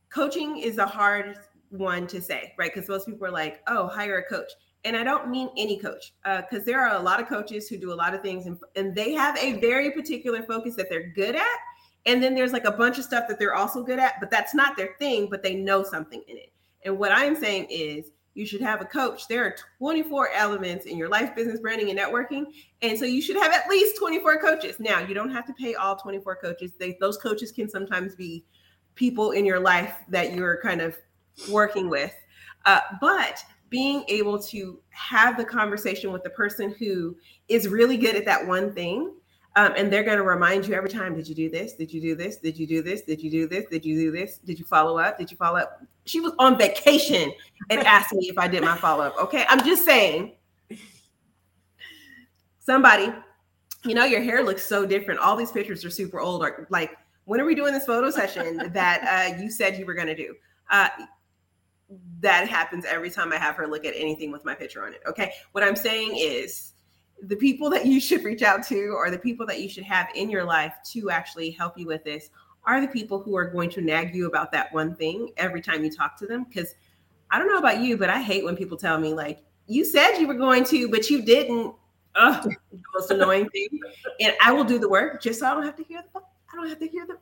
coaching 0.10 0.58
is 0.58 0.80
a 0.80 0.86
hard 0.88 1.38
one 1.70 2.08
to 2.08 2.22
say, 2.22 2.54
right? 2.58 2.74
Because 2.74 2.90
most 2.90 3.06
people 3.06 3.28
are 3.28 3.32
like, 3.32 3.62
oh, 3.68 3.88
hire 3.88 4.18
a 4.18 4.26
coach 4.26 4.52
and 4.86 4.98
I 4.98 5.04
don't 5.04 5.30
mean 5.30 5.50
any 5.58 5.80
coach, 5.80 6.14
because 6.24 6.62
uh, 6.62 6.66
there 6.66 6.82
are 6.82 6.96
a 6.96 7.02
lot 7.02 7.22
of 7.22 7.28
coaches 7.28 7.68
who 7.68 7.78
do 7.78 7.94
a 7.94 7.96
lot 7.96 8.14
of 8.14 8.22
things 8.22 8.46
and, 8.46 8.58
and 8.76 8.94
they 8.94 9.14
have 9.14 9.38
a 9.38 9.54
very 9.54 9.92
particular 9.92 10.44
focus 10.44 10.76
that 10.76 10.90
they're 10.90 11.10
good 11.12 11.36
at. 11.36 11.58
And 12.06 12.22
then 12.22 12.36
there's 12.36 12.52
like 12.52 12.66
a 12.66 12.72
bunch 12.72 12.98
of 12.98 13.06
stuff 13.06 13.30
that 13.30 13.40
they're 13.40 13.56
also 13.56 13.82
good 13.82 14.00
at, 14.00 14.20
but 14.20 14.30
that's 14.30 14.54
not 14.54 14.76
their 14.76 14.96
thing, 15.00 15.28
but 15.30 15.42
they 15.42 15.56
know 15.56 15.84
something 15.84 16.22
in 16.28 16.38
it. 16.38 16.52
And 16.84 16.98
what 16.98 17.14
I'm 17.14 17.36
saying 17.36 17.68
is, 17.70 18.12
you 18.36 18.46
should 18.46 18.62
have 18.62 18.82
a 18.82 18.86
coach. 18.86 19.28
There 19.28 19.46
are 19.46 19.56
24 19.78 20.30
elements 20.32 20.86
in 20.86 20.98
your 20.98 21.08
life, 21.08 21.36
business, 21.36 21.60
branding, 21.60 21.92
and 21.92 22.00
networking. 22.00 22.46
And 22.82 22.98
so 22.98 23.06
you 23.06 23.22
should 23.22 23.36
have 23.36 23.54
at 23.54 23.70
least 23.70 23.98
24 24.00 24.40
coaches. 24.40 24.80
Now, 24.80 25.00
you 25.00 25.14
don't 25.14 25.30
have 25.30 25.46
to 25.46 25.54
pay 25.54 25.76
all 25.76 25.96
24 25.96 26.38
coaches. 26.38 26.72
They, 26.80 26.98
those 27.00 27.18
coaches 27.18 27.52
can 27.52 27.70
sometimes 27.70 28.16
be 28.16 28.44
people 28.96 29.32
in 29.32 29.46
your 29.46 29.60
life 29.60 29.96
that 30.10 30.34
you're 30.34 30.60
kind 30.62 30.82
of 30.82 30.98
working 31.50 31.90
with. 31.90 32.14
Uh, 32.66 32.80
but 33.00 33.44
being 33.74 34.06
able 34.08 34.38
to 34.38 34.80
have 34.92 35.36
the 35.36 35.44
conversation 35.44 36.12
with 36.12 36.22
the 36.22 36.30
person 36.30 36.76
who 36.78 37.18
is 37.48 37.68
really 37.68 37.98
good 37.98 38.16
at 38.16 38.24
that 38.24 38.46
one 38.46 38.72
thing 38.72 39.12
um, 39.56 39.74
and 39.76 39.92
they're 39.92 40.04
going 40.04 40.20
to 40.20 40.24
remind 40.24 40.68
you 40.68 40.76
every 40.76 40.92
time 40.92 41.16
did 41.16 41.28
you 41.28 41.34
do 41.34 41.50
this? 41.50 41.74
Did 41.74 41.92
you 41.92 42.00
do 42.00 42.16
this? 42.16 42.38
Did 42.38 42.56
you 42.56 42.68
do 42.68 42.84
this? 42.84 43.02
Did 43.02 43.20
you 43.20 43.32
do 43.32 43.48
this? 43.48 43.66
Did 43.66 43.84
you 43.84 43.96
do 44.00 44.12
this? 44.12 44.38
Did 44.38 44.60
you 44.60 44.66
follow 44.66 45.00
up? 45.00 45.18
Did 45.18 45.32
you 45.32 45.38
follow 45.38 45.58
up? 45.58 45.82
She 46.06 46.20
was 46.20 46.34
on 46.38 46.56
vacation 46.56 47.32
and 47.72 47.80
asked 47.88 48.14
me 48.14 48.30
if 48.30 48.38
i 48.38 48.48
did 48.48 48.62
my 48.62 48.78
follow-up 48.78 49.16
okay? 49.20 49.44
I'm 49.50 49.66
just 49.66 49.84
saying. 49.84 50.34
Somebody 52.60 53.12
you 53.86 53.96
know 53.96 54.06
your 54.06 54.22
hair 54.22 54.44
looks 54.44 54.64
so 54.64 54.86
different. 54.86 55.20
All 55.20 55.36
these 55.36 55.52
pictures 55.52 55.84
are 55.84 55.90
super 55.90 56.20
old 56.20 56.44
or 56.44 56.68
like 56.70 56.96
when 57.26 57.42
are 57.42 57.46
we 57.46 57.56
doing 57.56 57.74
this 57.74 57.88
photo 57.88 58.12
session 58.12 58.72
that 58.72 59.34
uh, 59.34 59.42
you 59.42 59.50
said 59.50 59.80
you 59.80 59.86
were 59.88 59.96
going 59.96 60.08
to 60.08 60.16
do? 60.16 60.36
Uh, 60.70 60.90
that 62.22 62.48
happens 62.48 62.86
every 62.86 63.10
time 63.10 63.34
I 63.34 63.38
have 63.38 63.56
her 63.56 63.68
look 63.68 63.86
at 63.86 63.94
anything 63.96 64.32
with 64.32 64.46
my 64.46 64.56
picture 64.56 64.86
on 64.86 64.94
it. 64.94 65.02
Okay. 65.08 65.34
What 65.52 65.64
I'm 65.64 65.76
saying 65.76 66.16
is 66.16 66.74
the 67.22 67.36
people 67.36 67.70
that 67.70 67.86
you 67.86 68.00
should 68.00 68.24
reach 68.24 68.42
out 68.42 68.64
to 68.68 68.90
or 68.90 69.10
the 69.10 69.18
people 69.18 69.46
that 69.48 69.62
you 69.62 69.70
should 69.70 69.84
have 69.84 70.08
in 70.16 70.30
your 70.30 70.44
life 70.44 70.74
to 70.92 71.10
actually 71.10 71.52
help 71.52 71.78
you 71.78 71.86
with 71.86 72.04
this 72.04 72.30
are 72.66 72.82
the 72.82 72.88
people 72.88 73.20
who 73.22 73.36
are 73.36 73.46
going 73.46 73.70
to 73.70 73.82
nag 73.82 74.16
you 74.16 74.26
about 74.26 74.52
that 74.52 74.74
one 74.74 74.96
thing 74.96 75.32
every 75.38 75.62
time 75.62 75.84
you 75.84 75.92
talk 75.92 76.18
to 76.18 76.26
them. 76.26 76.46
Because 76.46 76.76
I 77.30 77.40
don't 77.40 77.48
know 77.48 77.58
about 77.58 77.82
you, 77.82 77.98
but 77.98 78.10
I 78.10 78.22
hate 78.22 78.44
when 78.44 78.56
people 78.56 78.78
tell 78.78 78.98
me, 78.98 79.14
like, 79.14 79.44
you 79.68 79.86
said 79.86 80.18
you 80.18 80.28
were 80.28 80.34
going 80.34 80.64
to, 80.66 80.90
but 80.90 81.10
you 81.10 81.22
didn't. 81.22 81.74
Ugh, 82.16 82.44
the 82.44 82.80
most 82.94 83.10
annoying 83.10 83.50
thing. 83.50 83.68
And 84.20 84.36
I 84.42 84.52
will 84.52 84.64
do 84.64 84.78
the 84.78 84.88
work 84.88 85.22
just 85.22 85.40
so 85.40 85.48
I 85.48 85.54
don't 85.56 85.64
have 85.64 85.76
to 85.78 85.84
hear 85.84 86.04
the 86.14 86.20
I 86.20 86.56
don't 86.56 86.70
have 86.70 86.80
to 86.80 86.88
hear 86.88 87.08
the 87.08 87.18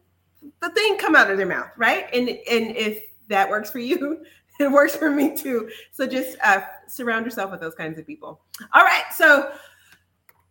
the 0.62 0.69
thing 0.71 0.97
come 0.97 1.15
out 1.15 1.31
of 1.31 1.38
their 1.38 1.45
mouth, 1.45 1.69
right? 1.77 2.07
And 2.13 2.27
and 2.27 2.75
if 2.75 3.03
that 3.29 3.49
works 3.49 3.71
for 3.71 3.79
you, 3.79 4.25
it 4.62 4.71
works 4.71 4.95
for 4.95 5.10
me 5.10 5.36
too. 5.36 5.69
So 5.91 6.08
just 6.08 6.38
uh, 6.43 6.62
surround 6.88 7.26
yourself 7.26 7.52
with 7.52 7.62
those 7.62 7.76
kinds 7.76 8.00
of 8.00 8.08
people. 8.08 8.41
All 8.74 8.84
right. 8.84 9.04
So 9.15 9.52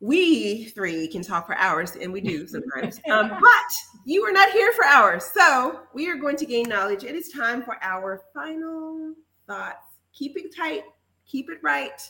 we 0.00 0.64
three 0.66 1.06
can 1.08 1.22
talk 1.22 1.46
for 1.46 1.56
hours, 1.56 1.96
and 1.96 2.12
we 2.12 2.20
do 2.20 2.46
sometimes. 2.46 3.00
um, 3.10 3.28
but 3.28 3.72
you 4.04 4.22
are 4.24 4.32
not 4.32 4.50
here 4.50 4.72
for 4.72 4.84
hours. 4.84 5.24
So 5.24 5.80
we 5.94 6.08
are 6.08 6.16
going 6.16 6.36
to 6.36 6.46
gain 6.46 6.68
knowledge. 6.68 7.04
It 7.04 7.14
is 7.14 7.28
time 7.28 7.62
for 7.62 7.76
our 7.82 8.22
final 8.34 9.14
thoughts. 9.46 9.86
Keep 10.12 10.36
it 10.38 10.54
tight, 10.54 10.82
keep 11.26 11.50
it 11.50 11.58
right. 11.62 12.00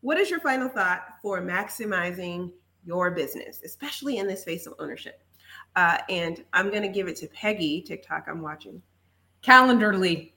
What 0.00 0.18
is 0.18 0.30
your 0.30 0.40
final 0.40 0.68
thought 0.68 1.04
for 1.22 1.40
maximizing 1.40 2.52
your 2.84 3.10
business, 3.10 3.62
especially 3.64 4.18
in 4.18 4.26
this 4.26 4.42
space 4.42 4.66
of 4.66 4.74
ownership? 4.78 5.22
Uh, 5.76 5.98
and 6.08 6.44
I'm 6.52 6.70
going 6.70 6.82
to 6.82 6.88
give 6.88 7.08
it 7.08 7.16
to 7.16 7.28
Peggy, 7.28 7.82
TikTok, 7.82 8.26
I'm 8.28 8.42
watching. 8.42 8.82
Calendly. 9.42 10.32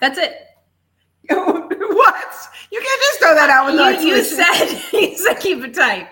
That's 0.00 0.18
it. 0.18 0.46
what? 1.28 2.34
You 2.72 2.80
can't 2.80 3.02
just 3.02 3.18
throw 3.20 3.34
that 3.34 3.50
out 3.50 3.66
with 3.66 4.02
you, 4.02 4.16
you 4.16 4.24
said 4.24 4.82
you 4.92 5.16
said 5.16 5.34
keep 5.34 5.62
it 5.62 5.74
tight. 5.74 6.08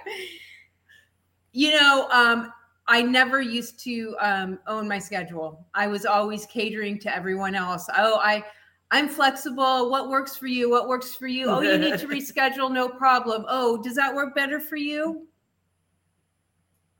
You 1.52 1.72
know, 1.72 2.08
um, 2.10 2.52
I 2.86 3.02
never 3.02 3.40
used 3.40 3.82
to 3.84 4.16
um, 4.20 4.58
own 4.66 4.86
my 4.86 4.98
schedule. 4.98 5.66
I 5.74 5.86
was 5.86 6.06
always 6.06 6.46
catering 6.46 6.98
to 7.00 7.14
everyone 7.14 7.54
else. 7.54 7.88
Oh, 7.96 8.18
I 8.22 8.44
I'm 8.90 9.08
flexible. 9.08 9.90
What 9.90 10.08
works 10.08 10.36
for 10.36 10.46
you? 10.46 10.70
What 10.70 10.88
works 10.88 11.14
for 11.14 11.26
you? 11.26 11.46
Oh, 11.46 11.60
you 11.60 11.76
need 11.78 11.98
to 11.98 12.08
reschedule. 12.08 12.70
No 12.72 12.88
problem. 12.88 13.44
Oh, 13.48 13.82
does 13.82 13.94
that 13.96 14.14
work 14.14 14.34
better 14.34 14.60
for 14.60 14.76
you? 14.76 15.26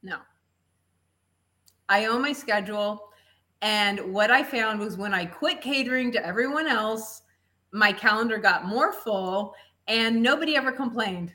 No. 0.02 0.18
I 1.88 2.06
own 2.06 2.20
my 2.20 2.32
schedule. 2.32 3.07
And 3.62 4.12
what 4.12 4.30
I 4.30 4.42
found 4.42 4.78
was 4.78 4.96
when 4.96 5.14
I 5.14 5.24
quit 5.24 5.60
catering 5.60 6.12
to 6.12 6.24
everyone 6.24 6.66
else, 6.66 7.22
my 7.72 7.92
calendar 7.92 8.38
got 8.38 8.66
more 8.66 8.92
full 8.92 9.54
and 9.88 10.22
nobody 10.22 10.56
ever 10.56 10.70
complained 10.70 11.34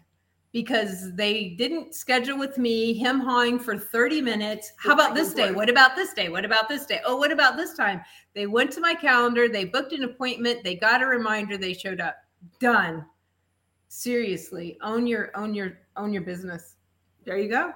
because 0.54 1.14
they 1.16 1.50
didn't 1.58 1.96
schedule 1.96 2.38
with 2.38 2.60
me 2.60 2.94
him 2.94 3.20
hawing 3.20 3.58
for 3.60 3.78
30 3.78 4.22
minutes. 4.22 4.72
How 4.78 4.94
about 4.94 5.16
this 5.16 5.34
day? 5.34 5.52
What 5.52 5.70
about 5.70 5.96
this 5.96 6.14
day? 6.14 6.30
What 6.30 6.46
about 6.46 6.70
this 6.70 6.86
day? 6.86 7.02
Oh, 7.06 7.18
what 7.18 7.32
about 7.32 7.58
this 7.58 7.74
time? 7.74 8.02
They 8.36 8.46
went 8.46 8.72
to 8.74 8.80
my 8.80 8.94
calendar, 8.94 9.50
they 9.50 9.66
booked 9.66 9.94
an 9.94 10.04
appointment, 10.04 10.64
they 10.64 10.76
got 10.76 11.02
a 11.02 11.08
reminder, 11.08 11.58
they 11.58 11.74
showed 11.74 12.00
up. 12.00 12.18
Done. 12.60 13.06
Seriously, 13.88 14.78
own 14.82 15.08
your 15.08 15.32
own 15.36 15.54
your 15.54 15.80
own 15.98 16.14
your 16.14 16.24
business. 16.24 16.76
There 17.26 17.38
you 17.38 17.50
go. 17.50 17.74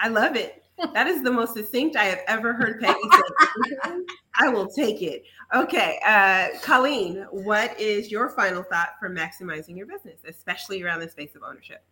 I 0.00 0.08
love 0.08 0.36
it. 0.36 0.64
That 0.92 1.06
is 1.06 1.22
the 1.22 1.30
most 1.30 1.54
succinct 1.54 1.96
I 1.96 2.04
have 2.04 2.20
ever 2.26 2.52
heard 2.52 2.80
Peggy 2.80 2.98
say. 3.64 3.90
I 4.34 4.48
will 4.48 4.66
take 4.66 5.02
it. 5.02 5.24
Okay, 5.54 5.98
uh, 6.06 6.48
Colleen, 6.62 7.26
what 7.30 7.78
is 7.78 8.10
your 8.10 8.30
final 8.30 8.62
thought 8.62 8.90
for 8.98 9.10
maximizing 9.10 9.76
your 9.76 9.86
business, 9.86 10.20
especially 10.26 10.82
around 10.82 11.00
the 11.00 11.08
space 11.08 11.34
of 11.34 11.42
ownership? 11.42 11.84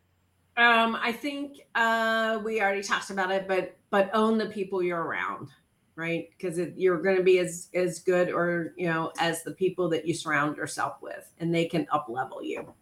Um, 0.57 0.97
I 1.01 1.13
think 1.13 1.61
uh, 1.75 2.41
we 2.45 2.61
already 2.61 2.83
talked 2.83 3.11
about 3.11 3.31
it, 3.31 3.47
but 3.47 3.77
but 3.91 4.11
own 4.13 4.39
the 4.39 4.47
people 4.47 4.83
you're 4.83 5.03
around, 5.03 5.49
right? 5.95 6.29
Because 6.31 6.59
you're 6.77 7.01
going 7.01 7.17
to 7.17 7.23
be 7.23 7.39
as 7.39 7.69
as 7.75 8.01
good 8.01 8.31
or 8.31 8.75
you 8.77 8.89
know 8.89 9.13
as 9.19 9.45
the 9.45 9.53
people 9.53 9.89
that 9.91 10.07
you 10.07 10.15
surround 10.15 10.57
yourself 10.57 10.97
with, 11.01 11.31
and 11.39 11.55
they 11.55 11.67
can 11.67 11.87
up 11.93 12.07
level 12.09 12.43
you 12.43 12.75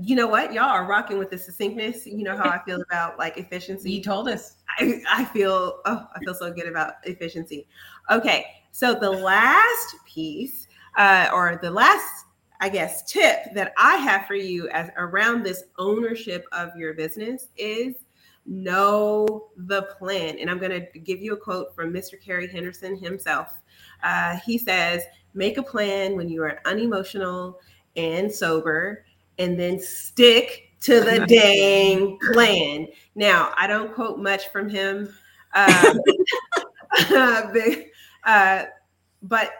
you 0.00 0.16
know 0.16 0.26
what? 0.26 0.52
Y'all 0.52 0.64
are 0.64 0.86
rocking 0.86 1.18
with 1.18 1.30
the 1.30 1.38
succinctness. 1.38 2.06
You 2.06 2.22
know 2.22 2.36
how 2.36 2.48
i 2.48 2.58
feel 2.64 2.82
about 2.82 3.18
like 3.18 3.36
efficiency. 3.38 3.92
You 3.92 4.02
told 4.02 4.28
us. 4.28 4.56
I, 4.78 5.00
I 5.08 5.24
feel 5.26 5.80
oh 5.84 6.06
i 6.14 6.18
feel 6.24 6.34
so 6.34 6.52
good 6.52 6.66
about 6.66 6.94
efficiency. 7.04 7.66
Okay 8.10 8.46
so 8.74 8.92
the 8.92 9.08
last 9.08 9.94
piece 10.04 10.66
uh, 10.98 11.28
or 11.32 11.60
the 11.62 11.70
last 11.70 12.26
i 12.60 12.68
guess 12.68 13.04
tip 13.10 13.44
that 13.54 13.72
i 13.78 13.94
have 13.94 14.26
for 14.26 14.34
you 14.34 14.68
as 14.70 14.90
around 14.96 15.44
this 15.44 15.62
ownership 15.78 16.44
of 16.50 16.70
your 16.76 16.92
business 16.92 17.48
is 17.56 17.94
know 18.46 19.46
the 19.56 19.82
plan. 19.96 20.38
And 20.40 20.50
i'm 20.50 20.58
going 20.58 20.72
to 20.72 20.98
give 20.98 21.20
you 21.20 21.34
a 21.34 21.36
quote 21.36 21.74
from 21.74 21.92
mr 21.92 22.20
Kerry 22.20 22.48
henderson 22.48 22.96
himself. 22.96 23.56
Uh, 24.02 24.38
he 24.44 24.58
says 24.58 25.04
make 25.34 25.56
a 25.56 25.62
plan 25.62 26.16
when 26.16 26.28
you 26.28 26.42
are 26.42 26.60
unemotional 26.64 27.60
and 27.94 28.30
sober 28.30 29.04
and 29.38 29.58
then 29.58 29.78
stick 29.80 30.70
to 30.80 31.00
the 31.00 31.26
dang 31.28 32.18
plan. 32.32 32.88
Now, 33.14 33.52
I 33.56 33.66
don't 33.66 33.94
quote 33.94 34.18
much 34.18 34.48
from 34.48 34.68
him, 34.68 35.14
um, 35.54 36.00
but, 37.08 37.86
uh, 38.24 38.64
but 39.22 39.52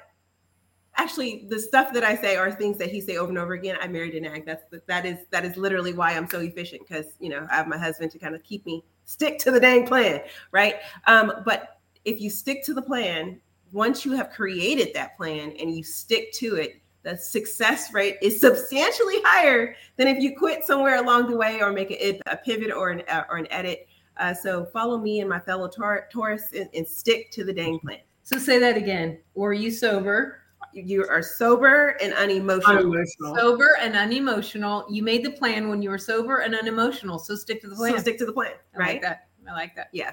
actually, 0.97 1.47
the 1.49 1.59
stuff 1.59 1.93
that 1.93 2.05
I 2.05 2.17
say 2.17 2.37
are 2.37 2.51
things 2.53 2.79
that 2.79 2.91
he 2.91 3.01
say 3.01 3.17
over 3.17 3.31
and 3.31 3.39
over 3.39 3.55
again. 3.55 3.77
I 3.81 3.89
married 3.89 4.15
an 4.15 4.27
ag. 4.27 4.47
That's 4.47 4.65
that 4.87 5.07
is 5.07 5.19
that 5.31 5.45
is 5.45 5.57
literally 5.57 5.93
why 5.93 6.13
I'm 6.13 6.29
so 6.29 6.41
efficient 6.41 6.83
because 6.87 7.07
you 7.21 7.29
know 7.29 7.47
I 7.51 7.57
have 7.57 7.69
my 7.69 7.79
husband 7.79 8.11
to 8.13 8.19
kind 8.19 8.35
of 8.35 8.43
keep 8.43 8.65
me 8.67 8.85
stick 9.05 9.39
to 9.41 9.51
the 9.51 9.61
dang 9.61 9.87
plan, 9.87 10.23
right? 10.53 10.77
Um, 11.07 11.33
but 11.45 11.81
if 12.05 12.21
you 12.21 12.31
stick 12.31 12.65
to 12.65 12.75
the 12.75 12.83
plan, 12.83 13.41
once 13.73 14.05
you 14.05 14.13
have 14.13 14.31
created 14.31 14.95
that 14.95 15.17
plan 15.17 15.53
and 15.59 15.75
you 15.75 15.83
stick 15.83 16.33
to 16.35 16.57
it, 16.57 16.81
the 17.05 17.17
success 17.17 17.93
rate 17.93 18.17
is 18.23 18.41
substantially 18.41 19.21
higher 19.25 19.77
than 19.97 20.09
if 20.09 20.23
you 20.23 20.37
quit 20.37 20.65
somewhere 20.65 20.97
along 20.97 21.31
the 21.31 21.37
way 21.37 21.61
or 21.61 21.71
make 21.71 21.91
a, 21.91 22.21
a 22.27 22.37
pivot 22.37 22.73
or 22.73 22.91
an, 22.91 23.03
uh, 23.09 23.25
or 23.31 23.37
an 23.37 23.47
edit. 23.51 23.87
Uh, 24.17 24.33
so 24.33 24.65
follow 24.67 24.99
me 24.99 25.21
and 25.21 25.29
my 25.29 25.39
fellow 25.39 25.69
Taur- 25.69 26.09
Taurus 26.11 26.53
and, 26.57 26.69
and, 26.75 26.87
stick 26.87 27.31
to 27.33 27.45
the 27.45 27.53
dang 27.53 27.79
plan. 27.81 27.99
So 28.23 28.39
say 28.39 28.59
that 28.59 28.77
again. 28.77 29.19
Were 29.35 29.53
you 29.53 29.71
sober? 29.71 30.41
You 30.73 31.07
are 31.09 31.23
sober 31.23 31.97
and 32.01 32.15
unemotional. 32.15 32.79
unemotional. 32.79 33.37
Sober 33.37 33.77
and 33.81 33.95
unemotional. 33.95 34.87
You 34.89 35.03
made 35.03 35.25
the 35.25 35.33
plan 35.33 35.69
when 35.69 35.83
you 35.83 35.91
were 35.91 35.99
sober 35.99 36.39
and 36.39 36.55
unemotional. 36.55 37.19
So 37.19 37.35
stick 37.35 37.61
to 37.63 37.69
the 37.69 37.77
plan. 37.77 37.93
So 37.93 37.99
stick 37.99 38.19
to 38.19 38.27
the 38.27 38.33
plan. 38.33 38.53
I 38.75 38.79
right. 38.79 38.93
Like 38.95 39.03
that. 39.03 39.29
I 39.49 39.53
like 39.53 39.77
that. 39.77 39.89
Yeah. 39.93 40.13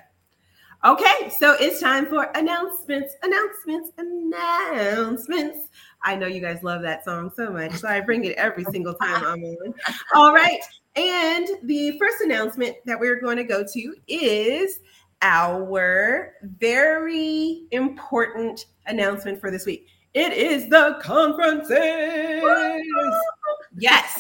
Okay, 0.84 1.32
so 1.38 1.55
it's 1.59 1.79
time 1.79 2.07
for 2.07 2.32
announcements, 2.34 3.13
announcements, 3.21 3.91
announcements. 3.99 5.67
I 6.01 6.15
know 6.15 6.25
you 6.25 6.41
guys 6.41 6.63
love 6.63 6.82
that 6.82 7.05
song 7.05 7.32
so 7.36 7.51
much, 7.51 7.73
so 7.73 7.88
I 7.88 7.99
bring 7.99 8.25
it 8.25 8.36
every 8.36 8.63
single 8.65 8.95
time 8.95 9.23
I'm 9.23 9.43
on. 9.43 9.73
All 10.15 10.34
right. 10.34 10.59
And 10.95 11.47
the 11.63 11.99
first 11.99 12.21
announcement 12.21 12.77
that 12.86 12.99
we're 12.99 13.21
going 13.21 13.38
to 13.38 13.43
go 13.43 13.63
to 13.63 13.95
is 14.07 14.79
our 15.21 16.34
very 16.57 17.67
important 17.69 18.65
announcement 18.88 19.39
for 19.39 19.51
this 19.51 19.67
week. 19.67 19.86
It 20.15 20.34
is 20.34 20.67
the 20.67 20.97
conferences. 20.99 22.41
Yes, 23.77 24.19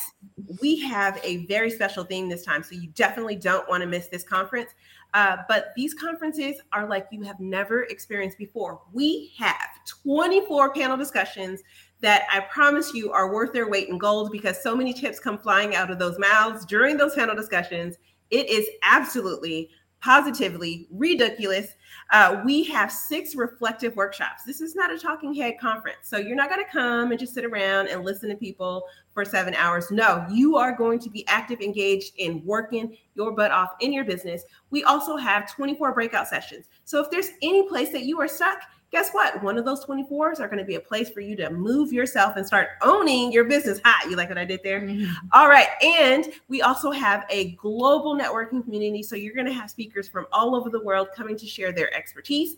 we 0.61 0.79
have 0.81 1.19
a 1.23 1.45
very 1.47 1.71
special 1.71 2.03
theme 2.03 2.29
this 2.29 2.45
time, 2.45 2.61
so 2.61 2.75
you 2.75 2.89
definitely 2.89 3.35
don't 3.35 3.67
want 3.67 3.81
to 3.81 3.87
miss 3.87 4.07
this 4.07 4.23
conference. 4.23 4.69
Uh, 5.13 5.37
but 5.49 5.73
these 5.75 5.93
conferences 5.93 6.55
are 6.71 6.87
like 6.87 7.07
you 7.11 7.21
have 7.23 7.39
never 7.39 7.83
experienced 7.83 8.37
before. 8.37 8.81
We 8.93 9.33
have 9.37 9.67
24 10.03 10.73
panel 10.73 10.97
discussions 10.97 11.61
that 12.01 12.23
I 12.31 12.39
promise 12.41 12.93
you 12.93 13.11
are 13.11 13.31
worth 13.31 13.53
their 13.53 13.69
weight 13.69 13.89
in 13.89 13.97
gold 13.97 14.31
because 14.31 14.61
so 14.61 14.75
many 14.75 14.93
tips 14.93 15.19
come 15.19 15.37
flying 15.37 15.75
out 15.75 15.91
of 15.91 15.99
those 15.99 16.17
mouths 16.17 16.65
during 16.65 16.97
those 16.97 17.13
panel 17.13 17.35
discussions. 17.35 17.97
It 18.29 18.49
is 18.49 18.67
absolutely 18.83 19.69
positively 20.01 20.87
ridiculous. 20.91 21.75
Uh, 22.11 22.41
we 22.43 22.63
have 22.63 22.91
six 22.91 23.35
reflective 23.35 23.95
workshops. 23.95 24.43
This 24.45 24.59
is 24.59 24.75
not 24.75 24.91
a 24.91 24.97
talking 24.97 25.33
head 25.33 25.59
conference. 25.61 25.99
So 26.03 26.17
you're 26.17 26.35
not 26.35 26.49
going 26.49 26.63
to 26.63 26.71
come 26.71 27.11
and 27.11 27.19
just 27.19 27.35
sit 27.35 27.45
around 27.45 27.87
and 27.87 28.03
listen 28.03 28.29
to 28.29 28.35
people 28.35 28.83
for 29.13 29.25
seven 29.25 29.53
hours. 29.55 29.91
No, 29.91 30.25
you 30.31 30.57
are 30.57 30.75
going 30.75 30.99
to 30.99 31.09
be 31.09 31.27
active, 31.27 31.61
engaged 31.61 32.13
in 32.17 32.43
working 32.45 32.95
your 33.15 33.31
butt 33.33 33.51
off 33.51 33.71
in 33.81 33.91
your 33.91 34.05
business. 34.05 34.43
We 34.69 34.83
also 34.83 35.17
have 35.17 35.53
24 35.53 35.93
breakout 35.93 36.27
sessions. 36.27 36.67
So 36.85 37.01
if 37.01 37.09
there's 37.11 37.29
any 37.41 37.67
place 37.67 37.91
that 37.91 38.03
you 38.03 38.19
are 38.21 38.27
stuck, 38.27 38.61
guess 38.91 39.11
what? 39.11 39.41
One 39.41 39.57
of 39.57 39.63
those 39.63 39.85
24s 39.85 40.39
are 40.39 40.47
going 40.47 40.59
to 40.59 40.65
be 40.65 40.75
a 40.75 40.79
place 40.79 41.09
for 41.09 41.21
you 41.21 41.35
to 41.37 41.49
move 41.49 41.93
yourself 41.93 42.35
and 42.35 42.45
start 42.45 42.69
owning 42.81 43.31
your 43.31 43.45
business. 43.45 43.79
Hi, 43.85 44.09
you 44.09 44.17
like 44.17 44.27
what 44.29 44.37
I 44.37 44.45
did 44.45 44.59
there? 44.63 44.81
Mm-hmm. 44.81 45.27
All 45.31 45.47
right. 45.47 45.67
And 45.81 46.27
we 46.49 46.61
also 46.61 46.91
have 46.91 47.25
a 47.29 47.51
global 47.53 48.17
networking 48.17 48.63
community. 48.63 49.01
So 49.01 49.15
you're 49.15 49.33
going 49.33 49.47
to 49.47 49.53
have 49.53 49.69
speakers 49.69 50.09
from 50.09 50.27
all 50.33 50.55
over 50.55 50.69
the 50.69 50.83
world 50.83 51.07
coming 51.15 51.37
to 51.37 51.45
share 51.45 51.71
their 51.71 51.93
expertise. 51.95 52.57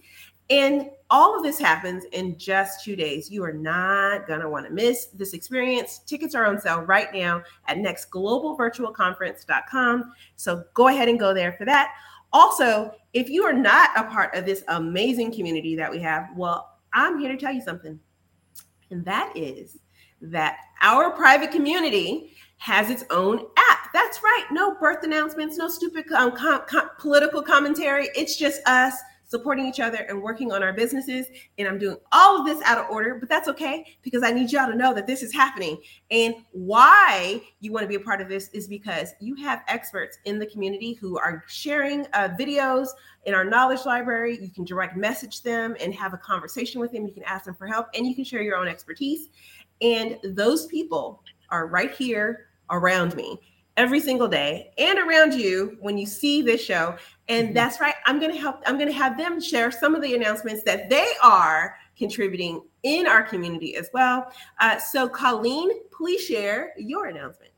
And 0.50 0.89
all 1.10 1.38
of 1.38 1.44
this 1.44 1.60
happens 1.60 2.06
in 2.12 2.38
just 2.38 2.84
two 2.84 2.96
days. 2.96 3.32
You 3.32 3.44
are 3.44 3.54
not 3.54 4.28
going 4.28 4.41
to 4.41 4.50
want 4.50 4.66
to 4.66 4.74
miss 4.74 5.06
this 5.08 5.34
experience. 5.34 6.00
Tickets 6.00 6.36
are 6.36 6.46
on 6.46 6.60
sale 6.60 6.82
right 6.82 7.14
now 7.14 7.41
at 7.68 7.78
nextglobalvirtualconference.com. 7.78 10.14
So 10.36 10.64
go 10.74 10.89
ahead 10.89 11.08
and 11.08 11.18
go 11.20 11.34
there 11.34 11.54
for 11.54 11.64
that. 11.66 11.94
Also, 12.34 12.94
if 13.14 13.30
you 13.30 13.44
are 13.44 13.54
not 13.54 13.91
a 13.96 14.04
part 14.06 14.36
of 14.36 14.46
this 14.46 14.64
amazing 14.68 15.32
community 15.32 15.76
that 15.76 15.91
we 15.91 16.00
have, 16.00 16.30
well, 16.36 16.80
I'm 16.94 17.20
here 17.20 17.32
to 17.32 17.38
tell 17.38 17.54
you 17.54 17.62
something. 17.62 18.00
And 18.89 19.06
that 19.06 19.32
is 19.36 19.78
that 20.22 20.58
our 20.82 21.12
private 21.12 21.52
community 21.52 22.32
has 22.58 22.89
its 22.89 23.04
own 23.10 23.39
app. 23.39 23.94
That's 23.94 24.24
right. 24.24 24.46
No 24.52 24.76
birth 24.76 25.04
announcements, 25.04 25.58
no 25.58 25.68
stupid 25.68 26.12
um, 26.14 26.32
com- 26.32 26.64
com- 26.68 26.89
political 26.98 27.41
commentary. 27.41 28.10
It's 28.16 28.38
just 28.38 28.66
us 28.68 28.96
supporting 29.34 29.66
each 29.66 29.80
other 29.80 29.98
and 29.98 30.22
working 30.22 30.52
on 30.52 30.62
our 30.62 30.74
businesses. 30.74 31.26
And 31.58 31.68
I'm 31.68 31.80
doing 31.80 31.98
all 32.12 32.40
of 32.40 32.46
this 32.46 32.62
out 32.66 32.78
of 32.78 32.86
order, 32.92 33.18
but 33.20 33.30
that's 33.30 33.48
okay 33.48 33.98
because 34.04 34.22
I 34.22 34.32
need 34.32 34.52
y'all 34.52 34.70
to 34.70 34.78
know 34.78 34.94
that 34.94 35.08
this 35.08 35.24
is 35.24 35.34
happening. 35.34 35.80
And 36.12 36.36
why 36.52 37.42
you 37.60 37.72
want 37.72 37.84
to 37.84 37.88
be 37.88 37.96
a 37.96 38.00
part 38.00 38.22
of 38.22 38.30
this 38.30 38.50
is 38.50 38.68
because 38.68 39.10
you 39.20 39.34
have 39.38 39.64
experts 39.68 40.20
in 40.26 40.38
the 40.38 40.46
community 40.46 40.94
who 40.94 41.18
are 41.18 41.44
sharing 41.48 42.06
uh, 42.14 42.30
videos 42.40 42.90
in 43.26 43.34
our 43.34 43.44
knowledge 43.44 43.88
library. 43.88 44.38
You 44.40 44.52
can 44.52 44.66
direct 44.66 44.96
message 44.96 45.42
them 45.42 45.76
and 45.82 45.96
have 45.96 46.14
a 46.14 46.18
conversation 46.18 46.80
with 46.80 46.92
them. 46.92 47.08
You 47.08 47.14
can 47.14 47.24
ask 47.24 47.46
them 47.46 47.56
for 47.56 47.66
help 47.66 47.88
and 47.96 48.06
you 48.06 48.14
can 48.14 48.26
share 48.26 48.44
your 48.44 48.58
own 48.58 48.68
expertise. 48.68 49.30
And 49.82 50.20
those 50.24 50.68
people 50.68 51.24
are 51.50 51.66
right 51.66 51.92
here 51.92 52.50
around 52.70 53.16
me 53.16 53.40
every 53.78 54.00
single 54.00 54.28
day 54.28 54.72
and 54.78 55.00
around 55.00 55.34
you 55.34 55.78
when 55.80 55.98
you 55.98 56.06
see 56.06 56.42
this 56.42 56.64
show. 56.64 56.96
And 57.30 57.47
mm-hmm. 57.47 57.53
that's 57.53 57.80
right. 57.80 57.95
I'm 58.05 58.19
going 58.19 58.32
to 58.32 58.38
help, 58.38 58.61
I'm 58.65 58.78
going 58.78 58.88
to 58.88 58.93
have 58.93 59.17
them 59.17 59.39
share 59.39 59.71
some 59.71 59.95
of 59.95 60.01
the 60.01 60.15
announcements 60.15 60.63
that 60.63 60.89
they 60.89 61.07
are 61.21 61.76
contributing 61.97 62.61
in 62.84 63.07
our 63.07 63.24
community 63.24 63.76
as 63.76 63.89
well. 63.93 64.32
Uh, 64.59 64.78
so, 64.78 65.07
Colleen, 65.07 65.69
please 65.91 66.21
share 66.21 66.74
your 66.78 67.07
announcement. 67.07 67.51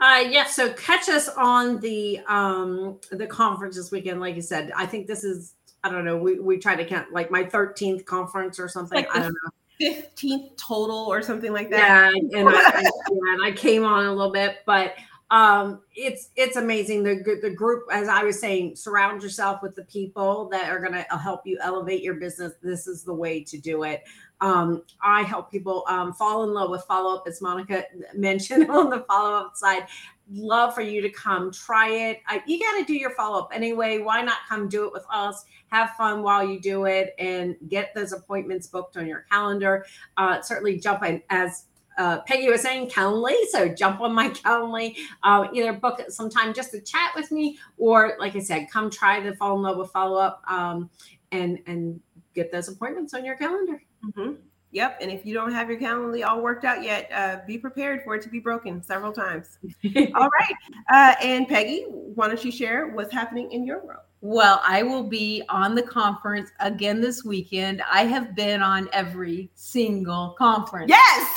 Uh, 0.00 0.20
yes. 0.22 0.32
Yeah, 0.32 0.44
so 0.46 0.72
catch 0.74 1.08
us 1.08 1.28
on 1.28 1.80
the 1.80 2.20
um, 2.28 2.98
the 3.10 3.26
conference 3.26 3.76
this 3.76 3.90
weekend. 3.90 4.20
Like 4.20 4.36
you 4.36 4.42
said, 4.42 4.72
I 4.76 4.86
think 4.86 5.06
this 5.06 5.24
is 5.24 5.54
I 5.82 5.90
don't 5.90 6.04
know. 6.04 6.16
We 6.16 6.40
we 6.40 6.58
try 6.58 6.74
to 6.74 6.84
count 6.84 7.12
like 7.12 7.30
my 7.30 7.44
13th 7.44 8.04
conference 8.04 8.58
or 8.58 8.68
something. 8.68 8.96
Like 8.96 9.14
I 9.14 9.20
don't 9.20 9.34
know. 9.44 9.50
15th 9.80 10.56
total 10.56 10.96
or 10.96 11.20
something 11.22 11.52
like 11.52 11.70
that. 11.70 12.12
Yeah, 12.14 12.38
and 12.40 12.48
I, 12.48 12.52
I, 12.52 12.80
yeah, 12.80 13.32
and 13.34 13.44
I 13.44 13.52
came 13.52 13.84
on 13.84 14.06
a 14.06 14.12
little 14.12 14.32
bit, 14.32 14.58
but 14.66 14.94
um, 15.34 15.80
it's 15.96 16.30
it's 16.36 16.54
amazing. 16.54 17.02
The 17.02 17.40
the 17.42 17.50
group, 17.50 17.86
as 17.90 18.06
I 18.06 18.22
was 18.22 18.38
saying, 18.38 18.76
surround 18.76 19.20
yourself 19.20 19.62
with 19.62 19.74
the 19.74 19.82
people 19.86 20.48
that 20.50 20.70
are 20.70 20.78
going 20.78 20.92
to 20.92 21.18
help 21.18 21.40
you 21.44 21.58
elevate 21.60 22.04
your 22.04 22.14
business. 22.14 22.52
This 22.62 22.86
is 22.86 23.02
the 23.02 23.14
way 23.14 23.42
to 23.42 23.58
do 23.58 23.82
it. 23.82 24.04
Um, 24.40 24.84
I 25.02 25.22
help 25.22 25.50
people 25.50 25.84
um, 25.88 26.12
fall 26.12 26.44
in 26.44 26.54
love 26.54 26.70
with 26.70 26.84
follow 26.84 27.16
up, 27.16 27.24
as 27.26 27.42
Monica 27.42 27.82
mentioned 28.14 28.70
on 28.70 28.90
the 28.90 29.00
follow 29.08 29.46
up 29.46 29.56
side. 29.56 29.88
Love 30.30 30.72
for 30.72 30.82
you 30.82 31.02
to 31.02 31.10
come 31.10 31.50
try 31.50 31.88
it. 31.88 32.20
I, 32.28 32.40
you 32.46 32.60
got 32.60 32.78
to 32.78 32.84
do 32.84 32.94
your 32.94 33.10
follow 33.10 33.40
up 33.40 33.50
anyway. 33.52 33.98
Why 33.98 34.22
not 34.22 34.38
come 34.48 34.68
do 34.68 34.86
it 34.86 34.92
with 34.92 35.04
us? 35.12 35.44
Have 35.66 35.90
fun 35.98 36.22
while 36.22 36.48
you 36.48 36.60
do 36.60 36.84
it 36.84 37.12
and 37.18 37.56
get 37.66 37.92
those 37.92 38.12
appointments 38.12 38.68
booked 38.68 38.96
on 38.96 39.08
your 39.08 39.26
calendar. 39.32 39.84
Uh, 40.16 40.40
certainly 40.42 40.78
jump 40.78 41.02
in 41.02 41.20
as 41.28 41.64
uh, 41.98 42.20
Peggy 42.22 42.48
was 42.48 42.62
saying 42.62 42.90
Calendly. 42.90 43.34
So 43.50 43.68
jump 43.68 44.00
on 44.00 44.14
my 44.14 44.28
Calendly, 44.44 44.96
uh, 45.22 45.48
either 45.52 45.72
book 45.72 46.00
some 46.08 46.30
time 46.30 46.54
just 46.54 46.70
to 46.72 46.80
chat 46.80 47.12
with 47.14 47.30
me, 47.30 47.58
or 47.78 48.16
like 48.18 48.36
I 48.36 48.40
said, 48.40 48.70
come 48.70 48.90
try 48.90 49.20
the 49.20 49.34
Fall 49.36 49.56
in 49.56 49.62
Love 49.62 49.76
with 49.76 49.90
Follow 49.90 50.18
Up 50.18 50.42
um, 50.48 50.90
and 51.32 51.58
and 51.66 52.00
get 52.34 52.50
those 52.50 52.68
appointments 52.68 53.14
on 53.14 53.24
your 53.24 53.36
calendar. 53.36 53.82
Mm-hmm. 54.04 54.32
Yep. 54.74 54.98
And 55.00 55.10
if 55.12 55.24
you 55.24 55.34
don't 55.34 55.52
have 55.52 55.70
your 55.70 55.78
Calendly 55.78 56.26
all 56.26 56.42
worked 56.42 56.64
out 56.64 56.82
yet, 56.82 57.08
uh, 57.14 57.38
be 57.46 57.56
prepared 57.56 58.02
for 58.02 58.16
it 58.16 58.22
to 58.22 58.28
be 58.28 58.40
broken 58.40 58.82
several 58.82 59.12
times. 59.12 59.58
all 60.16 60.28
right. 60.28 60.54
Uh, 60.92 61.14
and 61.22 61.46
Peggy, 61.46 61.84
why 61.88 62.26
don't 62.26 62.44
you 62.44 62.50
share 62.50 62.88
what's 62.88 63.12
happening 63.12 63.52
in 63.52 63.64
your 63.64 63.84
world? 63.84 64.02
Well, 64.20 64.60
I 64.64 64.82
will 64.82 65.04
be 65.04 65.44
on 65.48 65.76
the 65.76 65.82
conference 65.82 66.50
again 66.58 67.00
this 67.00 67.24
weekend. 67.24 67.82
I 67.88 68.04
have 68.06 68.34
been 68.34 68.62
on 68.62 68.88
every 68.92 69.48
single 69.54 70.34
conference. 70.36 70.88
Yes. 70.88 71.36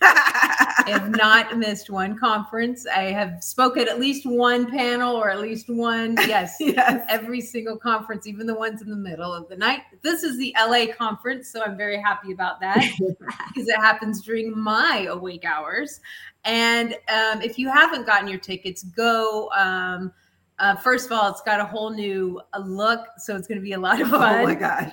I 0.00 0.90
have 0.90 1.10
not 1.10 1.56
missed 1.58 1.90
one 1.90 2.18
conference. 2.18 2.86
I 2.86 3.04
have 3.04 3.42
spoken 3.42 3.88
at 3.88 3.98
least 3.98 4.24
one 4.24 4.70
panel 4.70 5.16
or 5.16 5.30
at 5.30 5.40
least 5.40 5.68
one, 5.68 6.16
yes, 6.26 6.56
yes. 6.60 7.04
every 7.08 7.40
single 7.40 7.76
conference, 7.76 8.26
even 8.26 8.46
the 8.46 8.54
ones 8.54 8.82
in 8.82 8.90
the 8.90 8.96
middle 8.96 9.32
of 9.32 9.48
the 9.48 9.56
night. 9.56 9.80
This 10.02 10.22
is 10.22 10.38
the 10.38 10.54
LA 10.58 10.86
conference, 10.96 11.48
so 11.48 11.62
I'm 11.62 11.76
very 11.76 12.00
happy 12.00 12.32
about 12.32 12.60
that 12.60 12.78
because 12.98 13.68
it 13.68 13.76
happens 13.76 14.22
during 14.22 14.56
my 14.56 15.06
awake 15.10 15.44
hours. 15.44 16.00
And 16.44 16.94
um, 17.08 17.42
if 17.42 17.58
you 17.58 17.68
haven't 17.68 18.06
gotten 18.06 18.28
your 18.28 18.38
tickets, 18.38 18.84
go. 18.84 19.50
Um, 19.56 20.12
uh, 20.58 20.76
first 20.76 21.06
of 21.06 21.12
all, 21.12 21.30
it's 21.30 21.42
got 21.42 21.60
a 21.60 21.64
whole 21.64 21.90
new 21.90 22.40
uh, 22.52 22.60
look, 22.60 23.00
so 23.18 23.36
it's 23.36 23.46
going 23.48 23.58
to 23.58 23.64
be 23.64 23.72
a 23.72 23.78
lot 23.78 24.00
of 24.00 24.08
fun. 24.08 24.40
Oh 24.40 24.44
my 24.44 24.54
gosh. 24.54 24.92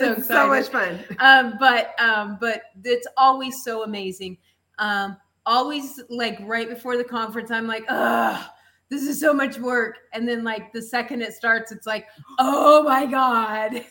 So 0.00 0.12
It's 0.12 0.28
so 0.28 0.48
much 0.48 0.68
fun. 0.68 0.98
um, 1.18 1.56
but 1.60 1.98
um, 2.00 2.38
but 2.40 2.62
it's 2.84 3.06
always 3.18 3.62
so 3.62 3.84
amazing. 3.84 4.38
Um, 4.78 5.16
always 5.44 6.00
like 6.08 6.38
right 6.42 6.68
before 6.68 6.96
the 6.96 7.04
conference, 7.04 7.50
I'm 7.50 7.66
like, 7.66 7.84
ugh, 7.88 8.42
this 8.88 9.02
is 9.02 9.20
so 9.20 9.34
much 9.34 9.58
work. 9.58 9.98
And 10.14 10.26
then 10.26 10.42
like 10.42 10.72
the 10.72 10.80
second 10.80 11.20
it 11.20 11.34
starts, 11.34 11.70
it's 11.70 11.86
like, 11.86 12.06
oh 12.38 12.82
my 12.82 13.04
God. 13.04 13.84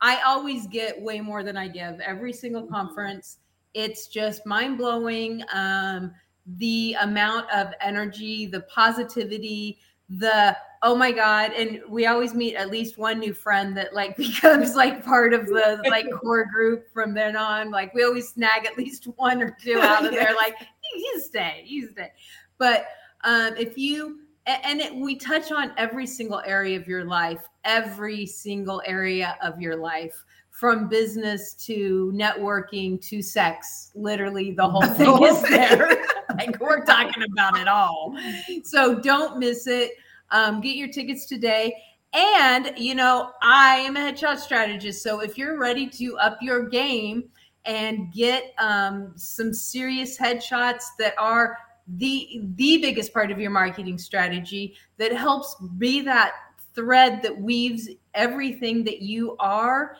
I 0.00 0.20
always 0.22 0.66
get 0.66 1.00
way 1.00 1.20
more 1.20 1.42
than 1.42 1.56
I 1.56 1.68
give 1.68 2.00
every 2.00 2.32
single 2.32 2.66
conference. 2.66 3.38
It's 3.74 4.08
just 4.08 4.46
mind 4.46 4.78
blowing. 4.78 5.42
Um, 5.52 6.12
the 6.58 6.96
amount 7.00 7.50
of 7.50 7.72
energy, 7.80 8.46
the 8.46 8.60
positivity, 8.62 9.78
the 10.08 10.56
oh 10.82 10.94
my 10.94 11.10
god 11.10 11.52
and 11.52 11.80
we 11.88 12.06
always 12.06 12.32
meet 12.32 12.54
at 12.54 12.70
least 12.70 12.96
one 12.96 13.18
new 13.18 13.34
friend 13.34 13.76
that 13.76 13.92
like 13.92 14.16
becomes 14.16 14.76
like 14.76 15.04
part 15.04 15.32
of 15.32 15.46
the 15.46 15.82
like 15.88 16.06
core 16.12 16.46
group 16.46 16.86
from 16.92 17.12
then 17.12 17.36
on. 17.36 17.70
Like 17.70 17.92
we 17.94 18.04
always 18.04 18.28
snag 18.28 18.66
at 18.66 18.78
least 18.78 19.04
one 19.16 19.42
or 19.42 19.56
two 19.60 19.78
out 19.80 20.04
of 20.04 20.12
there. 20.12 20.32
Like 20.36 20.54
you, 20.60 21.00
you 21.00 21.20
stay 21.20 21.64
you 21.66 21.88
stay. 21.90 22.12
But 22.58 22.86
um 23.24 23.56
if 23.56 23.76
you 23.76 24.20
and 24.46 24.80
it, 24.80 24.94
we 24.94 25.16
touch 25.16 25.50
on 25.50 25.72
every 25.76 26.06
single 26.06 26.40
area 26.46 26.78
of 26.78 26.86
your 26.86 27.04
life 27.04 27.48
every 27.64 28.24
single 28.26 28.80
area 28.86 29.36
of 29.42 29.60
your 29.60 29.76
life 29.76 30.24
from 30.58 30.88
business 30.88 31.52
to 31.52 32.10
networking 32.14 32.98
to 33.06 33.20
sex 33.20 33.90
literally 33.94 34.52
the 34.52 34.66
whole 34.68 34.80
The 34.80 34.88
thing 34.88 35.06
whole 35.06 35.24
is 35.26 35.40
thing. 35.42 35.50
there 35.52 36.02
like 36.38 36.58
we're 36.60 36.82
talking 36.84 37.22
about 37.30 37.58
it 37.58 37.68
all. 37.68 38.16
So 38.64 38.98
don't 38.98 39.38
miss 39.38 39.66
it. 39.66 39.92
Um, 40.30 40.60
get 40.62 40.76
your 40.76 40.88
tickets 40.88 41.26
today. 41.26 41.74
And 42.14 42.72
you 42.78 42.94
know 42.94 43.32
i 43.42 43.74
am 43.76 43.96
a 43.96 44.00
headshot 44.00 44.38
strategist 44.38 45.02
so 45.02 45.20
if 45.20 45.36
you're 45.36 45.58
ready 45.58 45.86
to 45.88 46.16
up 46.16 46.38
your 46.40 46.66
game 46.68 47.24
and 47.66 48.10
get 48.14 48.54
um, 48.58 49.12
some 49.16 49.52
serious 49.52 50.16
headshots 50.16 50.84
that 50.98 51.12
are 51.18 51.58
the 51.98 52.40
the 52.54 52.78
biggest 52.78 53.12
part 53.12 53.30
of 53.30 53.38
your 53.38 53.50
marketing 53.50 53.98
strategy 53.98 54.74
that 54.96 55.12
helps 55.12 55.56
be 55.76 56.00
that 56.00 56.32
thread 56.74 57.20
that 57.22 57.38
weaves 57.38 57.88
everything 58.14 58.84
that 58.84 59.02
you 59.02 59.36
are 59.40 59.96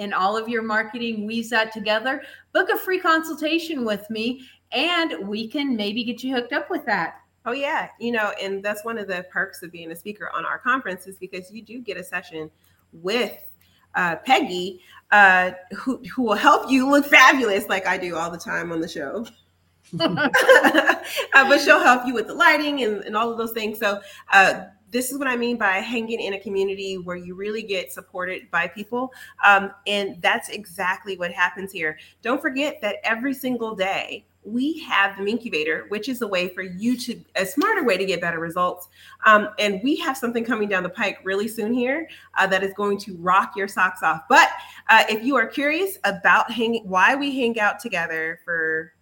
in 0.00 0.12
all 0.12 0.36
of 0.36 0.48
your 0.48 0.62
marketing 0.62 1.26
weaves 1.26 1.50
that 1.50 1.72
together 1.72 2.22
book 2.52 2.68
a 2.70 2.76
free 2.76 2.98
consultation 2.98 3.84
with 3.84 4.08
me 4.10 4.42
and 4.72 5.28
we 5.28 5.48
can 5.48 5.76
maybe 5.76 6.04
get 6.04 6.22
you 6.22 6.34
hooked 6.34 6.52
up 6.52 6.70
with 6.70 6.84
that 6.86 7.20
Oh 7.46 7.52
yeah, 7.52 7.88
you 7.98 8.12
know, 8.12 8.32
and 8.40 8.62
that's 8.62 8.84
one 8.84 8.98
of 8.98 9.08
the 9.08 9.24
perks 9.30 9.62
of 9.62 9.72
being 9.72 9.90
a 9.92 9.96
speaker 9.96 10.30
on 10.34 10.44
our 10.44 10.58
conference 10.58 11.06
is 11.06 11.16
because 11.16 11.50
you 11.50 11.62
do 11.62 11.80
get 11.80 11.96
a 11.96 12.04
session 12.04 12.50
with 12.92 13.42
uh, 13.94 14.16
Peggy, 14.16 14.82
uh, 15.10 15.52
who 15.74 16.02
who 16.14 16.22
will 16.22 16.34
help 16.34 16.70
you 16.70 16.88
look 16.88 17.06
fabulous, 17.06 17.66
like 17.68 17.86
I 17.86 17.96
do 17.96 18.14
all 18.14 18.30
the 18.30 18.38
time 18.38 18.72
on 18.72 18.80
the 18.80 18.88
show. 18.88 19.26
uh, 19.98 21.00
but 21.32 21.60
she'll 21.60 21.82
help 21.82 22.06
you 22.06 22.14
with 22.14 22.28
the 22.28 22.34
lighting 22.34 22.84
and, 22.84 23.02
and 23.02 23.16
all 23.16 23.32
of 23.32 23.38
those 23.38 23.50
things. 23.50 23.78
So 23.78 24.00
uh, 24.32 24.66
this 24.90 25.12
is 25.12 25.18
what 25.18 25.28
I 25.28 25.36
mean 25.36 25.56
by 25.56 25.74
hanging 25.78 26.20
in 26.20 26.34
a 26.34 26.40
community 26.40 26.98
where 26.98 27.16
you 27.16 27.34
really 27.34 27.62
get 27.62 27.92
supported 27.92 28.50
by 28.50 28.66
people, 28.68 29.12
um, 29.44 29.72
and 29.86 30.20
that's 30.20 30.48
exactly 30.48 31.16
what 31.16 31.32
happens 31.32 31.72
here. 31.72 31.98
Don't 32.22 32.40
forget 32.40 32.80
that 32.82 32.96
every 33.04 33.34
single 33.34 33.74
day 33.74 34.26
we 34.42 34.78
have 34.80 35.18
the 35.18 35.26
incubator, 35.26 35.84
which 35.88 36.08
is 36.08 36.22
a 36.22 36.26
way 36.26 36.48
for 36.48 36.62
you 36.62 36.96
to 36.96 37.20
a 37.36 37.44
smarter 37.44 37.84
way 37.84 37.96
to 37.96 38.04
get 38.06 38.20
better 38.20 38.38
results. 38.38 38.88
Um, 39.26 39.50
and 39.58 39.80
we 39.82 39.96
have 39.96 40.16
something 40.16 40.44
coming 40.44 40.68
down 40.68 40.82
the 40.82 40.88
pike 40.88 41.18
really 41.24 41.46
soon 41.46 41.74
here 41.74 42.08
uh, 42.38 42.46
that 42.46 42.62
is 42.62 42.72
going 42.74 42.98
to 43.00 43.16
rock 43.16 43.54
your 43.54 43.68
socks 43.68 44.02
off. 44.02 44.22
But 44.28 44.48
uh, 44.88 45.04
if 45.08 45.22
you 45.22 45.36
are 45.36 45.46
curious 45.46 45.98
about 46.04 46.50
hanging, 46.50 46.88
why 46.88 47.14
we 47.14 47.38
hang 47.38 47.60
out 47.60 47.80
together 47.80 48.40
for 48.44 48.94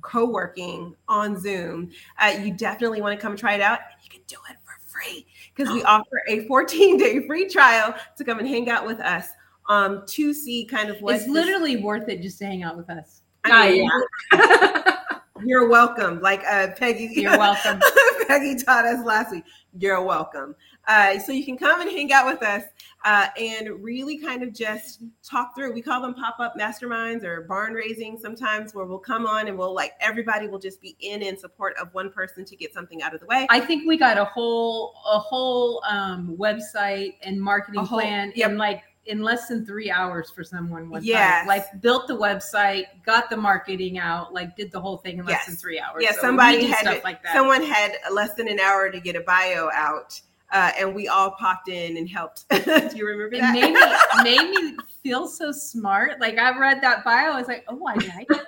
co-working 0.00 0.94
on 1.08 1.40
Zoom, 1.40 1.90
uh, 2.20 2.34
you 2.40 2.52
definitely 2.52 3.00
want 3.00 3.18
to 3.18 3.20
come 3.20 3.36
try 3.36 3.54
it 3.54 3.60
out. 3.60 3.80
You 4.02 4.10
can 4.10 4.20
do 4.28 4.36
it 4.48 4.56
for 4.64 4.74
free 4.86 5.26
because 5.54 5.72
we 5.72 5.82
offer 5.84 6.22
a 6.28 6.46
14-day 6.46 7.26
free 7.26 7.48
trial 7.48 7.94
to 8.16 8.24
come 8.24 8.38
and 8.38 8.48
hang 8.48 8.68
out 8.68 8.86
with 8.86 9.00
us 9.00 9.28
um, 9.68 10.02
to 10.06 10.34
see 10.34 10.64
kind 10.64 10.90
of 10.90 11.00
what 11.00 11.14
it's 11.14 11.26
literally 11.26 11.76
worth 11.76 12.08
it 12.08 12.20
just 12.20 12.38
to 12.38 12.46
hang 12.46 12.62
out 12.62 12.76
with 12.76 12.90
us 12.90 13.22
I 13.44 13.70
mean, 13.70 13.90
You're 15.46 15.68
welcome. 15.68 16.20
Like 16.20 16.42
uh, 16.48 16.68
Peggy, 16.76 17.10
You're 17.12 17.36
welcome. 17.36 17.80
Peggy 18.28 18.56
taught 18.56 18.86
us 18.86 19.04
last 19.04 19.30
week. 19.32 19.44
You're 19.78 20.02
welcome. 20.02 20.54
Uh, 20.86 21.18
so 21.18 21.32
you 21.32 21.44
can 21.44 21.56
come 21.56 21.80
and 21.80 21.90
hang 21.90 22.12
out 22.12 22.26
with 22.26 22.42
us 22.42 22.62
uh, 23.04 23.26
and 23.38 23.82
really 23.82 24.18
kind 24.18 24.42
of 24.42 24.52
just 24.52 25.02
talk 25.22 25.54
through. 25.54 25.72
We 25.72 25.82
call 25.82 26.00
them 26.02 26.14
pop 26.14 26.36
up 26.40 26.54
masterminds 26.58 27.24
or 27.24 27.42
barn 27.42 27.72
raising 27.74 28.18
sometimes, 28.18 28.74
where 28.74 28.84
we'll 28.84 28.98
come 28.98 29.26
on 29.26 29.48
and 29.48 29.56
we'll 29.58 29.74
like 29.74 29.92
everybody 30.00 30.46
will 30.48 30.58
just 30.58 30.80
be 30.80 30.96
in 31.00 31.22
in 31.22 31.36
support 31.38 31.74
of 31.80 31.92
one 31.94 32.10
person 32.10 32.44
to 32.44 32.56
get 32.56 32.72
something 32.74 33.02
out 33.02 33.14
of 33.14 33.20
the 33.20 33.26
way. 33.26 33.46
I 33.50 33.60
think 33.60 33.86
we 33.86 33.96
got 33.96 34.18
a 34.18 34.24
whole 34.24 34.94
a 35.10 35.18
whole 35.18 35.82
um, 35.88 36.36
website 36.38 37.14
and 37.22 37.40
marketing 37.40 37.84
whole- 37.84 38.00
plan 38.00 38.32
yep. 38.34 38.50
in 38.50 38.58
like 38.58 38.82
in 39.06 39.20
less 39.22 39.48
than 39.48 39.66
three 39.66 39.90
hours 39.90 40.30
for 40.30 40.42
someone 40.42 40.88
one 40.88 41.04
Yes. 41.04 41.40
time. 41.40 41.46
Like 41.46 41.80
built 41.82 42.08
the 42.08 42.16
website, 42.16 42.84
got 43.04 43.28
the 43.28 43.36
marketing 43.36 43.98
out, 43.98 44.32
like 44.32 44.56
did 44.56 44.72
the 44.72 44.80
whole 44.80 44.96
thing 44.96 45.18
in 45.18 45.26
less 45.26 45.40
Yes. 45.40 45.46
than 45.46 45.56
three 45.56 45.78
hours. 45.78 45.98
Yeah, 46.00 46.12
So 46.12 46.20
somebody 46.22 46.64
had 46.64 46.78
stuff 46.78 47.04
like 47.04 47.22
that. 47.22 47.34
Someone 47.34 47.62
had 47.62 47.96
less 48.10 48.32
than 48.32 48.48
an 48.48 48.58
hour 48.60 48.90
to 48.90 48.98
get 49.00 49.14
a 49.14 49.20
bio 49.20 49.68
out, 49.74 50.18
uh, 50.54 50.70
and 50.78 50.94
we 50.94 51.08
all 51.08 51.32
popped 51.32 51.68
in 51.68 51.96
and 51.96 52.08
helped. 52.08 52.48
Do 52.64 52.90
you 52.94 53.06
remember 53.06 53.34
it 53.34 53.42
made 53.52 53.72
me 53.72 53.86
made 54.22 54.50
me 54.50 54.76
feel 55.02 55.26
so 55.26 55.50
smart. 55.50 56.20
Like 56.20 56.38
I 56.38 56.56
read 56.56 56.80
that 56.80 57.04
bio, 57.04 57.32
I 57.32 57.38
was 57.38 57.48
like, 57.48 57.64
oh, 57.68 57.86
I 57.86 57.94
like 57.94 58.26
it. 58.30 58.38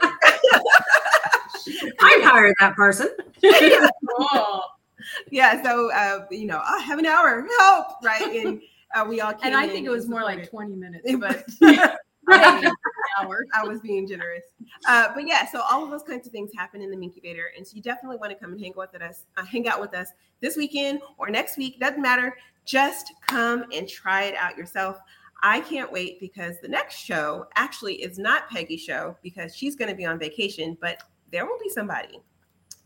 I'd 2.01 2.23
hire 2.23 2.55
that 2.61 2.77
person. 2.77 3.09
Cool. 3.43 4.63
yeah. 5.31 5.63
So 5.65 5.93
uh, 5.93 6.27
you 6.31 6.47
know, 6.47 6.63
I 6.65 6.79
have 6.79 7.01
an 7.01 7.07
hour. 7.07 7.45
Help, 7.59 7.87
right? 8.05 8.23
And 8.23 8.63
uh, 8.95 9.05
we 9.07 9.21
all. 9.21 9.33
Came 9.33 9.49
And 9.49 9.57
I 9.57 9.65
in 9.65 9.71
think 9.71 9.87
it 9.87 9.91
was 9.91 10.05
and 10.05 10.13
more 10.13 10.23
like 10.23 10.49
20 10.49 10.77
minutes, 10.77 11.13
but 11.19 11.99
was- 12.27 12.41
maybe 12.41 12.67
an 12.67 12.73
hour. 13.21 13.47
I 13.55 13.65
was 13.65 13.81
being 13.81 14.07
generous. 14.07 14.45
Uh, 14.89 15.09
but 15.15 15.27
yeah, 15.27 15.47
so 15.47 15.61
all 15.61 15.85
of 15.85 15.91
those 15.91 16.03
kinds 16.03 16.27
of 16.27 16.33
things 16.33 16.51
happen 16.57 16.83
in 16.83 16.91
the 16.91 16.97
incubator, 17.03 17.51
and 17.57 17.67
so 17.67 17.77
you 17.77 17.83
definitely 17.83 18.19
want 18.19 18.33
to 18.33 18.39
come 18.39 18.53
and 18.53 18.61
hang 18.61 18.73
out 18.73 18.93
with 18.93 19.03
us, 19.03 19.25
uh, 19.37 19.45
hang 19.45 19.69
out 19.69 19.81
with 19.81 19.95
us 19.95 20.09
this 20.41 20.57
weekend 20.57 21.01
or 21.19 21.29
next 21.29 21.57
week. 21.57 21.81
Doesn't 21.81 22.03
matter. 22.03 22.37
Just 22.65 23.13
come 23.27 23.65
and 23.73 23.89
try 23.89 24.25
it 24.25 24.35
out 24.37 24.57
yourself. 24.57 24.99
I 25.43 25.61
can't 25.61 25.93
wait 25.93 26.19
because 26.21 26.57
the 26.61 26.69
next 26.69 26.97
show 26.97 27.47
actually 27.55 27.95
is 28.03 28.19
not 28.19 28.49
Peggy's 28.51 28.81
show 28.81 29.17
because 29.23 29.55
she's 29.55 29.77
going 29.77 29.91
to 29.91 29.95
be 29.95 30.07
on 30.07 30.19
vacation, 30.19 30.77
but 30.81 31.03
there 31.31 31.45
will 31.47 31.59
be 31.63 31.69
somebody 31.69 32.21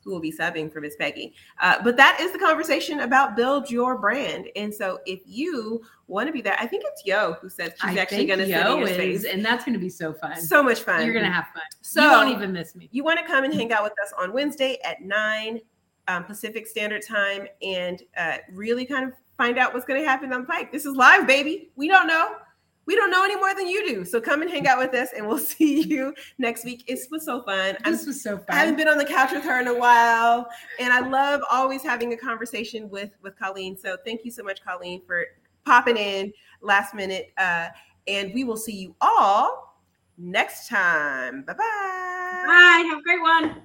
who 0.05 0.11
will 0.11 0.21
be 0.21 0.33
subbing 0.33 0.73
for 0.73 0.81
Miss 0.81 0.97
Peggy. 0.97 1.35
Uh, 1.61 1.77
but 1.83 1.97
that 1.97 2.19
is 2.21 2.33
the 2.33 2.39
conversation 2.39 3.01
about 3.01 3.37
build 3.37 3.71
your 3.71 3.99
brand. 3.99 4.49
And 4.57 4.73
so 4.73 5.01
if 5.07 5.21
you 5.27 5.83
want 6.07 6.27
to 6.27 6.33
be 6.33 6.41
there, 6.41 6.57
I 6.59 6.67
think 6.67 6.85
it's 6.87 7.03
Yo 7.05 7.35
who 7.41 7.49
says 7.49 7.73
she's 7.81 7.97
I 7.97 8.01
actually 8.01 8.27
going 8.27 8.39
to 8.41 8.47
sit 8.47 8.53
in 8.55 8.67
Yo 8.67 8.77
your 8.79 8.89
is, 8.89 8.95
space. 8.95 9.25
and 9.33 9.45
that's 9.45 9.65
going 9.65 9.75
to 9.75 9.79
be 9.81 9.91
so 9.91 10.13
fun. 10.13 10.41
So 10.41 10.63
much 10.63 10.81
fun. 10.81 11.05
You're 11.05 11.15
gonna 11.15 11.31
have 11.31 11.47
fun. 11.55 11.63
So- 11.83 12.03
you 12.03 12.09
won't 12.11 12.31
even 12.31 12.53
miss 12.53 12.75
me. 12.75 12.89
you 12.93 13.05
want 13.05 13.19
to 13.21 13.27
come 13.27 13.45
and 13.45 13.53
hang 13.55 13.73
out 13.73 13.83
with 13.85 13.95
us 14.05 14.13
on 14.19 14.33
Wednesday 14.33 14.79
at 14.85 15.03
9 15.03 15.61
um, 16.09 16.25
Pacific 16.25 16.67
Standard 16.67 17.03
Time 17.07 17.47
and 17.63 18.03
uh, 18.17 18.39
really 18.53 18.85
kind 18.85 19.07
of 19.07 19.13
find 19.37 19.59
out 19.59 19.73
what's 19.73 19.87
going 19.87 20.01
to 20.03 20.07
happen 20.09 20.33
on 20.33 20.43
the 20.43 20.47
Pike. 20.47 20.73
This 20.73 20.85
is 20.85 20.97
live, 20.97 21.27
baby. 21.27 21.71
We 21.77 21.89
don't 21.89 22.07
know. 22.07 22.37
We 22.87 22.97
don't 22.97 23.11
know 23.11 23.25
any 23.25 23.37
more 23.37 23.55
than 23.55 23.69
you 23.69 23.87
do. 23.87 24.05
So 24.05 24.21
come 24.21 24.43
and 24.43 24.51
hang 24.51 24.67
out 24.67 24.79
with 24.79 24.95
us, 24.95 25.11
and 25.17 25.27
we'll 25.27 25.39
see 25.55 25.83
you 25.83 26.15
next 26.39 26.65
week. 26.65 26.85
It 26.87 26.99
was 27.11 27.25
so 27.25 27.43
fun. 27.43 27.77
This 27.85 28.07
was 28.07 28.23
so 28.23 28.39
fun. 28.39 28.47
I 28.49 28.57
haven't 28.57 28.77
been 28.77 28.89
on 28.89 28.99
the 28.99 29.05
couch 29.05 29.33
with 29.33 29.45
her 29.45 29.61
in 29.61 29.69
a 29.69 29.75
while, 29.75 30.49
and 30.79 30.93
I 30.93 31.01
love 31.01 31.43
always 31.51 31.83
having 31.83 32.13
a 32.13 32.17
conversation 32.17 32.91
with 32.91 33.11
with 33.23 33.39
Colleen. 33.39 33.77
So 33.77 33.97
thank 34.05 34.25
you 34.25 34.31
so 34.31 34.43
much, 34.43 34.63
Colleen, 34.65 35.03
for 35.07 35.25
popping 35.65 35.97
in 35.97 36.33
last 36.63 36.95
minute. 36.95 37.33
Uh, 37.37 37.69
and 38.07 38.33
we 38.35 38.45
will 38.45 38.57
see 38.57 38.77
you 38.77 38.95
all 39.01 39.77
next 40.19 40.69
time. 40.69 41.43
Bye 41.43 41.55
bye. 41.55 42.45
Bye. 42.47 42.85
Have 42.89 42.99
a 42.99 43.03
great 43.03 43.21
one. 43.21 43.63